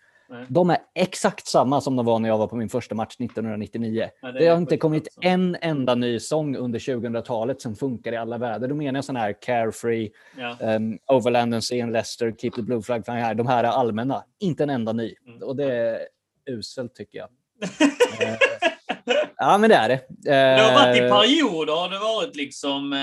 [0.48, 4.08] De är exakt samma som de var när jag var på min första match 1999.
[4.22, 5.20] Ja, det, det har inte kommit också.
[5.22, 8.68] en enda ny sång under 2000-talet som funkar i alla väder.
[8.68, 10.76] Då menar jag sån här Carefree, ja.
[10.76, 13.34] um, Overland and Sea Leicester, Keep the Blue Flag Flying High.
[13.34, 15.14] De här är allmänna, inte en enda ny.
[15.26, 15.42] Mm.
[15.42, 15.98] Och det är
[16.50, 17.28] uselt tycker jag.
[17.28, 18.36] uh,
[19.36, 19.94] ja, men det är det.
[19.94, 22.98] Uh, det har varit i eh, perioder har det varit liksom uh,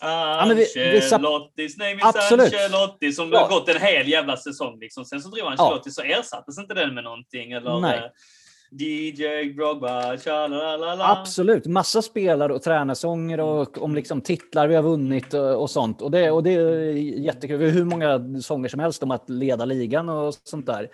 [0.00, 2.54] Ancelottis name is absolut.
[2.54, 3.38] Ancelotti som ja.
[3.38, 4.78] har gått en hel jävla säsong.
[4.80, 5.04] Liksom.
[5.04, 5.92] Sen så drog Ancelotti ja.
[5.92, 7.52] så ersattes inte den med någonting.
[7.52, 7.98] Eller, Nej.
[7.98, 8.10] Eh,
[8.70, 11.08] DJ Drogba, tjalalala.
[11.08, 16.02] Absolut, massa spelare och tränarsånger och om liksom titlar vi har vunnit och, och sånt.
[16.02, 17.58] Och det, och det är jättekul.
[17.58, 20.88] Vi har hur många sånger som helst om att leda ligan och sånt där.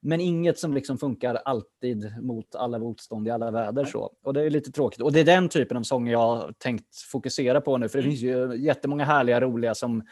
[0.00, 3.84] Men inget som liksom funkar alltid mot alla motstånd i alla väder.
[3.84, 4.12] Så.
[4.24, 5.00] Och det är lite tråkigt.
[5.00, 7.88] Och det är den typen av sånger jag har tänkt fokusera på nu.
[7.88, 10.02] För det finns ju jättemånga härliga, roliga som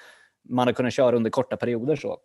[0.49, 1.97] man har kunnat köra under korta perioder.
[1.97, 2.19] Så.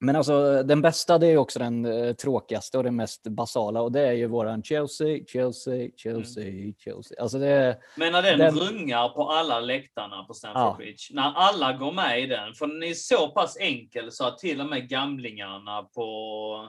[0.00, 3.92] Men alltså den bästa det är också den eh, tråkigaste och den mest basala och
[3.92, 6.74] det är ju våran Chelsea, Chelsea, Chelsea, mm.
[6.78, 7.22] Chelsea.
[7.22, 10.74] Alltså det, Men när den, den rungar på alla läktarna på Stamford ja.
[10.78, 14.38] Bridge, när alla går med i den, för den är så pass enkel så att
[14.38, 16.68] till och med gamlingarna på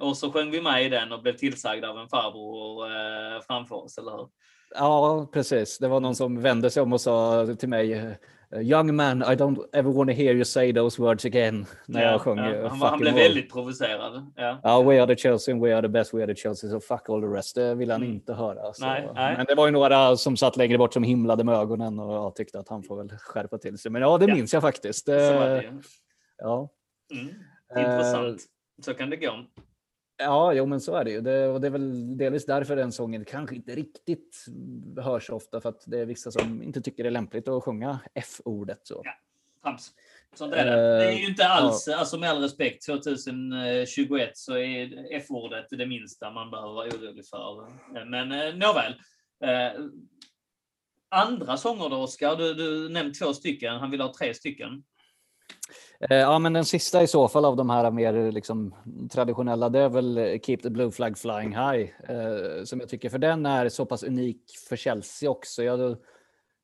[0.00, 3.74] Och så sjöng vi med i den och blev tillsagda av en farbror eh, framför
[3.74, 4.28] oss, eller hur?
[4.74, 5.78] Ja, precis.
[5.78, 8.18] Det var någon som vände sig om och sa till mig
[8.54, 11.66] Young man, I don't ever want to hear you say those words again.
[11.86, 12.68] När ja, jag sjöng ja.
[12.68, 14.32] Han, han blev väldigt provocerad.
[14.36, 14.60] Ja.
[14.62, 17.08] ja, we are the Chelsea we are the best, we are the Chelsea, so fuck
[17.08, 17.54] all the rest.
[17.54, 18.14] Det vill han mm.
[18.14, 18.72] inte höra.
[18.80, 19.36] Nej, nej.
[19.36, 22.34] Men det var ju några som satt längre bort som himlade med ögonen och jag
[22.34, 23.90] tyckte att han får väl skärpa till sig.
[23.90, 25.06] Men ja, det minns jag faktiskt.
[25.06, 25.64] Det,
[26.38, 26.68] ja.
[27.12, 27.34] Mm.
[27.76, 28.28] Intressant.
[28.28, 28.36] Uh,
[28.82, 29.32] så kan det gå.
[30.18, 31.20] Ja, jo, men så är det ju.
[31.20, 34.46] Det, och det är väl delvis därför den sången kanske inte riktigt
[34.96, 38.00] hörs ofta, för att det är vissa som inte tycker det är lämpligt att sjunga
[38.14, 38.80] F-ordet.
[38.82, 39.02] Så.
[39.04, 39.12] Ja,
[39.62, 39.92] trams.
[40.34, 40.98] Sånt är det.
[40.98, 41.96] det är ju inte alls, ja.
[41.96, 47.66] alltså med all respekt, 2021 så är F-ordet det minsta man behöver vara orolig för.
[48.04, 48.94] Men eh, nåväl.
[49.40, 49.82] Eh,
[51.08, 52.36] andra sånger då, Oskar?
[52.36, 54.84] Du, du nämnt två stycken, han vill ha tre stycken.
[56.00, 58.74] Eh, ja, men den sista i så fall av de här mer liksom,
[59.10, 63.18] traditionella, det är väl Keep the Blue Flag Flying High, eh, som jag tycker, för
[63.18, 65.62] den är så pass unik för Chelsea också.
[65.62, 65.96] Jag,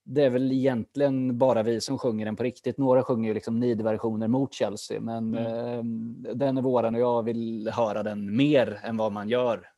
[0.04, 2.78] det är väl egentligen bara vi som sjunger den på riktigt.
[2.78, 6.26] Några sjunger ju liksom nidversioner mot Chelsea, men mm.
[6.26, 9.71] eh, den är våran och jag vill höra den mer än vad man gör.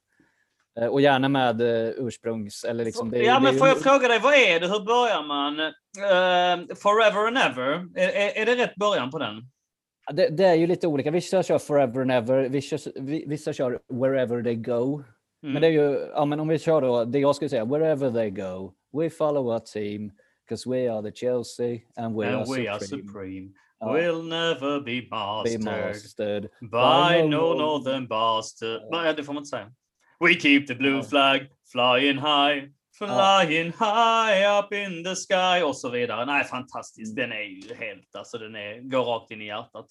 [0.81, 2.65] Eh, och gärna med uh, ursprungs...
[2.65, 4.67] Eller liksom det, ja, det, men får jag fråga dig, vad är det?
[4.67, 5.61] Hur börjar man?
[5.61, 9.51] Uh, forever and ever, är, är, är, det rätt början på den?
[10.13, 11.11] Det, det, är ju lite olika.
[11.11, 12.91] Vissa kör forever and ever, vissa,
[13.27, 15.03] vissa kör wherever they go.
[15.43, 15.53] Mm.
[15.53, 18.11] Men det är ju, ja men om vi kör då, det jag skulle säga, wherever
[18.11, 20.11] they go, we follow our team,
[20.49, 22.71] because we are the Chelsea and we, and are, we supreme.
[22.71, 23.53] are supreme.
[23.81, 28.83] We'll never be mastered, be mastered by, by no northern bastard.
[28.91, 29.73] Nej, det får man inte säga.
[30.21, 32.69] We keep the blue flag flying high,
[32.99, 36.25] flying high up in the sky och så vidare.
[36.25, 37.19] Nej, fantastiskt.
[37.19, 37.31] Mm.
[37.31, 39.87] Den är ju helt, alltså den är, går rakt in i hjärtat.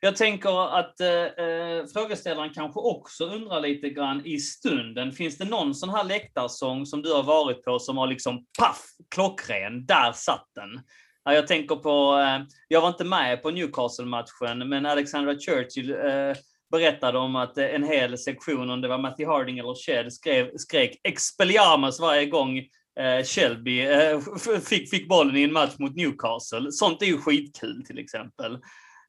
[0.00, 5.12] Jag tänker att eh, eh, frågeställaren kanske också undrar lite grann i stunden.
[5.12, 8.84] Finns det någon sån här läktarsång som du har varit på som har liksom paff,
[9.10, 10.80] klockren, där satt den?
[11.24, 16.36] Jag tänker på, eh, jag var inte med på Newcastle-matchen, men Alexandra Churchill eh,
[16.70, 21.00] berättade om att en hel sektion, om det var Matthew Harding eller Shed, skrev, skrek
[21.02, 22.58] expelliarmus varje gång
[23.00, 24.20] eh, Shelby eh,
[24.68, 26.72] fick, fick bollen i en match mot Newcastle.
[26.72, 28.58] Sånt är ju skitkul till exempel.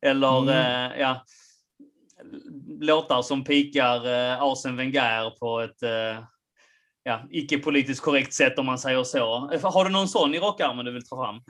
[0.02, 0.50] Eller mm.
[0.50, 1.26] eh, ja,
[2.80, 6.24] låtar som pikar eh, Arsen Wenger på ett eh,
[7.04, 9.50] ja, icke-politiskt korrekt sätt om man säger så.
[9.62, 11.42] Har du någon sån i rockarmen du vill ta fram?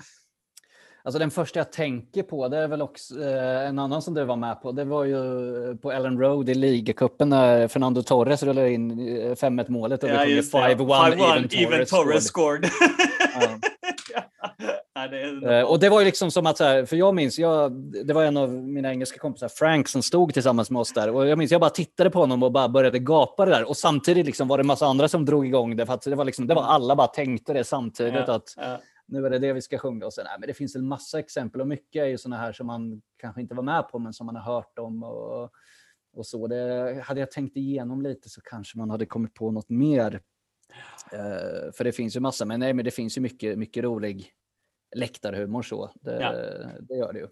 [1.07, 4.23] Alltså den första jag tänker på, det är väl också eh, en annan som du
[4.23, 4.71] var med på.
[4.71, 9.69] Det var ju på Ellen Road i ligacupen när Fernando Torres rullade in 5-1 eh,
[9.69, 12.65] målet och ja, vi sjunger 5-1 even, even Torres scored.
[12.65, 12.71] scored.
[14.13, 15.07] ja.
[15.07, 17.71] det uh, och det var ju liksom som att, så här, för jag minns, jag,
[18.05, 21.09] det var en av mina engelska kompisar, Frank, som stod tillsammans med oss där.
[21.09, 23.69] Och jag minns, jag bara tittade på honom och bara började gapa det där.
[23.69, 25.85] Och samtidigt liksom var det massa andra som drog igång det.
[25.85, 28.23] För att det var liksom, det var alla bara tänkte det samtidigt.
[28.27, 28.55] Ja, att
[29.07, 30.05] nu är det det vi ska sjunga.
[30.05, 32.51] Och sen, nej, men det finns en massa exempel och mycket är ju sådana här
[32.53, 35.03] som man kanske inte var med på men som man har hört om.
[35.03, 35.51] Och,
[36.13, 36.47] och så.
[36.47, 40.21] Det, hade jag tänkt igenom lite så kanske man hade kommit på något mer.
[41.13, 44.31] Uh, för det finns ju massa, men nej, men det finns ju mycket, mycket rolig
[44.95, 45.91] läktarhumor så.
[45.95, 46.31] Det, ja.
[46.81, 47.27] det gör det ju.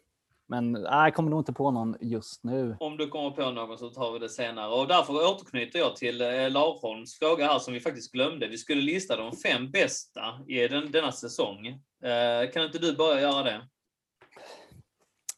[0.48, 2.76] Men nej, jag kommer nog inte på någon just nu.
[2.80, 4.82] Om du kommer på någon så tar vi det senare.
[4.82, 8.48] Och därför återknyter jag till eh, Larholms fråga här som vi faktiskt glömde.
[8.48, 11.68] Vi skulle lista de fem bästa i den, denna säsong.
[12.04, 13.62] Eh, kan inte du börja göra det?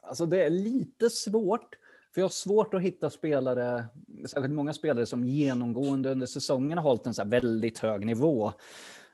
[0.01, 1.75] Alltså det är lite svårt.
[2.13, 3.85] För jag har svårt att hitta spelare,
[4.29, 8.47] särskilt många spelare som genomgående under säsongen har hållit en så väldigt hög nivå.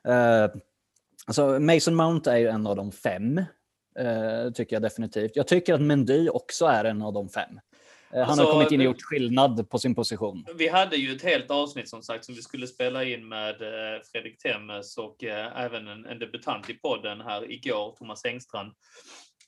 [0.08, 0.60] Uh,
[1.26, 3.40] alltså Mason Mount är ju en av de fem
[3.98, 5.36] Eh, tycker jag definitivt.
[5.36, 7.60] Jag tycker att Mendy också är en av de fem.
[8.14, 10.46] Eh, han Alltså, har kommit in och gjort skillnad på sin position.
[10.58, 14.00] Vi hade ju ett helt avsnitt som sagt som vi skulle spela in med eh,
[14.12, 18.72] Fredrik Temmes och eh, även en, en debutant i podden här igår, Thomas Engstrand.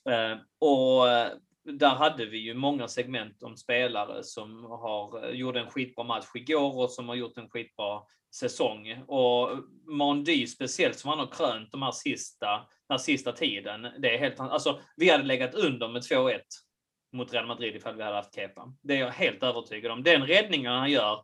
[0.09, 1.27] Eh, och eh,
[1.63, 6.77] där hade vi ju många segment om spelare som har, gjorde en skitbra match igår
[6.83, 8.01] och som har gjort en skitbra
[8.35, 9.03] säsong.
[9.07, 9.49] Och
[9.85, 12.47] Mandy speciellt som han har krönt de här sista,
[12.89, 13.87] här sista tiden.
[13.99, 16.39] Det är helt, alltså, vi hade legat under med 2-1
[17.13, 18.73] mot Real Madrid ifall vi hade haft Kepa.
[18.83, 20.03] Det är jag helt övertygad om.
[20.03, 21.23] Den räddningen han gör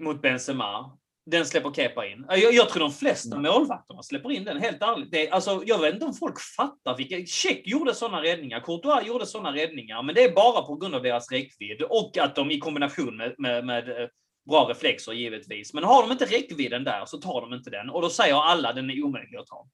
[0.00, 2.26] mot Benzema, den släpper Kepa in.
[2.28, 5.10] Jag, jag tror de flesta målvakterna släpper in den, helt ärligt.
[5.10, 7.26] Det alltså, jag vet inte om folk fattar vilka...
[7.26, 11.02] Check gjorde sådana räddningar, Courtois gjorde sådana räddningar, men det är bara på grund av
[11.02, 14.08] deras räckvidd och att de i kombination med, med, med eh,
[14.48, 15.74] bra reflexer givetvis.
[15.74, 18.72] Men har de inte räckvidden där så tar de inte den och då säger alla
[18.72, 19.66] den är omöjlig att ta.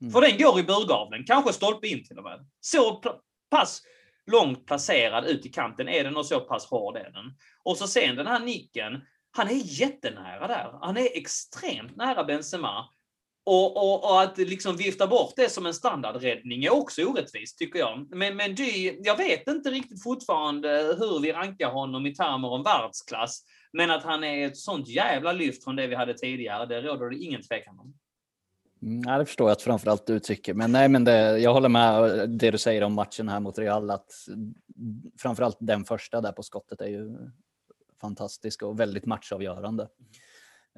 [0.00, 0.12] Mm.
[0.12, 2.46] För den går i burgavlen, kanske stolpe in till och med.
[2.60, 3.02] Så
[3.50, 3.82] pass
[4.30, 7.34] långt placerad ut i kanten är den och så pass hård är den.
[7.64, 10.78] Och så sen den här nicken, han är jättenära där.
[10.80, 12.88] Han är extremt nära Benzema.
[13.44, 17.78] Och, och, och att liksom vifta bort det som en standardräddning är också orättvist, tycker
[17.78, 18.06] jag.
[18.10, 22.62] Men, men Dy, jag vet inte riktigt fortfarande hur vi rankar honom i termer om
[22.62, 23.44] världsklass.
[23.72, 27.10] Men att han är ett sånt jävla lyft från det vi hade tidigare, det råder
[27.10, 27.94] det ingen tvekan om.
[28.82, 30.54] Mm, ja, det förstår jag att framförallt du tycker.
[30.54, 33.90] Men nej, men det, jag håller med det du säger om matchen här mot Real.
[33.90, 34.12] Att
[35.18, 37.16] framförallt den första där på skottet är ju
[38.00, 39.88] fantastisk och väldigt matchavgörande.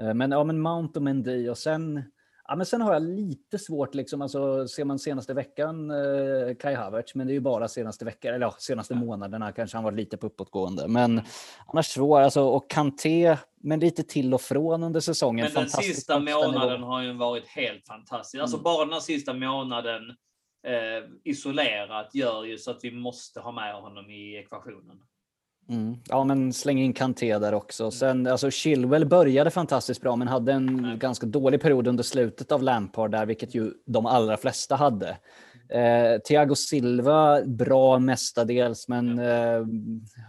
[0.01, 2.03] Eh, Men ja, men Mount och Mendy och sen,
[2.51, 6.75] ja, men sen har jag lite svårt, liksom, alltså, ser man senaste veckan eh, Kai
[6.75, 9.93] Havertz, men det är ju bara senaste veckan, eller ja, senaste månaderna kanske han var
[9.93, 10.89] lite på uppåtgående.
[10.89, 11.23] Men
[11.67, 15.51] annars svår, alltså, och Kanté, men lite till och från under säsongen.
[15.55, 18.41] Men den sista månaden har ju varit helt fantastisk.
[18.41, 18.65] Alltså Mm.
[18.65, 20.03] bara den här sista månaden
[20.67, 25.01] eh, isolerat gör ju så att vi måste ha med honom i ekvationen.
[25.71, 25.97] Mm.
[26.09, 27.91] Ja, men släng in Kanté där också.
[27.91, 30.97] Sen, alltså Chilwell började fantastiskt bra, men hade en Nej.
[30.97, 35.19] ganska dålig period under slutet av Lampard där, vilket ju de allra flesta hade.
[35.69, 39.65] Eh, Thiago Silva, bra mestadels, men eh,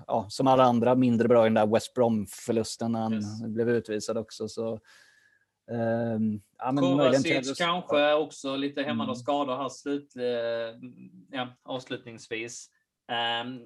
[0.07, 3.43] ja, som alla andra mindre bra i den där West Brom-förlusten när han Yes.
[3.43, 4.47] blev utvisad också.
[4.47, 4.79] Så,
[5.71, 9.15] ehm, ja, men möjligen Kovacic kanske också lite hämmad av Mm.
[9.15, 10.23] skador här slut, eh,
[11.31, 12.69] ja, avslutningsvis.
[13.43, 13.59] Um,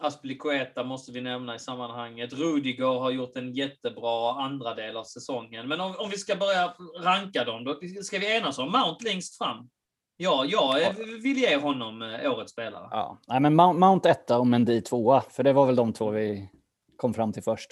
[0.00, 2.32] Aspilicueta måste vi nämna i sammanhanget.
[2.32, 5.68] Rudiger har gjort en jättebra andra del av säsongen.
[5.68, 9.38] Men om, om vi ska börja ranka dem, då ska vi enas om Mount längst
[9.38, 9.68] fram.
[10.16, 12.88] Ja, jag vill ge honom eh, årets spelare.
[12.90, 16.50] Ja, nej, men Mount, etta och Mendy tvåa, för det var väl de två vi
[16.96, 17.70] kom fram till först.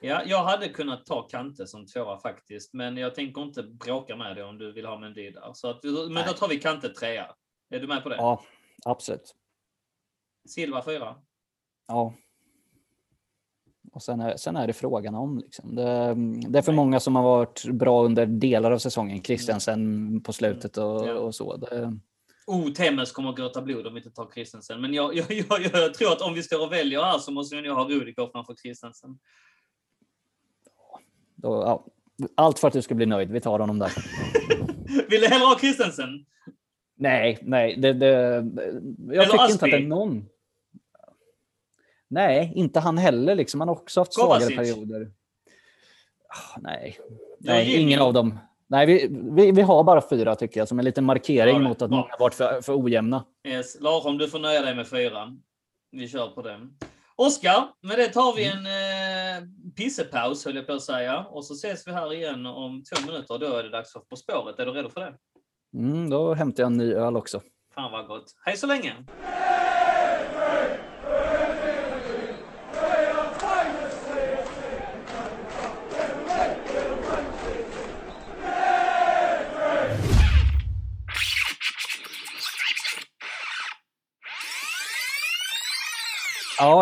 [0.00, 4.36] Ja, jag hade kunnat ta Kante som tvåa faktiskt, men jag tänker inte bråka med
[4.36, 5.50] dig om du vill ha Mendy där.
[5.54, 6.34] Så att, men då Nej.
[6.38, 7.26] tar vi Kante trea.
[7.70, 8.16] Är du med på det?
[8.16, 8.42] Ja,
[8.84, 9.34] absolut.
[10.46, 11.14] Silva fyra.
[11.88, 12.14] Ja.
[13.92, 15.38] Och sen är, sen är det frågan om.
[15.38, 15.74] Liksom.
[15.74, 16.14] Det,
[16.50, 19.22] det är för många som har varit bra under delar av säsongen.
[19.22, 21.14] Christiansen på slutet och, Mm.
[21.16, 21.20] Ja.
[21.20, 21.56] och så.
[21.56, 21.98] Det,
[22.46, 24.80] Oh, Temmes kommer att gråta blod om vi inte tar Christensen.
[24.80, 27.56] Men jag, jag, jag, jag tror att om vi står och väljer här så måste
[27.56, 29.18] vi nog ha Rudiger framför Christensen.
[31.34, 31.86] då, ja.
[32.34, 33.30] Allt för att du ska bli nöjd.
[33.30, 33.92] Vi tar honom där.
[35.10, 36.08] Vill du hellre ha Christensen?
[36.98, 37.76] Nej, nej.
[37.76, 39.52] Det, det, jag Eller tycker Aspi.
[39.52, 40.24] inte att det är någon.
[42.08, 43.34] Nej, inte han heller.
[43.34, 43.60] Liksom.
[43.60, 45.10] Han har också haft svagare perioder.
[46.28, 46.98] Ah, nej,
[47.38, 48.38] nej ingen av dem.
[48.68, 51.82] Nej, vi, vi, vi har bara fyra tycker jag, som en liten markering Ja, mot
[51.82, 53.24] att många har varit för, för ojämna.
[53.48, 53.80] Yes.
[53.80, 55.36] Larsson, du får nöja dig med fyra.
[55.92, 56.78] Vi kör på den.
[57.16, 61.26] Oskar, med det tar vi en eh, pissepaus höll jag på att säga.
[61.30, 63.38] Och så ses vi här igen om två minuter.
[63.38, 64.58] Då är det dags för På spåret.
[64.58, 65.14] Är du redo för det?
[65.74, 67.40] Mm, då hämtar jag en ny öl också.
[67.74, 68.24] Fan vad gott.
[68.44, 68.94] Hej så länge!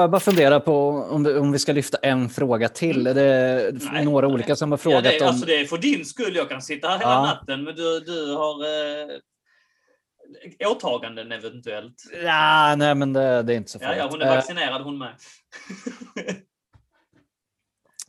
[0.04, 3.04] Jag bara funderar på om vi, om vi ska lyfta en fråga till.
[3.04, 4.34] Det är Nej, några nej.
[4.34, 5.26] olika som har Ja, frågat det, om...
[5.28, 7.22] alltså det är för din skull jag kan sitta här hela Ja.
[7.22, 9.08] natten, men du, du har eh,
[10.70, 11.94] åtaganden eventuellt.
[12.24, 14.02] Ja, nej, men det, det är inte så Ja, farligt.
[14.04, 15.14] ja, hon är vaccinerad hon med.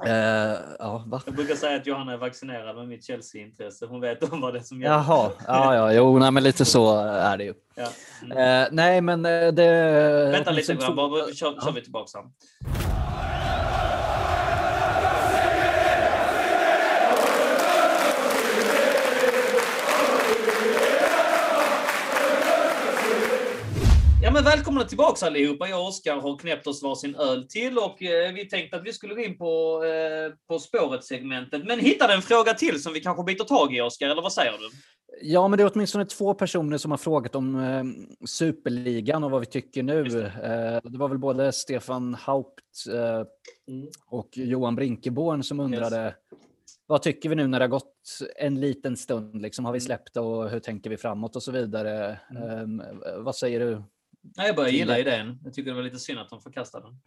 [0.05, 1.21] Eh, ja, va?
[1.25, 3.85] Jag brukar säga att Johanna är vaccinerad med mitt Chelsea-intresse.
[3.85, 4.95] Hon vet om vad det är som gäller.
[4.95, 7.53] Jaha, ja, ja, jo, nej, men lite så är det ju.
[7.75, 7.87] Ja.
[8.23, 8.37] Mm.
[8.63, 10.29] Eh, nej, men eh, det...
[10.31, 12.19] Vänta lite grann, två- bara, kör, kör vi tillbaka
[24.45, 25.67] välkomna tillbaka allihopa.
[25.67, 28.93] Jag och Oskar har knäppt oss varsin öl till och eh, vi tänkte att vi
[28.93, 31.65] skulle gå in på, eh, på spåret-segmentet.
[31.65, 34.51] Men hittade en fråga till som vi kanske biter tag i, Oskar, eller vad säger
[34.51, 34.69] du?
[35.21, 37.83] Ja, men det är åtminstone två personer som har frågat om eh,
[38.27, 40.03] superligan och vad vi tycker nu.
[40.03, 40.25] Det.
[40.25, 40.97] Eh, det.
[40.97, 43.25] var väl både Stefan Haupt eh,
[43.73, 43.87] mm.
[44.07, 46.13] och Johan Brinkeborn som undrade yes.
[46.87, 47.95] vad tycker vi nu när det har gått
[48.35, 49.41] en liten stund?
[49.41, 49.85] Liksom, har vi mm.
[49.85, 52.19] släppt och hur tänker vi framåt och så vidare?
[52.29, 52.79] Mm.
[52.79, 52.85] Eh,
[53.17, 53.83] vad säger du?
[54.37, 55.39] Nej, jag börjar gilla idén.
[55.43, 56.99] Jag tycker det var lite synd att de förkastade den.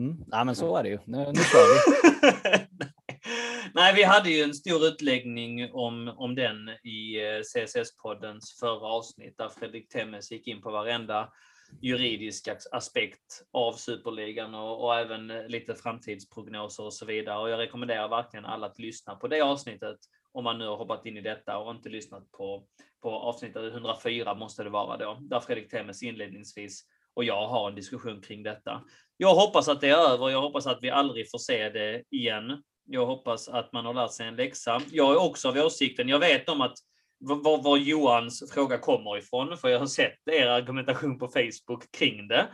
[0.00, 0.24] Mm.
[0.30, 0.98] Ja, men så är det ju.
[1.04, 2.66] Nu, nu kör vi.
[3.74, 9.38] Nej, vi hade ju en stor utläggning om, om den i eh, CSS-poddens förra avsnitt
[9.38, 11.32] där Fredrik Temmes gick in på varenda
[11.80, 17.38] juridisk aspekt av superligan och, och, även lite framtidsprognoser och så vidare.
[17.38, 19.98] Och jag rekommenderar verkligen alla att lyssna på det avsnittet
[20.36, 22.64] om man nu har hoppat in i detta och inte lyssnat på,
[23.02, 26.84] på avsnittet 104 måste det vara då, där Fredrik Temmes inledningsvis
[27.14, 28.82] och jag har en diskussion kring detta.
[29.16, 30.30] Jag hoppas att det är över.
[30.30, 32.62] Jag hoppas att vi aldrig får se det igen.
[32.86, 34.82] Jag hoppas att man har lärt sig en läxa.
[34.92, 36.74] Jag är också av åsikten, jag vet om att
[37.18, 42.28] var, var Johans fråga kommer ifrån, för jag har sett er argumentation på Facebook kring
[42.28, 42.46] det.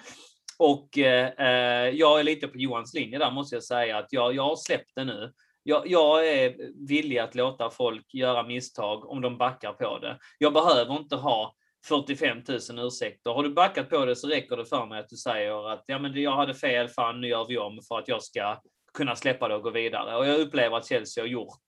[0.58, 4.34] Och eh, eh, jag är lite på Johans linje där måste jag säga att jag,
[4.34, 5.32] jag har släppt det nu.
[5.62, 6.54] Jag, jag, är
[6.88, 10.18] villig att låta folk göra misstag om de backar på det.
[10.38, 13.30] Jag behöver inte ha 45 000 ursäkter.
[13.30, 15.98] Har du backat på det så räcker det för mig att du säger att ja,
[15.98, 18.60] men jag hade fel, fan nu gör vi om för att jag ska
[18.94, 20.16] kunna släppa det och gå vidare.
[20.16, 21.58] Och jag upplever att Chelsea har gjort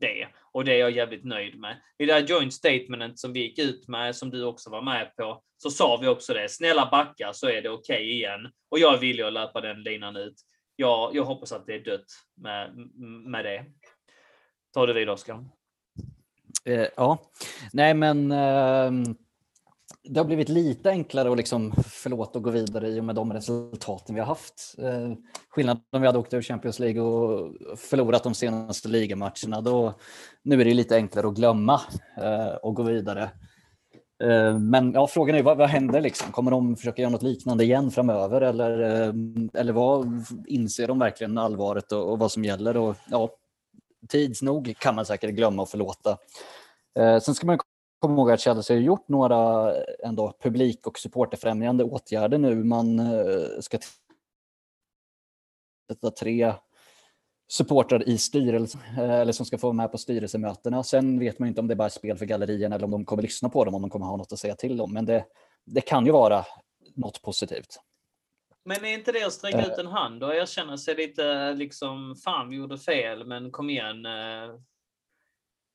[0.00, 0.28] det.
[0.52, 1.80] Och det är jag jävligt nöjd med.
[1.98, 5.16] I det här joint statementet som vi gick ut med, som du också var med
[5.16, 6.48] på, så sa vi också det.
[6.48, 8.50] Snälla backa så är det okej okay igen.
[8.70, 10.34] Och jag är villig att löpa den linan ut.
[10.76, 12.76] Ja, jag hoppas att det är dött med,
[13.26, 13.64] med det.
[14.74, 15.44] Ta det vid Oskar.
[16.64, 17.18] Eh, ja,
[17.72, 19.14] nej men eh,
[20.02, 23.32] det har blivit lite enklare att liksom förlåta och gå vidare i och med de
[23.32, 24.74] resultaten vi har haft.
[24.78, 25.12] Eh,
[25.48, 29.94] skillnaden om vi hade åkt ur Champions League och förlorat de senaste ligamatcherna, då,
[30.42, 31.80] nu är det lite enklare att glömma
[32.16, 33.30] eh, och gå vidare.
[34.24, 36.32] Eh, men ja, frågan är vad, vad händer liksom?
[36.32, 39.12] Kommer de försöka göra något liknande igen framöver eller, eh,
[39.54, 42.76] eller vad inser de verkligen allvaret och, och vad som gäller?
[42.76, 43.30] Och, ja,
[44.08, 46.18] tids nog kan man säkert glömma och förlåta.
[46.98, 47.58] Eh, sen ska man
[47.98, 49.72] komma ihåg att Chelsea har gjort några
[50.04, 52.64] ändå publik och supporterfrämjande åtgärder nu.
[52.64, 53.78] Man eh, ska
[55.92, 56.54] sätta tre
[57.54, 60.82] supportrar i styrelsen, eh, eller som ska få vara med på styrelsemötena.
[60.82, 63.04] Sen vet man inte om det är bara är spel för gallerierna eller om de
[63.04, 64.92] kommer lyssna på dem, om de kommer ha något att säga till om.
[64.92, 65.24] Men det,
[65.64, 66.44] det kan ju vara
[66.94, 67.80] något positivt.
[68.64, 72.48] Men är inte det att sträcka ut en hand och erkänna sig lite liksom, fan
[72.48, 74.06] vi gjorde fel, men kom igen,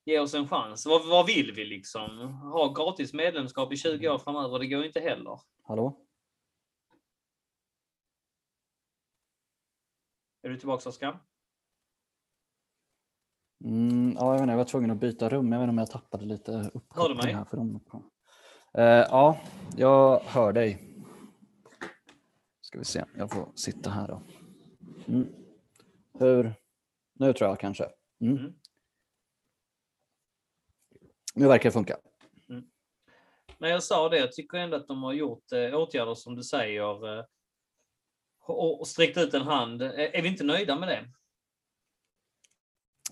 [0.05, 0.85] ge oss en chans.
[0.85, 2.19] Vad, vad vill vi liksom?
[2.33, 4.59] Ha gratis medlemskap i 20 år framöver?
[4.59, 5.39] Det går inte heller.
[5.63, 5.97] Hallå?
[10.41, 11.19] Är du tillbaka Oskar?
[13.63, 15.51] Mm, ja, jag, inte, jag var tvungen att byta rum.
[15.51, 17.33] Jag vet inte om jag tappade lite mig?
[17.33, 17.79] Här för dem.
[18.77, 19.39] Uh, ja,
[19.77, 20.83] jag hör dig.
[22.61, 24.21] Ska vi se, jag får sitta här då.
[25.07, 25.27] Mm.
[26.19, 26.53] Hur?
[27.13, 27.89] Nu tror jag kanske.
[28.21, 28.37] Mm.
[28.37, 28.53] Mm.
[31.35, 31.97] Nu verkar det funka.
[32.49, 32.63] Mm.
[33.57, 36.43] Men jag sa det, jag tycker ändå att de har gjort eh, åtgärder som du
[36.43, 37.25] säger eh,
[38.39, 39.81] och, och sträckt ut en hand.
[39.81, 41.11] Är, är vi inte nöjda med det?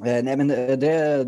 [0.06, 1.24] Eh, nej, men det,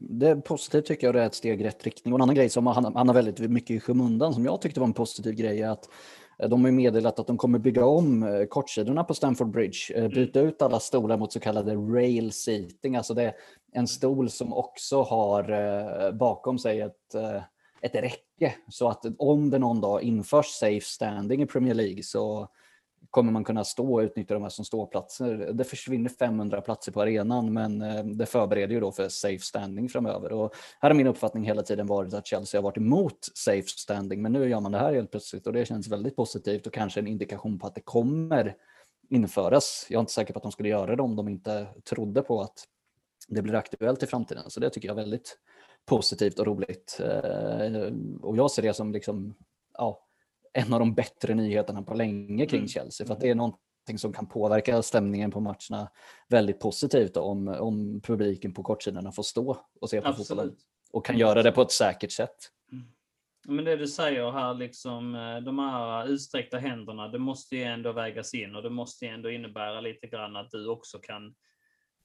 [0.00, 2.14] det är positivt tycker jag, det är ett steg i rätt riktning.
[2.14, 4.92] Och en annan grej som har väldigt mycket i skymundan som jag tyckte var en
[4.92, 5.88] positiv grej är att
[6.38, 10.04] Eh, de har meddelat att de kommer bygga om eh, kortsidorna på Stamford Bridge, eh,
[10.04, 10.14] mm.
[10.14, 13.32] byta ut alla stolar mot så kallade rail seating, alltså det är
[13.72, 17.14] en stol som också har bakom sig ett,
[17.80, 18.54] ett räcke.
[18.68, 22.48] Så att om det någon dag införs safe standing i Premier League så
[23.10, 25.50] kommer man kunna stå och utnyttja de här som ståplatser.
[25.52, 29.88] Det försvinner 500 platser på arenan men eh, det förbereder ju då för safe standing
[29.88, 30.32] framöver.
[30.32, 34.22] Och här har min uppfattning hela tiden varit att Chelsea har varit emot safe standing
[34.22, 37.00] men nu gör man det här helt plötsligt och det känns väldigt positivt och kanske
[37.00, 38.56] en indikation på att det kommer
[39.10, 39.86] införas.
[39.88, 42.40] Jag är inte säker på att de skulle göra det om de inte trodde på
[42.40, 42.64] att
[43.28, 44.50] det blir aktuellt i framtiden.
[44.50, 45.38] Så det tycker jag är väldigt
[45.86, 47.00] positivt och roligt.
[47.00, 49.34] Eh, och jag ser det som liksom,
[49.74, 50.07] ja,
[50.52, 52.68] en av de bättre nyheterna på länge kring mm.
[52.68, 53.06] Chelsea.
[53.06, 55.90] För att det är någonting som kan påverka stämningen på matcherna
[56.28, 60.28] väldigt positivt då, om, om publiken på kortsidorna får stå och se på Absolut.
[60.28, 60.56] fotbollen.
[60.92, 62.36] Och kan göra det på ett säkert sätt.
[62.72, 62.84] Mm.
[63.46, 67.92] Men det du säger här, liksom, eh, de här utsträckta händerna, det måste ju ändå
[67.92, 71.34] vägas in och det måste ju ändå innebära lite grann att du också kan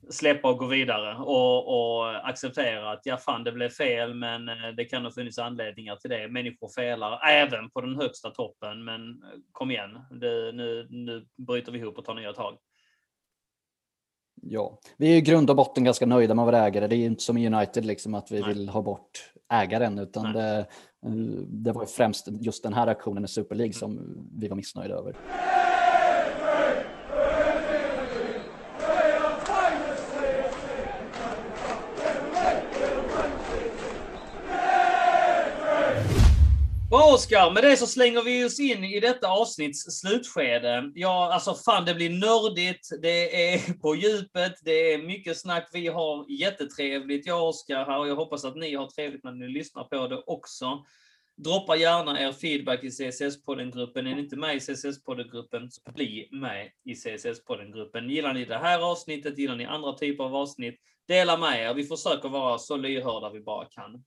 [0.09, 4.55] släppa och gå vidare och, och, acceptera att ja, fan, det blev fel, men eh,
[4.77, 6.27] det kan ha funnits anledningar till det.
[6.27, 11.71] Människor felar även på den högsta toppen, men eh, kom igen, det, nu, nu bryter
[11.71, 12.57] vi ihop och tar nya tag.
[14.41, 16.87] Ja, vi är i grund och botten ganska nöjda med våra ägare.
[16.87, 18.53] Det är inte som i United liksom att vi Nej.
[18.53, 20.65] vill ha bort ägaren, utan det,
[21.47, 25.15] det, var främst just den här aktionen i Super League som vi var missnöjda över.
[37.13, 40.91] Oskar, med det så slänger vi oss in i detta avsnitts slutskede.
[40.95, 45.69] Ja, alltså fan det blir nördigt, det är på djupet, det är mycket snack.
[45.73, 49.31] Vi har jättetrevligt, jag och Oskar här, och jag hoppas att ni har trevligt när
[49.31, 50.83] ni lyssnar på det också.
[51.37, 54.07] Droppa gärna er feedback i CSS-podden-gruppen.
[54.07, 58.09] Är ni inte med i CSS-podden-gruppen, så bli med i CSS-podden-gruppen.
[58.09, 61.73] Gillar ni det här avsnittet, gillar ni andra typer av avsnitt, dela med er.
[61.73, 64.03] Vi försöker vara så lyhörda vi bara kan.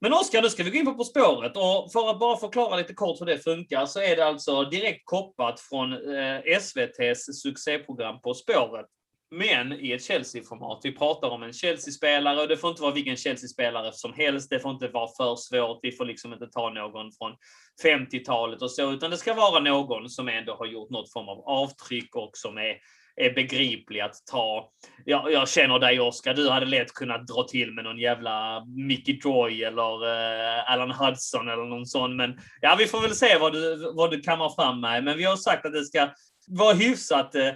[0.00, 2.76] Men Oskar, nu ska vi gå in på På spåret och för att bara förklara
[2.76, 8.20] lite kort hur det funkar så är det alltså direkt kopplat från eh, SVTs succéprogram
[8.20, 8.86] På spåret.
[9.30, 10.80] Men i ett Chelsea-format.
[10.82, 14.50] Vi pratar om en Chelsea-spelare och det får inte vara vilken Chelsea-spelare som helst.
[14.50, 15.78] Det får inte vara för svårt.
[15.82, 17.36] Vi får liksom inte ta någon från
[17.84, 21.40] 50-talet och så, utan det ska vara någon som ändå har gjort något form av
[21.48, 22.76] avtryck och som är
[23.18, 24.70] är begriplig att ta.
[25.04, 29.20] Jag, jag känner dig Oskar, du hade lätt kunnat dra till med någon jävla Mickey
[29.24, 32.16] Joy eller uh, Alan Hudson eller någon sån.
[32.16, 35.04] Men ja, vi får väl se vad du, vad du kammar fram med.
[35.04, 36.08] Men vi har sagt att det ska
[36.46, 37.50] vara hyfsat uh,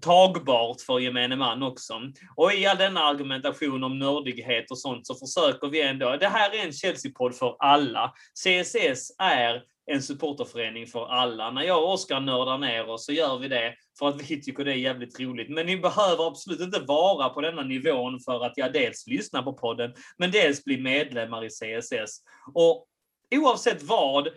[0.00, 2.00] tagbart för gemene man också.
[2.36, 6.54] Och i all denna argumentation om nördighet och sånt så försöker vi ändå, det här
[6.54, 8.12] är en Chelsea-podd för alla.
[8.34, 11.50] CSS är en supporterförening för alla.
[11.50, 14.64] När jag och Oskar nördar ner oss så gör vi det för att vi tycker
[14.64, 15.50] det är jävligt roligt.
[15.50, 19.52] Men ni behöver absolut inte vara på denna nivån för att jag dels lyssna på
[19.52, 22.22] podden, men dels bli medlemmar i CSS.
[22.54, 22.86] Och
[23.30, 24.28] oavsett vad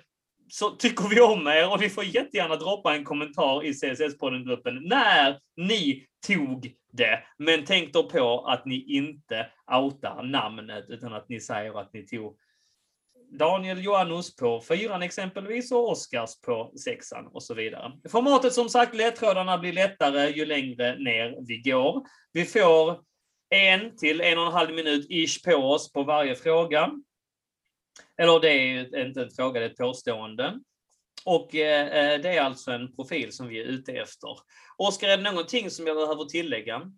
[0.50, 5.40] så tycker vi om er och ni får jättegärna droppa en kommentar i CSS-podden-gruppen när
[5.58, 7.24] ni tog det.
[7.38, 12.08] Men tänk då på att ni inte outar namnet utan att ni säger att ni
[12.08, 12.38] tog
[13.32, 17.92] Daniel Joannus på fyran exempelvis och Oskars på sexan och så vidare.
[18.10, 22.06] Formatet som sagt, ledtrådarna blir lättare ju längre ner vi går.
[22.34, 23.00] Vi får
[23.50, 26.92] en till en och en halv minut ish på oss på varje fråga.
[28.18, 30.60] Eller det är inte en fråga, det är ett påstående.
[31.26, 34.30] Och eh, eh, det är alltså en profil som vi är ute efter.
[34.78, 36.92] Oskar, är det någonting som jag behöver tillägga?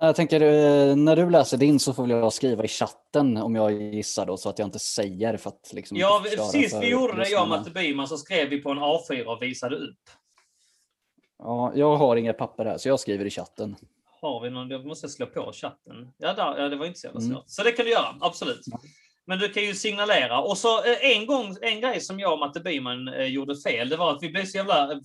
[0.00, 3.72] Jag tänker, eh, när du läser din så får jag skriva i chatten om jag
[3.72, 7.28] gissar då, så att jag inte säger för att liksom Ja, sist vi gjorde det,
[7.28, 10.00] jag och Matte Byman, så skrev vi på en A4 och visade upp.
[11.38, 13.76] Ja, jag har inga papper här, så jag skriver i chatten.
[14.20, 14.70] Har vi någon?
[14.70, 16.08] Jag måste slå på chatten.
[16.18, 17.30] Ja, där, ja det var inte så jävla mm.
[17.30, 17.42] svårt.
[17.42, 17.48] Mm.
[17.48, 18.64] Så det kan du göra, absolut.
[19.26, 20.40] Men du kan ju signalera.
[20.40, 23.88] Och så eh, en gång, en grej som jag och Matte Byman eh, gjorde fel,
[23.88, 25.00] det var att vi blev så jävla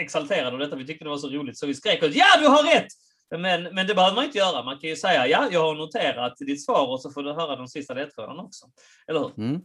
[0.00, 0.76] exalterade av detta.
[0.76, 3.05] Vi tyckte det var så roligt så vi skrek ut ja, du har rätt!
[3.30, 4.62] Men, men det behöver man inte göra.
[4.62, 7.56] Man kan ju säga ja, jag har noterat ditt svar och så får du höra
[7.56, 8.66] de sista ledtrådarna också.
[9.06, 9.32] Eller hur?
[9.38, 9.62] Mm.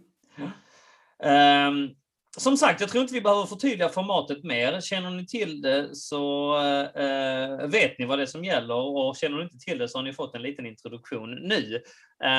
[1.24, 1.96] Um,
[2.38, 4.82] som sagt, jag tror inte vi behöver förtydliga formatet mer.
[4.82, 9.38] Känner ni till det så uh, vet ni vad det är som gäller och känner
[9.38, 11.76] ni inte till det så har ni fått en liten introduktion nu.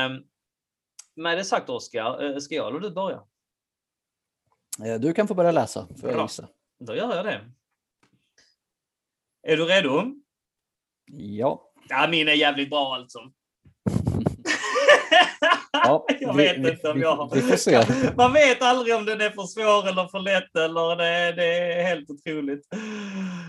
[0.06, 0.24] Um,
[1.16, 3.22] med det sagt Oskar, uh, ska jag eller du börja?
[4.98, 6.48] Du kan få börja läsa, får jag gissa.
[6.78, 7.40] Då gör jag det.
[9.42, 10.21] Är du redo?
[11.06, 11.62] Ja.
[11.88, 13.18] Ja, min är jävligt bra alltså.
[15.84, 17.30] Ja, jag vet vi, inte om jag har...
[17.34, 17.84] Vi får se.
[18.16, 21.82] Man vet aldrig om den är för svår eller för lätt eller det, det är
[21.82, 22.68] helt otroligt.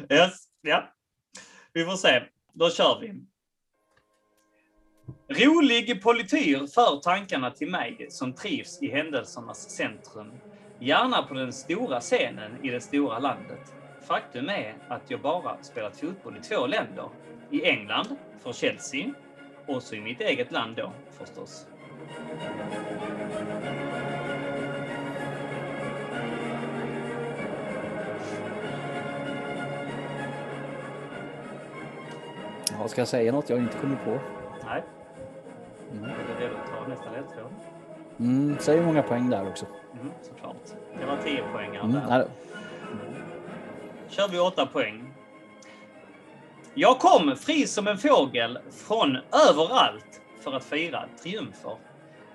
[0.09, 0.93] Yes, ja.
[1.73, 2.23] Vi får se.
[2.53, 3.13] Då kör vi.
[5.45, 10.31] Rolig polityr för tankarna till mig som trivs i händelsernas centrum.
[10.79, 13.73] Gärna på den stora scenen i det stora landet.
[14.07, 17.09] Faktum är att jag bara spelat fotboll i två länder
[17.53, 18.07] i England
[18.39, 19.13] för Chelsea
[19.65, 21.67] och så i mitt eget land då förstås.
[32.79, 34.19] Ja, ska jag säga något jag inte kommer på?
[34.65, 34.83] Nej.
[35.91, 36.03] Mm.
[36.03, 37.51] Är du redo att ta nästa ledtråd?
[38.19, 39.65] Mm, säg hur många poäng där också.
[39.93, 40.55] Mm, såklart.
[40.99, 42.27] Det var 10 poäng mm, där.
[44.09, 45.12] kör vi 8 poäng.
[46.75, 49.17] Jag kom fri som en fågel från
[49.49, 51.77] överallt för att fira triumfer.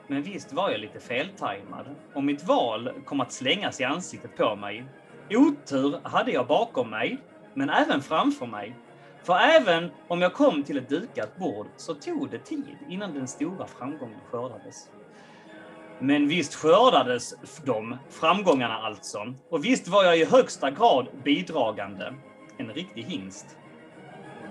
[0.07, 4.57] Men visst var jag lite feltajmad och mitt val kom att slängas i ansiktet på
[4.57, 4.85] mig.
[5.31, 7.19] Otur hade jag bakom mig,
[7.55, 8.77] men även framför mig.
[9.23, 13.29] För även om jag kom till ett dukat bord så tog det tid innan den
[13.29, 14.91] stora framgången skördades.
[15.99, 17.35] Men visst skördades
[17.65, 19.35] de, framgångarna alltså.
[19.51, 22.15] Och visst var jag i högsta grad bidragande.
[22.59, 23.59] En riktig hingst.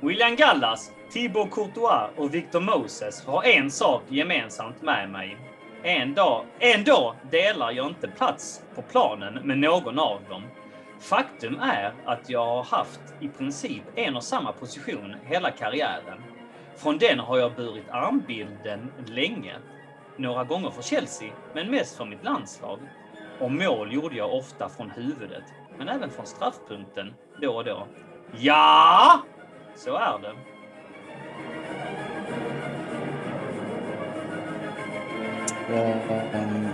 [0.00, 5.36] William Gallas, Thibaut Courtois och Victor Moses har en sak gemensamt med mig.
[5.82, 10.42] En dag, ändå delar jag inte plats på planen med någon av dem.
[11.00, 16.22] Faktum är att jag har haft i princip en och samma position hela karriären.
[16.76, 19.56] Från den har jag burit armbilden länge.
[20.16, 22.78] Några gånger för Chelsea, men mest för mitt landslag.
[23.40, 25.44] Och mål gjorde jag ofta från huvudet,
[25.78, 27.86] men även från straffpunkten då och då.
[28.36, 29.22] Ja,
[29.78, 30.34] så är det.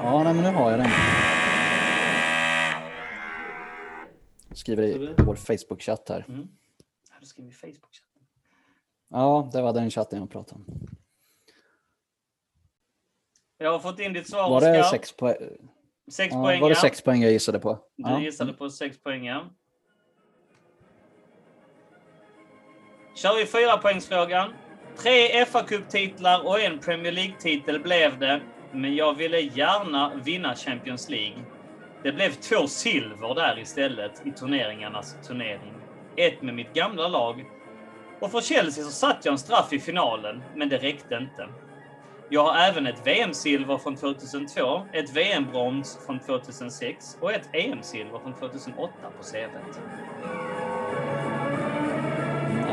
[0.02, 0.90] Ja, nej, men nu har jag den.
[4.52, 6.24] Skriver i vår Facebook-chatt här.
[6.28, 6.48] Mm.
[7.10, 8.22] Ja, då skriver vi Facebook-chatten.
[9.10, 10.88] Ja, det var den chatten jag pratade om.
[13.58, 14.90] Jag har fått in ditt svar, Var det Oskar.
[14.90, 15.36] sex, poäng?
[16.10, 17.78] Sex Ja, poäng, var det sex poäng jag gissade på?
[17.96, 18.20] Du Ja.
[18.20, 19.50] gissade på sex poäng, ja.
[23.16, 24.54] Kör vi fyra poängsfrågan.
[25.02, 28.40] Tre fa Cup-titlar och en Premier League-titel blev det,
[28.72, 31.38] men jag ville gärna vinna Champions League.
[32.02, 35.74] Det blev två silver där istället i turneringarnas turnering.
[36.16, 37.44] Ett med mitt gamla lag
[38.20, 41.48] och för Chelsea så satt jag en straff i finalen, men det räckte inte.
[42.28, 48.34] Jag har även ett VM-silver från 2002, ett VM-brons från 2006 och ett EM-silver från
[48.34, 49.80] 2008 på CVt.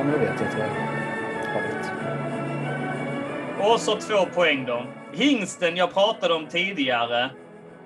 [0.02, 0.70] Ja, men då vet jag tyvärr.
[1.54, 1.92] Har rätt.
[3.72, 4.86] Och så två poäng då.
[5.14, 7.30] Hingsten jag pratade om tidigare,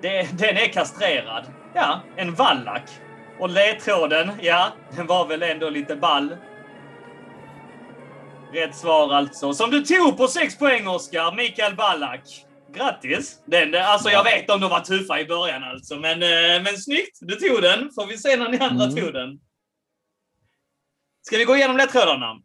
[0.02, 1.44] det, den är kastrerad.
[1.74, 2.90] Ja, en vallack.
[3.40, 6.36] Och ledtråden, ja, den var väl ändå lite ball.
[8.52, 9.54] Rätt svar alltså.
[9.54, 11.36] Som du tog på sex poäng, Oskar.
[11.36, 12.22] Mikael Ballack.
[12.74, 13.42] Grattis!
[13.46, 17.18] Den, alltså jag vet om de var tuffa i början alltså, men, eh, men snyggt!
[17.20, 17.90] Du tog den.
[17.94, 18.96] Får vi se när ni andra Mm.
[18.96, 19.38] tog den.
[21.26, 22.42] Ska vi gå igenom ledtrådarna?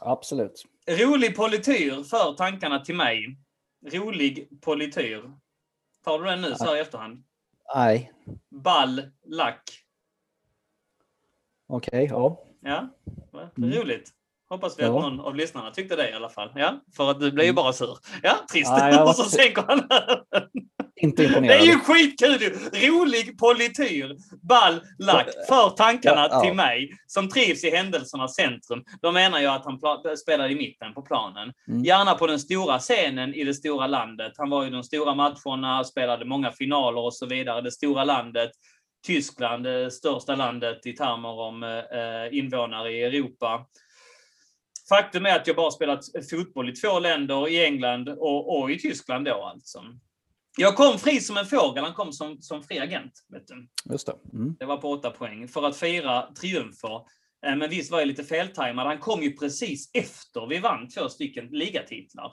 [0.00, 0.64] Absolut.
[0.88, 3.38] Rolig polityr för tankarna till mig.
[3.92, 5.32] Rolig polityr.
[6.04, 7.24] Tar du den nu så här i efterhand?
[7.74, 8.12] Nej,
[8.50, 9.62] Ball, lack.
[11.68, 12.44] okej, ja.
[12.60, 12.88] Ja,
[13.32, 13.50] va?
[13.58, 13.70] Mm.
[13.72, 14.10] roligt.
[14.48, 15.00] Hoppas vi att Ja.
[15.00, 16.52] någon av lyssnarna tyckte det i alla fall.
[16.54, 17.98] Ja, för att du blev ju bara sur.
[18.22, 18.70] Ja, trist.
[18.70, 19.78] Ja, var- Och så sänker han
[21.00, 21.60] Inte Det imponerad.
[21.60, 22.42] är ju skitkul!
[22.42, 22.88] ju.
[22.88, 24.16] Rolig polityr,
[24.48, 26.40] ball, lack, för tankarna Ja, ja.
[26.40, 28.84] till mig som trivs i händelsernas centrum.
[29.02, 29.78] Då menar jag att han
[30.16, 31.52] spelar i mitten på planen.
[31.68, 31.84] Mm.
[31.84, 34.32] Gärna på den stora scenen i det stora landet.
[34.36, 37.60] Han var i de stora matcherna, spelade många finaler och så vidare.
[37.60, 38.50] Det stora landet,
[39.06, 43.66] Tyskland, det största landet i termer om eh, invånare i Europa.
[44.88, 46.00] Faktum är att jag bara spelat
[46.30, 49.82] fotboll i två länder, i England och, och i Tyskland då alltså.
[50.58, 53.12] Jag kom fri som en fågel, han kom som, som fri agent.
[53.28, 53.68] Vet du.
[53.92, 54.14] Just det.
[54.32, 54.56] Mm.
[54.58, 55.48] Det var på åtta poäng.
[55.48, 56.96] För att fira triumfer.
[57.46, 58.86] Eh, Men visst var jag lite feltajmad.
[58.86, 62.32] Han kom ju precis efter vi vann två stycken ligatitlar.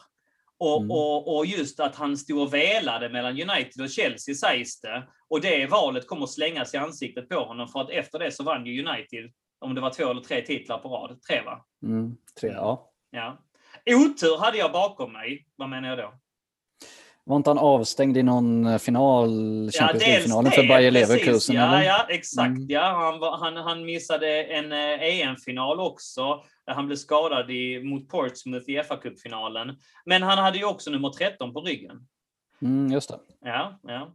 [0.58, 0.92] Och, Mm.
[0.92, 5.08] och, och just att han stod och velade mellan United och Chelsea sägs det.
[5.30, 8.44] Och det valet kommer att slängas i ansiktet på honom för att efter det så
[8.44, 11.22] vann ju United, om det var två eller tre titlar på rad.
[11.30, 11.66] Tre va?
[11.84, 12.16] Mm.
[12.42, 12.92] Tre, ja.
[13.12, 13.44] Ja.
[13.90, 15.48] Otur hade jag bakom mig.
[15.56, 16.14] Vad menar jag då?
[17.28, 19.30] Var inte han avstängd i någon final,
[19.72, 20.92] Champions League-finalen för Bayer.
[20.92, 21.56] Leverkusen?
[21.56, 21.86] Ja, eller?
[21.88, 22.48] ja exakt.
[22.48, 22.66] Mm.
[22.70, 26.44] Ja, han, var- han, han missade en eh, EM-final också.
[26.66, 29.76] Där han blev skadad i, mot Portsmouth i fa Cup-finalen.
[30.06, 32.08] Men han hade ju också nummer 13 på ryggen.
[32.62, 33.20] Mm, just det.
[33.46, 34.14] Ja, ja.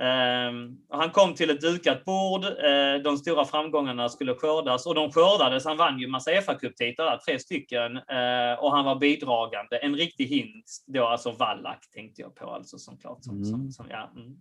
[0.00, 2.44] Ehm, han kom till ett dukat bord.
[2.44, 5.64] Eh, de stora framgångarna skulle skördas och de skördades.
[5.64, 7.96] Han vann ju massa fa Cup-titlar, tre stycken.
[7.96, 9.76] Eh, och han var bidragande.
[9.78, 13.24] En riktig hingst då, alltså Wallach tänkte jag på alltså som klart.
[13.24, 13.70] Som, som, Mm.
[13.70, 14.10] som, ja.
[14.16, 14.38] mm, mm.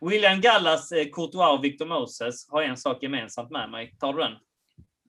[0.00, 3.96] William Gallas, eh, Courtois och Victor Moses har en sak gemensamt med mig.
[4.00, 4.32] Tar du den?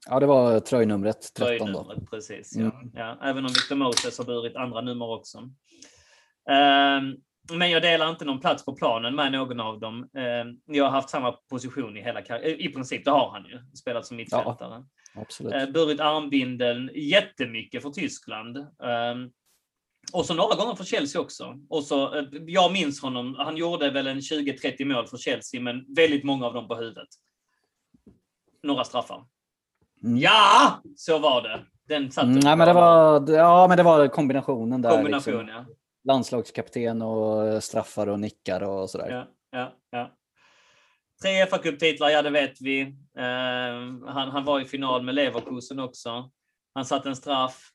[0.09, 1.73] Ja, det var tröjnumret 13 då.
[1.73, 2.61] Tröjnumret, Precis, ja.
[2.61, 2.91] Mm.
[2.93, 3.17] ja.
[3.23, 5.37] Även om Victor Moses har burit andra nummer också.
[6.49, 7.15] Ehm,
[7.53, 10.09] men jag delar inte någon plats på planen med någon av dem.
[10.17, 12.59] Ehm, jag har haft samma position i hela karriären.
[12.59, 13.59] I princip, det har han ju.
[13.75, 14.83] Spelat som mittfältare.
[15.15, 15.53] Absolut.
[15.53, 18.57] Eh, burit armbindeln jättemycket för Tyskland.
[18.57, 19.29] Ehm,
[20.13, 21.55] Och så några gånger för Chelsea också.
[21.69, 25.85] Och så, eh, jag minns honom, han gjorde väl en 20-30 mål för Chelsea, men
[25.95, 27.07] väldigt många av dem på huvudet.
[28.63, 29.25] Några straffar.
[30.03, 30.17] Mm.
[30.17, 31.65] Ja, så var det.
[31.87, 34.89] Den satt Mm, nej, men det var, ja, men det var kombinationen där.
[34.89, 35.47] kombination, liksom.
[35.47, 35.65] ja.
[36.07, 39.09] Landslagskapten och straffar och nickar och sådär.
[39.09, 40.11] ja, ja, ja.
[41.21, 42.81] Tre fa Cup-titlar, ja det vet vi.
[43.17, 46.29] Eh, han, han var i final med Leverkusen också.
[46.73, 47.69] Han satte en straff.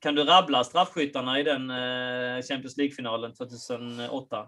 [0.00, 4.46] Kan du rabbla straffskyttarna i den eh, Champions League-finalen 2008?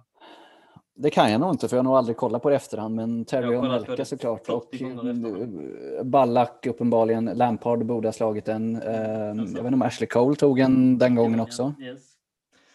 [0.99, 2.95] Det kan jag nog inte för jag har nog aldrig kollat på det i efterhand.
[2.95, 4.49] Men Terry har och kollat på Melka det såklart.
[4.49, 7.25] Och 40 gånger i eh, Ballack uppenbarligen.
[7.25, 8.83] Lampard borde ha slagit den.
[8.83, 9.57] Eh, Alltså.
[9.57, 11.75] Jag vet inte om Ashley Cole tog en den gången också.
[11.81, 12.16] Yes.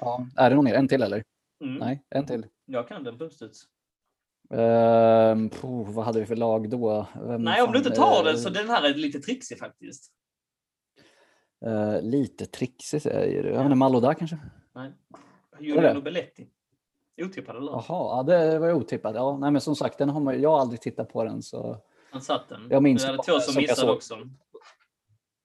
[0.02, 0.28] Ja.
[0.36, 0.74] Är det någon mer?
[0.74, 1.24] En till eller?
[1.64, 1.76] Mm.
[1.76, 2.46] Nej, en till.
[2.66, 3.64] Jag kan den på uppstuds.
[4.54, 4.60] Uh,
[5.64, 7.08] oh, vad hade vi för lag då?
[7.22, 10.12] Vem Nej, om du inte tar den så den här är lite trixig faktiskt.
[11.66, 13.50] eh, lite trixig säger du.
[13.50, 14.38] Jag vet inte, Maloda kanske?
[14.76, 14.92] Nej.
[15.60, 15.66] det?
[15.66, 16.48] Juliano Belletti.
[17.22, 17.72] Otippad eller?
[17.72, 19.16] Jaha, ja, det var otippat.
[19.16, 21.42] Ja, nej, men som sagt, den har man, jag har aldrig tittat på den.
[21.42, 21.78] Så,
[22.12, 22.68] Han satt den.
[22.70, 24.16] Jag minns hade bara två som missade också.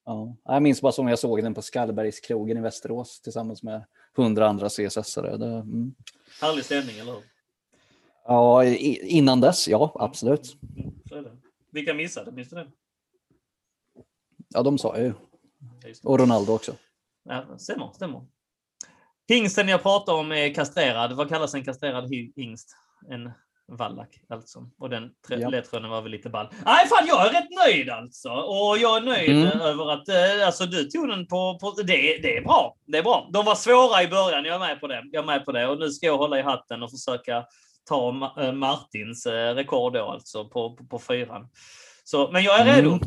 [0.05, 0.35] ja.
[0.43, 3.85] Jag minns bara som jag såg den på Skallbergskrogen i Västerås tillsammans med
[4.17, 5.37] hundra andra CSS-are.
[5.37, 5.95] Det, mm.
[6.41, 7.23] Härlig stämning, eller hur?
[8.25, 10.57] Ja, innan dess, ja, absolut.
[10.77, 11.31] Mm, så är det.
[11.71, 12.31] Vilka missade?
[12.31, 12.67] Minns du det?
[14.49, 15.13] Ja, de sa jag ju.
[15.83, 15.89] Ja.
[16.03, 16.75] Och Ronaldo också.
[17.23, 18.25] Ja, stämmer, stämmer.
[19.27, 21.13] Hingsten jag pratar om är kastrerad.
[21.13, 22.75] Vad kallas en kastrerad hingst?
[23.09, 23.31] En
[23.71, 24.59] vallack alltså.
[24.79, 25.49] Och den Ja.
[25.49, 26.47] ledtråden var väl lite ball.
[26.65, 28.29] Nej, fan jag är rätt nöjd alltså.
[28.29, 29.61] Och jag är nöjd Mm.
[29.61, 31.57] över att eh, alltså, du tog den på...
[31.61, 32.75] på det, det är bra.
[32.85, 33.29] Det är bra.
[33.33, 35.03] De var svåra i början, jag är med på det.
[35.11, 35.67] Jag är med på det.
[35.67, 37.45] Och nu ska jag hålla i hatten och försöka
[37.89, 41.47] ta Ma- eh, Martins eh, rekord då alltså på, på, på fyran.
[42.03, 42.89] Så, men jag är redo.
[42.89, 42.99] Mm.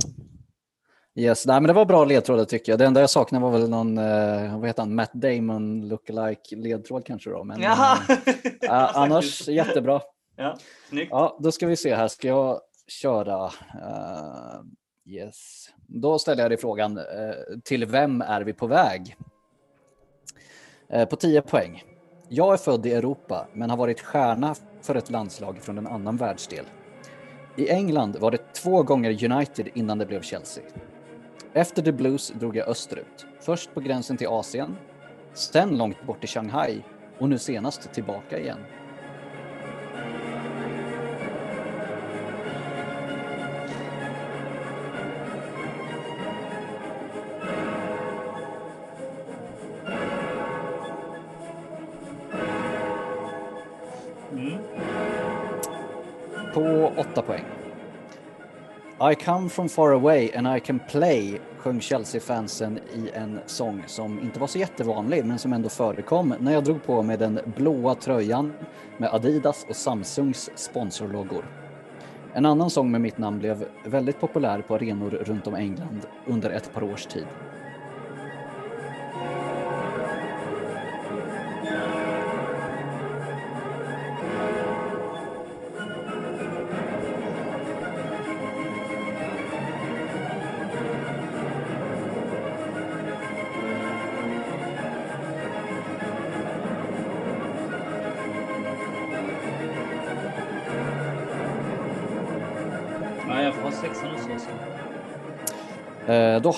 [1.19, 2.79] Yes, nej, men det var bra ledtrådar tycker jag.
[2.79, 7.07] Det enda jag saknade var väl någon, eh, vad heter han, Matt Damon lookalike ledtråd
[7.07, 7.45] kanske då.
[7.45, 10.01] Men, eh, annars jättebra.
[10.41, 10.57] Ja,
[10.89, 11.09] snyggt.
[11.11, 12.09] Ja, då ska vi se här.
[12.09, 13.45] Ska jag köra?
[13.45, 14.63] Uh,
[15.07, 15.69] yes.
[15.87, 16.99] Då ställer jag dig frågan.
[16.99, 17.05] uh,
[17.65, 19.17] till vem är vi på väg?
[20.95, 21.85] Uh, på 10 poäng.
[22.29, 26.17] Jag är född i Europa, men har varit stjärna för ett landslag från en annan
[26.17, 26.65] världsdel.
[27.57, 30.65] I England var det två gånger United innan det blev Chelsea.
[31.53, 33.27] Efter The Blues drog jag österut.
[33.41, 34.77] Först på gränsen till Asien,
[35.35, 36.83] sen långt bort till Shanghai
[37.19, 38.59] och nu senast tillbaka igen.
[59.03, 64.21] I come from far away and I can play sjöng Chelsea-fansen i en sång som
[64.21, 67.95] inte var så jättevanlig men som ändå förekom när jag drog på mig den blåa
[67.95, 68.53] tröjan
[68.99, 71.45] med Adidas och Samsungs sponsorloggor.
[72.35, 76.51] En annan sång med mitt namn blev väldigt populär på arenor runt om England under
[76.51, 77.27] ett par års tid.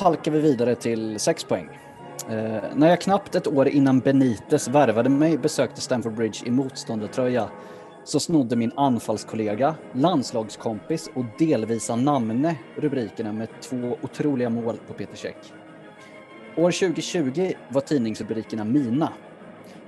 [0.03, 1.69] Halkar vi vidare till 6 poäng.
[2.29, 7.49] Eh, när jag knappt ett år innan Benitez värvade mig besökte Stamford Bridge i motståndartröja
[8.05, 15.17] så snodde min anfallskollega, landslagskompis och delvisa namne rubrikerna med två otroliga mål på Peter
[15.17, 15.53] Käck.
[16.57, 19.13] År 2020 var tidningsrubrikerna mina,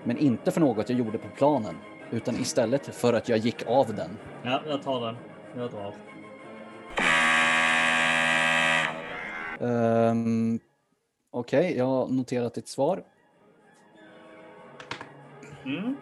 [0.05, 1.75] men inte för något jag gjorde på planen,
[2.11, 4.11] utan istället för att jag gick av den.
[4.43, 5.17] Ja, jag tar den.
[5.57, 6.14] Jag drar.
[9.65, 10.61] Um,
[11.31, 13.03] Okej, jag har noterat ditt svar.
[15.65, 15.97] Mm.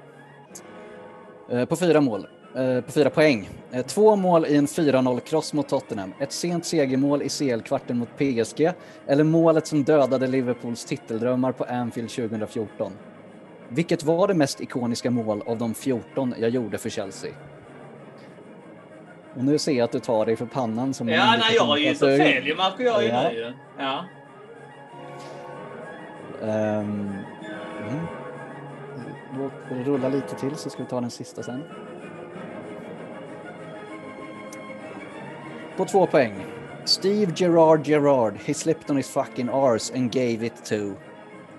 [1.51, 2.27] Eh, På fyra mål.
[2.57, 3.49] Eh, På fyra poäng.
[3.71, 6.13] Eh, Två mål i en 4-0-kross mot Tottenham.
[6.21, 8.73] Ett sent segermål i CL-kvarten mot PSG.
[9.07, 12.93] Eller målet som dödade Liverpools titeldrömmar på Anfield 2014.
[13.69, 17.33] Vilket var det mest ikoniska mål av de 14 jag gjorde för Chelsea?
[19.37, 21.77] Och nu ser jag att du tar dig för pannan som Ja, nej, jag har
[21.77, 22.83] ju så fel ju, Marco.
[22.83, 23.33] Jag är ju Ja.
[23.33, 23.53] ju.
[23.79, 24.05] Ja.
[26.43, 27.13] Ehm,
[27.81, 28.07] mm.
[29.39, 31.63] Låt det rulla lite till så ska vi ta den sista sen.
[35.77, 36.35] På två poäng.
[36.85, 40.95] Steve Gerard Gerard, he slipped on his fucking arse and gave it to.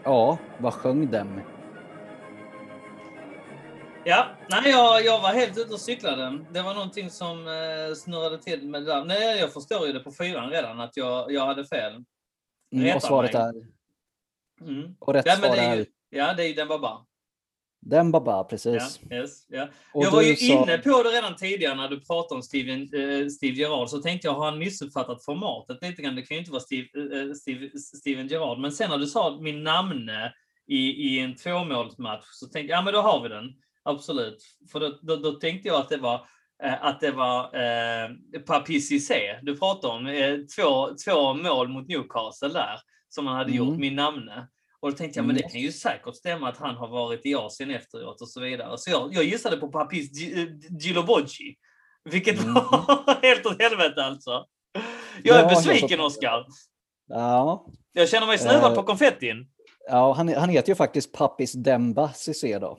[0.04, 1.42] Ja, vad sjöng dem?
[4.06, 6.46] Ja, nej, jag, jag var helt ute och cyklade.
[6.52, 9.06] Det var någonting som eh, snurrade till med det där.
[9.06, 12.04] Nej, jag förstår ju det på fyran redan att jag, jag hade fel.
[12.76, 13.42] Mm, och svaret mig.
[13.42, 13.54] är...
[14.70, 14.96] Mm.
[15.00, 16.98] Och rätt Ja, svar är ju, ja, det är ju den bara.
[17.86, 19.00] Dembaba, Ja, precis.
[19.12, 19.68] yes, ja.
[19.94, 23.28] Jag var ju sa- inne på det redan tidigare när du pratade om Steven, eh,
[23.28, 26.16] Steve Gerrard, så tänkte jag, har han missuppfattat formatet lite grann?
[26.16, 28.60] Det kan ju inte vara Steve, eh, Steve, Steven Gerrard.
[28.60, 30.34] Men sen när du sa min namne
[30.68, 33.46] i, i en tvåmålsmatch så tänkte jag, ja men då har vi den.
[33.84, 34.44] Absolut.
[34.72, 36.28] För då, då, då tänkte jag att det var
[36.64, 38.10] eh, att det var eh,
[38.46, 40.08] Papi Cissé du pratade om.
[40.08, 42.80] Eh, två, två mål mot Newcastle där
[43.10, 43.58] som han hade Mm.
[43.68, 44.48] gjort, min namne.
[44.80, 45.52] Och då tänkte jag, men det Mm.
[45.52, 48.78] kan ju säkert stämma att han har varit i Asien efteråt och så vidare.
[48.78, 50.12] Så jag, jag gissade på Papis
[50.82, 51.56] Giloboggi.
[52.10, 52.54] Vilket Mm.
[52.54, 54.46] var helt åt helvete alltså.
[55.24, 56.46] Jag är Ja, besviken åt- Oskar.
[57.08, 59.48] Ja, Jag känner mig snuvad Eh, på konfettin.
[59.90, 62.78] ja han, han heter ju faktiskt Pappis Demba Cissé då, eh,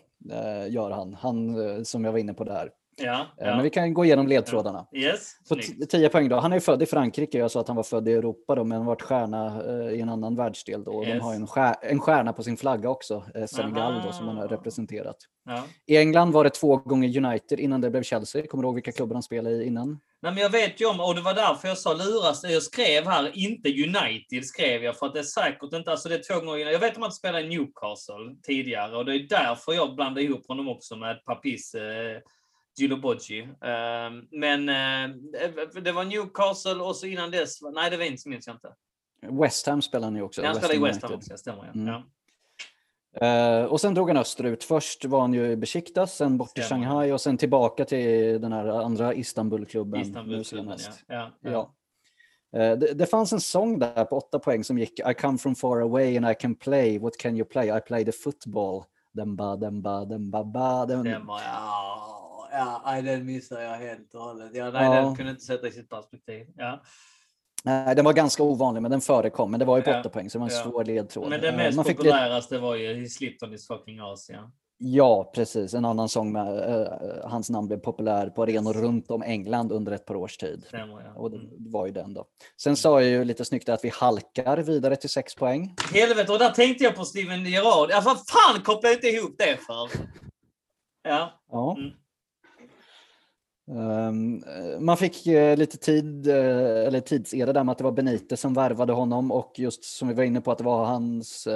[0.68, 1.14] gör han.
[1.14, 2.70] Han eh, som jag var inne på där.
[2.96, 3.54] Ja, Eh, ja.
[3.54, 4.86] Men vi kan gå igenom ledtrådarna.
[4.92, 6.36] Yes, t- 10 poäng då.
[6.36, 7.38] Han är ju född i Frankrike.
[7.38, 10.08] Jag sa att han var född i Europa då, men varit stjärna eh, i en
[10.08, 10.92] annan världsdel då.
[10.92, 11.22] Och De Yes.
[11.22, 14.48] har en, stjär, en stjärna på sin flagga också, eh, Senegal då, som han har
[14.48, 15.16] representerat.
[15.44, 15.62] Ja.
[15.86, 18.46] I England var det två gånger United innan det blev Chelsea.
[18.46, 20.00] Kommer du ihåg vilka klubbar han spelade i innan?
[20.24, 22.44] Nej, men jag vet ju om, och det var därför jag sa luras.
[22.44, 26.14] Jag skrev här, inte United skrev jag, för att det är säkert inte, alltså det
[26.14, 26.66] är två gånger.
[26.66, 30.22] Jag vet om att han spelade i Newcastle tidigare och det är därför jag blandade
[30.22, 32.20] ihop honom också med Papis eh,
[32.78, 33.40] Giloboggi.
[33.40, 35.16] Eh, men eh,
[35.82, 38.74] det var Newcastle och så innan dess, nej det var inte, minns jag inte.
[39.42, 40.42] West Ham spelade han ju också.
[40.42, 41.72] Ja, han spelade i West Ham också, stämmer ja.
[41.72, 41.86] Mm.
[41.86, 42.04] ja.
[43.20, 44.64] Eh, och sen drog han österut.
[44.64, 46.64] Först var han ju i Besiktas, sen bort till.
[46.64, 50.00] Shanghai och sen tillbaka till den här andra Istanbulklubben.
[50.00, 50.78] Istanbulklubben,
[51.08, 51.14] ja.
[51.14, 51.50] ja, ja.
[52.52, 52.60] Ja.
[52.60, 55.54] Eh, Det, det fanns en sång där på åtta poäng som gick I come from
[55.54, 57.78] far away and I can play, what can you play?
[57.78, 58.84] I play the football.
[59.12, 60.86] Demba, demba, demba, ba.
[60.86, 62.48] Den, Stämmer, ja.
[62.52, 62.82] ja.
[62.84, 64.50] Nej, den missar jag helt och hållet.
[64.54, 64.94] Ja, nej, Ja.
[65.02, 66.46] den kunde inte sätta i sitt perspektiv.
[66.56, 66.82] Ja.
[67.64, 69.50] Nej, den var ganska ovanlig, men den förekom.
[69.50, 70.62] Men det var ju på Ja, poäng, så det var en ja.
[70.62, 71.28] svår ledtråd.
[71.30, 74.30] Men det Eh, mest man fick populäraste var ju He slipped on his fucking ass.
[74.30, 74.50] Ja.
[74.78, 75.74] Ja, precis.
[75.74, 76.88] En annan sång med eh,
[77.30, 80.64] hans namn blev populär på arenor runt om England under ett par års tid.
[80.68, 81.12] Stämmer, ja.
[81.20, 81.48] Och det Mm.
[81.72, 82.24] var ju den då.
[82.62, 85.74] Sen sa jag ju lite snyggt att vi halkar vidare till sex poäng.
[85.94, 87.90] Helvete, och där tänkte jag på Steven Gerrard.
[87.90, 89.88] Ja, vad fan kopplar jag inte ihop det för?
[91.08, 91.30] Ja.
[91.52, 91.76] Ja.
[91.78, 91.90] Mm.
[93.70, 97.92] Ehm, eh, man fick eh, lite tid, eh, eller tidsera där med att det var
[97.92, 101.48] Benitez som värvade honom och just som vi var inne på att det var hans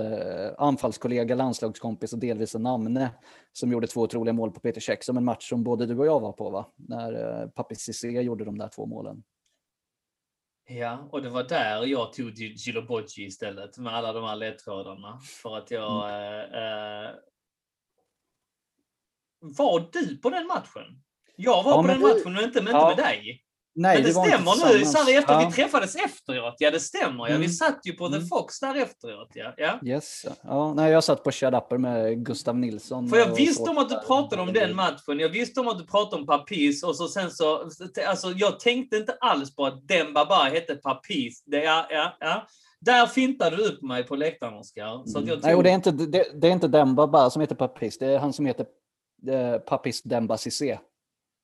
[0.58, 3.10] anfallskollega, landslagskompis och delvis en namne
[3.52, 6.06] som gjorde två otroliga mål på Peter Cech som en match som både du och
[6.06, 6.72] jag var på va?
[6.76, 9.22] När Papi Cissé gjorde de där två målen.
[10.68, 15.18] ja, och det var där jag tog Gi- Giloboggi istället med alla de här ledtrådarna.
[15.42, 16.10] För att jag...
[16.10, 17.10] Eh, eh,
[19.40, 21.02] var du på den matchen?
[21.40, 22.90] Jag var Ja, på men den matchen och inte, men Ja.
[22.90, 23.42] inte med dig.
[23.80, 25.46] Nej, men det inte stämmer nu, så här efter, Ja.
[25.48, 26.54] vi träffades efteråt.
[26.58, 27.24] Ja, det stämmer.
[27.24, 27.30] Ja.
[27.30, 27.48] Vi Mm.
[27.48, 28.28] satt ju på The Mm.
[28.28, 29.28] Fox där efteråt.
[29.34, 29.54] Ja.
[29.56, 29.78] Ja.
[29.86, 30.24] Yes.
[30.42, 33.08] Ja, nej, jag satt på Shut Upper med Gustav Nilsson.
[33.08, 35.18] För jag visste om att du pratade om den matchen.
[35.20, 37.68] Jag visste om att du pratade om Papis och så sen så...
[38.08, 41.42] Alltså jag tänkte inte alls på att Demba bara hette Papis.
[41.46, 42.46] Det, ja, ja, ja.
[42.80, 44.82] Där fintade du upp mig på läktaren, Oskar.
[44.82, 45.24] Jag Mm.
[45.24, 45.64] Nej, och tog...
[45.64, 48.32] det är inte, det, det är inte Demba bara som heter Papis, det är han
[48.32, 48.66] som heter
[49.30, 50.78] eh, Papis Demba Cissé.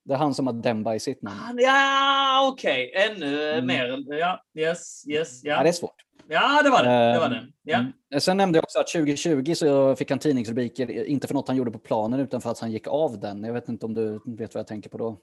[0.05, 1.59] Det är han som har Demba i sitt namn.
[1.59, 2.93] Ja, okej.
[2.95, 3.67] Ännu Mm.
[3.67, 4.05] mer.
[4.19, 5.45] Ja, yes, yes.
[5.45, 5.95] Ja, Ja, det är svårt.
[6.29, 7.13] ja det var det.
[7.13, 7.53] Det var Ehm, det.
[7.63, 7.79] Ja.
[7.79, 8.21] Mm.
[8.21, 11.71] Sen nämnde jag också att 2020 så fick han tidningsrubriker, inte för något han gjorde
[11.71, 13.45] på planen utan för att han gick av den.
[13.45, 15.21] Jag vet inte om du vet vad jag tänker på då?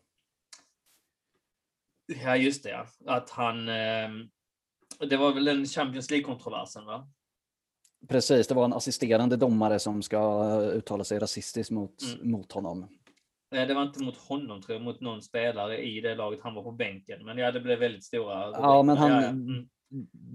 [2.24, 2.86] ja, just det.
[3.06, 3.70] Att han...
[3.70, 4.30] ehm,
[5.10, 7.08] Det var väl den Champions League-kontroversen, va?
[8.08, 12.32] Precis, det var en assisterande domare som ska eh, uttala sig rasistiskt mot, Mm.
[12.32, 12.88] mot honom.
[13.52, 16.40] Nej, det var inte mot honom, tror jag, mot någon spelare i det laget.
[16.44, 17.26] Han var på bänken.
[17.26, 19.28] Men ja, det blev väldigt stora Ja, men han Ja, ja.
[19.28, 19.68] Mm.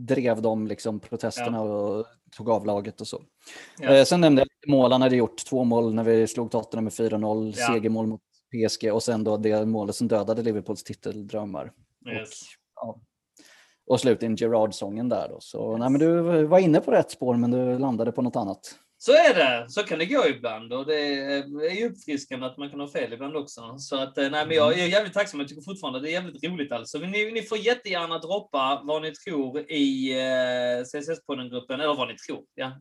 [0.07, 2.07] drev de liksom protesterna och
[2.37, 3.23] tog av laget och så.
[3.79, 3.89] Ja.
[3.95, 6.93] Eh, sen nämnde jag mål, han hade gjort två mål när vi slog Tottenham med
[6.93, 7.67] 4-0, Ja.
[7.67, 8.21] segermål mot
[8.53, 11.73] PSG och sen då det målet som dödade Liverpools titeldrömmar.
[12.13, 12.41] Yes.
[12.83, 13.01] Och, ja.
[13.87, 15.37] och slutligen Gerard-sången där då.
[15.41, 18.79] Så nej, men du var inne på rätt spår men du landade på något annat.
[19.07, 19.67] Så är det.
[19.69, 20.73] Så kan det gå ibland.
[20.73, 23.79] Och det är ju uppfriskande att man kan ha fel ibland också.
[23.79, 25.41] Så att, eh, nej, men jag är jävligt tacksam.
[25.41, 26.73] Jag tycker fortfarande det är jävligt roligt.
[26.73, 26.99] Alltså.
[26.99, 31.81] Ni, ni får jättegärna droppa vad ni tror i eh, CSS-podden-gruppen.
[31.81, 32.45] Eller vad ni tror.
[32.55, 32.73] Ja.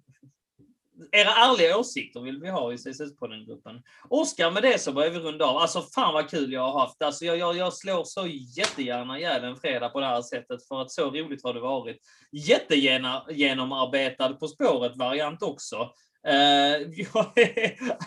[1.12, 3.82] era ärliga åsikter vill vi ha i CSS-podden-gruppen.
[4.10, 5.58] Oskar, med det så börjar vi runda av.
[5.58, 7.02] Alltså fan vad kul jag har haft.
[7.02, 8.28] Alltså, jag, jag, jag slår så
[8.58, 11.98] jättegärna ihjäl en fredag på det här sättet för att så roligt har det varit.
[12.32, 15.92] Jättegenomarbetad På spåret-variant också.
[16.28, 17.26] Uh, jag,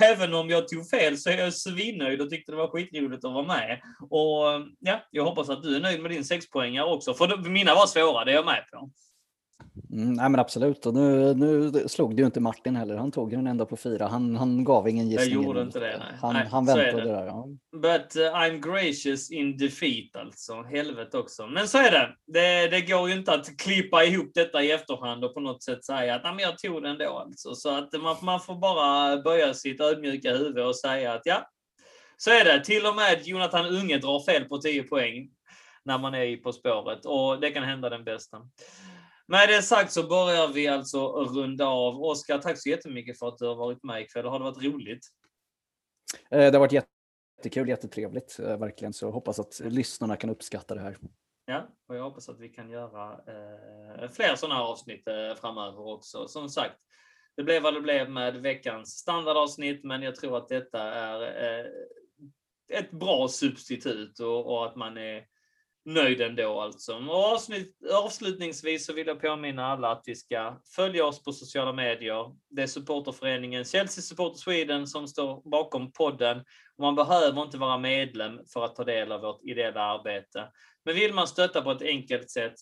[0.02, 3.32] även om jag tog fel så är jag svinnöjd och tyckte det var skitroligt att
[3.32, 3.80] vara med.
[4.10, 7.86] Och ja, jag hoppas att du är nöjd med din sexpoängare också, för mina var
[7.86, 8.90] svåra, det är jag med på.
[9.92, 12.96] Mm, nej men absolut, och nu, nu slog det ju inte Martin heller.
[12.96, 14.06] Han tog den ändå på fyra.
[14.06, 15.34] Han, han gav ingen gissning.
[15.34, 15.98] Jag gjorde inte det.
[15.98, 16.18] Nej.
[16.20, 17.26] Han, nej, han väntade där.
[17.26, 17.48] Ja.
[17.72, 20.62] But uh, I'm gracious in defeat alltså.
[20.62, 21.46] Helvete också.
[21.46, 22.08] Men så är det.
[22.26, 22.68] det.
[22.68, 26.14] Det går ju inte att klippa ihop detta i efterhand och på något sätt säga
[26.14, 27.54] att men jag tog den då alltså.
[27.54, 31.48] Så att man, man får bara böja sitt ödmjuka huvud och säga att ja,
[32.16, 32.64] så är det.
[32.64, 35.30] Till och med Jonathan Unge drar fel på 10 poäng
[35.84, 38.38] när man är På spåret och det kan hända den bästa.
[39.30, 42.02] Med det sagt så börjar vi alltså runda av.
[42.02, 44.26] Oskar, tack så jättemycket för att du har varit med ikväll.
[44.26, 45.06] Har det varit roligt?
[46.30, 46.84] Eh, det har varit
[47.38, 48.92] jättekul, jättetrevligt eh, verkligen.
[48.92, 50.98] Så jag hoppas att lyssnarna kan uppskatta det här.
[51.46, 55.86] Ja, och jag hoppas att vi kan göra eh, fler sådana här avsnitt eh, framöver
[55.86, 56.28] också.
[56.28, 56.76] Som sagt,
[57.36, 61.66] det blev vad det blev med veckans standardavsnitt, men jag tror att detta är eh,
[62.78, 65.24] ett bra substitut och, och att man är
[65.88, 66.94] nöjd ändå alltså.
[66.96, 67.38] Och
[68.04, 72.36] avslutningsvis så vill jag påminna alla att vi ska följa oss på sociala medier.
[72.50, 76.44] Det är supporterföreningen Chelsea Supporter Sweden som står bakom podden.
[76.78, 80.48] Man behöver inte vara medlem för att ta del av vårt ideella arbete.
[80.84, 82.54] Men vill man stötta på ett enkelt sätt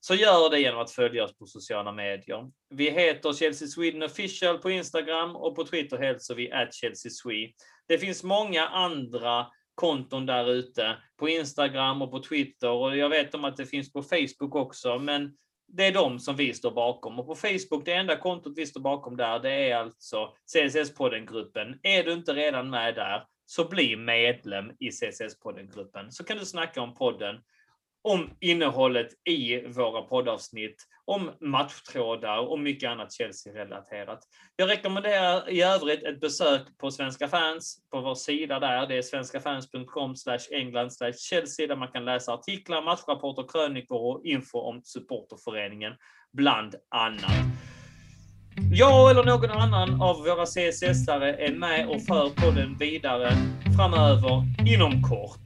[0.00, 2.50] så gör det genom att följa oss på sociala medier.
[2.70, 7.52] Vi heter Chelsea Sweden Official på Instagram och på Twitter hälsar vi at Chelsea Swe.
[7.88, 9.46] Det finns många andra
[9.76, 13.92] konton där ute på Instagram och på Twitter och jag vet om att det finns
[13.92, 15.36] på Facebook också, men
[15.68, 17.18] det är de som vi står bakom.
[17.18, 21.78] Och på Facebook, det enda kontot vi står bakom där, det är alltså CSS-podden-gruppen.
[21.82, 26.82] Är du inte redan med där, så bli medlem i CSS-podden-gruppen, så kan du snacka
[26.82, 27.36] om podden
[28.02, 30.76] om innehållet i våra poddavsnitt,
[31.06, 34.20] om matchtrådar och mycket annat Chelsea-relaterat.
[34.56, 38.86] Jag rekommenderar i övrigt ett besök på Svenska fans, på vår sida där.
[38.86, 40.14] Det är svenskafans.com
[40.52, 45.92] England Chelsea där man kan läsa artiklar, matchrapporter, krönikor och info om supporterföreningen,
[46.32, 47.46] bland annat.
[48.72, 53.32] Jag eller någon annan av våra CSS-are är med och för podden vidare
[53.76, 54.42] framöver
[54.72, 55.45] inom kort.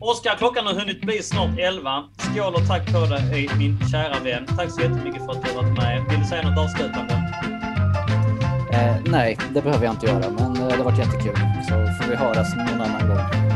[0.00, 2.04] Oskar, klockan har hunnit bli snart 11.
[2.18, 4.46] Skål och tack på dig min kära vän.
[4.56, 6.04] Tack så jättemycket för att du har varit med.
[6.10, 7.14] Vill du säga något avslutande?
[8.72, 11.36] Eh, nej, det behöver jag inte göra, men eh, det har varit jättekul.
[11.68, 13.48] Så får vi höras någon annan gång.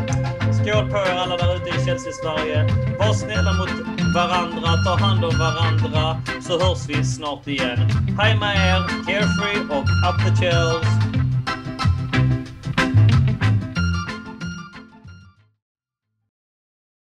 [0.52, 2.62] Skål på er alla där ute i Chelsea-Sverige.
[2.98, 3.70] Var snälla mot
[4.14, 7.78] varandra, ta hand om varandra, så hörs vi snart igen.
[8.18, 11.01] Hej med er, carefree och up the chills.